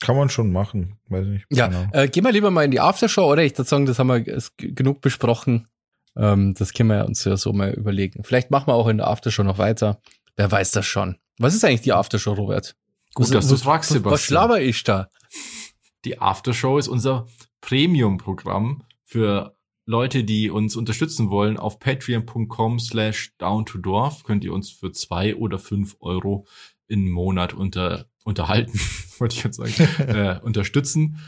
Kann 0.00 0.14
man 0.14 0.28
schon 0.28 0.52
machen, 0.52 0.98
weiß 1.08 1.26
nicht. 1.26 1.46
Ja, 1.50 1.68
Genau. 1.68 1.86
äh, 1.92 2.08
gehen 2.08 2.24
wir 2.24 2.32
lieber 2.32 2.50
mal 2.50 2.64
in 2.66 2.70
die 2.70 2.80
Aftershow, 2.80 3.32
oder? 3.32 3.42
Ich 3.44 3.56
würde 3.56 3.64
sagen, 3.66 3.86
das 3.86 3.98
haben 3.98 4.08
wir 4.08 4.20
genug 4.58 5.00
besprochen. 5.00 5.68
Ähm, 6.16 6.52
das 6.52 6.74
können 6.74 6.90
wir 6.90 7.06
uns 7.06 7.24
ja 7.24 7.38
so 7.38 7.54
mal 7.54 7.70
überlegen. 7.72 8.24
Vielleicht 8.24 8.50
machen 8.50 8.66
wir 8.66 8.74
auch 8.74 8.88
in 8.88 8.98
der 8.98 9.08
Aftershow 9.08 9.42
noch 9.42 9.56
weiter. 9.56 10.02
Wer 10.36 10.50
weiß 10.52 10.72
das 10.72 10.84
schon. 10.84 11.16
Was 11.38 11.54
ist 11.54 11.64
eigentlich 11.64 11.80
die 11.80 11.94
Aftershow, 11.94 12.34
Robert? 12.34 12.76
Gut, 13.14 13.24
was, 13.26 13.30
dass 13.30 13.48
du 13.48 13.54
was- 13.54 13.62
fragst, 13.62 13.90
was- 13.90 13.94
Sebastian. 13.94 14.12
Was 14.12 14.22
schlaber 14.24 14.60
ich 14.60 14.82
da? 14.84 15.08
Die 16.04 16.20
Aftershow 16.20 16.78
ist 16.78 16.88
unser 16.88 17.26
Premium-Programm 17.60 18.84
für 19.04 19.56
Leute, 19.86 20.24
die 20.24 20.50
uns 20.50 20.76
unterstützen 20.76 21.30
wollen. 21.30 21.56
Auf 21.56 21.78
patreon.com 21.78 22.78
slash 22.78 23.32
down 23.38 23.66
to 23.66 23.78
dorf 23.78 24.22
könnt 24.24 24.44
ihr 24.44 24.52
uns 24.52 24.70
für 24.70 24.92
zwei 24.92 25.34
oder 25.36 25.58
fünf 25.58 25.96
Euro 26.00 26.46
im 26.88 27.10
Monat 27.10 27.52
unter, 27.54 28.06
unterhalten, 28.24 28.72
wollte 29.18 29.36
ich 29.36 29.44
jetzt 29.44 29.56
sagen, 29.56 29.72
äh, 30.08 30.40
unterstützen. 30.42 31.18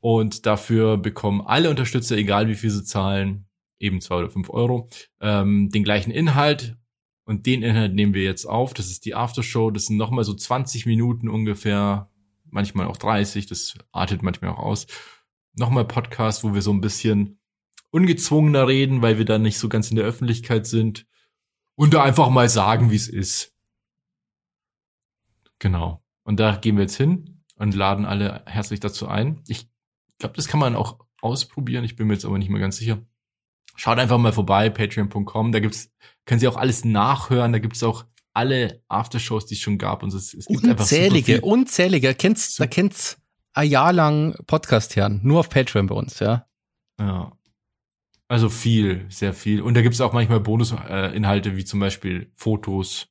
Und 0.00 0.44
dafür 0.46 0.98
bekommen 0.98 1.40
alle 1.40 1.70
Unterstützer, 1.70 2.16
egal 2.16 2.48
wie 2.48 2.54
viel 2.54 2.70
sie 2.70 2.84
zahlen, 2.84 3.46
eben 3.78 4.00
zwei 4.00 4.16
oder 4.16 4.30
fünf 4.30 4.50
Euro, 4.50 4.88
ähm, 5.20 5.70
den 5.70 5.82
gleichen 5.84 6.10
Inhalt. 6.10 6.76
Und 7.24 7.46
den 7.46 7.62
Inhalt 7.62 7.94
nehmen 7.94 8.14
wir 8.14 8.22
jetzt 8.22 8.44
auf. 8.44 8.74
Das 8.74 8.90
ist 8.90 9.04
die 9.04 9.14
Aftershow. 9.14 9.70
Das 9.70 9.86
sind 9.86 9.96
nochmal 9.96 10.24
so 10.24 10.34
20 10.34 10.86
Minuten 10.86 11.28
ungefähr, 11.28 12.10
manchmal 12.50 12.86
auch 12.86 12.96
30. 12.96 13.46
Das 13.46 13.74
artet 13.92 14.22
manchmal 14.22 14.50
auch 14.50 14.58
aus. 14.58 14.86
Nochmal 15.54 15.86
Podcast, 15.86 16.44
wo 16.44 16.52
wir 16.54 16.62
so 16.62 16.72
ein 16.72 16.80
bisschen 16.80 17.38
ungezwungener 17.90 18.68
reden, 18.68 19.02
weil 19.02 19.18
wir 19.18 19.24
dann 19.24 19.42
nicht 19.42 19.58
so 19.58 19.68
ganz 19.68 19.90
in 19.90 19.96
der 19.96 20.04
Öffentlichkeit 20.04 20.66
sind. 20.66 21.06
Und 21.76 21.94
da 21.94 22.02
einfach 22.02 22.28
mal 22.28 22.48
sagen, 22.48 22.90
wie 22.90 22.96
es 22.96 23.08
ist. 23.08 23.52
Genau. 25.58 26.04
Und 26.24 26.40
da 26.40 26.56
gehen 26.56 26.76
wir 26.76 26.82
jetzt 26.82 26.96
hin 26.96 27.42
und 27.56 27.74
laden 27.74 28.04
alle 28.04 28.42
herzlich 28.46 28.80
dazu 28.80 29.08
ein. 29.08 29.42
Ich 29.48 29.68
glaube, 30.18 30.36
das 30.36 30.46
kann 30.46 30.60
man 30.60 30.76
auch 30.76 30.98
ausprobieren. 31.20 31.84
Ich 31.84 31.96
bin 31.96 32.06
mir 32.06 32.14
jetzt 32.14 32.24
aber 32.24 32.38
nicht 32.38 32.50
mehr 32.50 32.60
ganz 32.60 32.76
sicher. 32.76 33.04
Schaut 33.76 33.98
einfach 33.98 34.18
mal 34.18 34.32
vorbei, 34.32 34.70
patreon.com. 34.70 35.52
Da 35.52 35.60
gibt's, 35.60 35.90
können 36.26 36.40
Sie 36.40 36.48
auch 36.48 36.56
alles 36.56 36.84
nachhören. 36.84 37.52
Da 37.52 37.58
gibt's 37.58 37.82
auch 37.82 38.04
alle 38.32 38.82
Aftershows, 38.88 39.46
die 39.46 39.54
es 39.54 39.60
schon 39.60 39.78
gab. 39.78 40.02
Und 40.02 40.12
es, 40.12 40.34
es 40.34 40.46
gibt 40.46 40.64
Unzählige, 40.64 41.40
unzählige. 41.40 42.14
Kennt's, 42.14 42.54
da 42.56 42.66
kennt's 42.66 43.18
ein 43.52 43.68
Jahr 43.68 43.92
lang 43.92 44.34
Podcast 44.46 44.96
hören. 44.96 45.20
Nur 45.22 45.40
auf 45.40 45.48
Patreon 45.48 45.86
bei 45.86 45.94
uns, 45.94 46.18
ja. 46.18 46.46
Ja. 46.98 47.32
Also 48.28 48.48
viel, 48.48 49.06
sehr 49.10 49.34
viel. 49.34 49.60
Und 49.60 49.74
da 49.74 49.82
gibt's 49.82 50.00
auch 50.00 50.12
manchmal 50.12 50.40
Bonusinhalte, 50.40 51.56
wie 51.56 51.64
zum 51.64 51.80
Beispiel 51.80 52.30
Fotos 52.34 53.08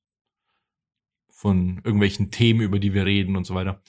von 1.30 1.82
irgendwelchen 1.84 2.32
Themen, 2.32 2.62
über 2.62 2.80
die 2.80 2.94
wir 2.94 3.06
reden 3.06 3.36
und 3.36 3.46
so 3.46 3.54
weiter. 3.54 3.82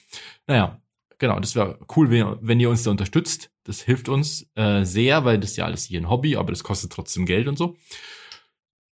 Naja, 0.46 0.82
genau, 1.18 1.40
das 1.40 1.54
wäre 1.54 1.78
cool, 1.96 2.10
wenn 2.10 2.60
ihr 2.60 2.68
uns 2.68 2.82
da 2.82 2.90
unterstützt. 2.90 3.50
Das 3.64 3.82
hilft 3.82 4.08
uns 4.08 4.48
äh, 4.54 4.84
sehr, 4.84 5.24
weil 5.24 5.38
das 5.38 5.52
ist 5.52 5.56
ja 5.56 5.64
alles 5.64 5.84
hier 5.84 6.00
ein 6.00 6.10
Hobby, 6.10 6.36
aber 6.36 6.52
das 6.52 6.62
kostet 6.62 6.92
trotzdem 6.92 7.26
Geld 7.26 7.48
und 7.48 7.56
so. 7.56 7.76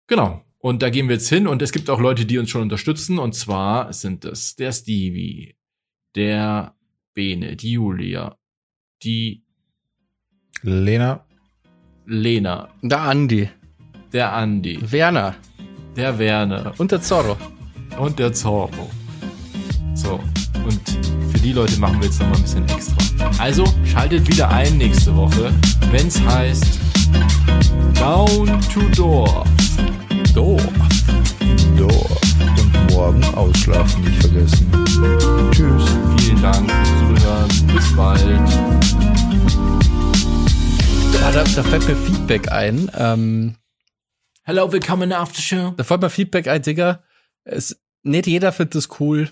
Genau. 0.07 0.43
Und 0.57 0.81
da 0.81 0.89
gehen 0.89 1.07
wir 1.07 1.15
jetzt 1.15 1.29
hin 1.29 1.47
und 1.47 1.61
es 1.61 1.71
gibt 1.71 1.89
auch 1.91 1.99
Leute, 1.99 2.25
die 2.25 2.39
uns 2.39 2.49
schon 2.49 2.63
unterstützen. 2.63 3.19
Und 3.19 3.33
zwar 3.33 3.93
sind 3.93 4.25
das 4.25 4.55
der 4.55 4.71
Stevie, 4.71 5.55
der 6.15 6.75
Bene, 7.13 7.55
die 7.55 7.73
Julia, 7.73 8.37
die 9.03 9.43
Lena, 10.63 11.25
Lena, 12.07 12.69
Der 12.81 13.01
Andi, 13.01 13.49
der 14.11 14.33
Andi, 14.33 14.79
Werner 14.91 15.35
der 15.95 16.19
Werner 16.19 16.73
und 16.77 16.91
der 16.91 17.01
Zorro. 17.01 17.37
und 17.97 18.19
der 18.19 18.33
Zorro. 18.33 18.89
So, 19.93 20.19
und 20.65 21.24
die 21.45 21.53
Leute 21.53 21.79
machen 21.79 21.99
wir 21.99 22.07
jetzt 22.07 22.19
noch 22.19 22.27
mal 22.29 22.37
ein 22.37 22.41
bisschen 22.41 22.67
extra. 22.69 22.95
Also 23.37 23.65
schaltet 23.85 24.27
wieder 24.27 24.49
ein 24.49 24.79
nächste 24.79 25.15
Woche, 25.15 25.53
wenn's 25.91 26.19
heißt 26.19 26.79
Down 27.93 28.59
to 28.73 28.81
Dorf. 28.95 29.47
Dorf. 30.33 30.63
Dorf 31.77 32.21
und 32.57 32.91
morgen 32.91 33.23
ausschlafen 33.35 34.03
nicht 34.03 34.19
vergessen. 34.21 34.71
Tschüss. 35.51 35.85
Vielen 36.17 36.41
Dank 36.41 36.71
fürs 36.71 37.21
Zuhören. 37.21 37.67
Bis 37.67 37.95
bald. 37.95 38.49
Da, 41.13 41.43
da 41.43 41.63
fällt 41.63 41.87
mir 41.87 41.95
Feedback 41.95 42.51
ein. 42.51 42.89
Ähm, 42.97 43.55
Hello, 44.41 44.71
willkommen 44.71 45.03
in 45.03 45.09
der 45.09 45.19
Aftershow. 45.19 45.75
da 45.77 45.83
fällt 45.83 46.01
mir 46.01 46.09
Feedback 46.09 46.47
ein, 46.47 46.63
Digga. 46.63 47.03
Es, 47.43 47.79
nicht 48.01 48.25
jeder 48.25 48.51
findet 48.51 48.73
das 48.73 48.99
cool, 48.99 49.29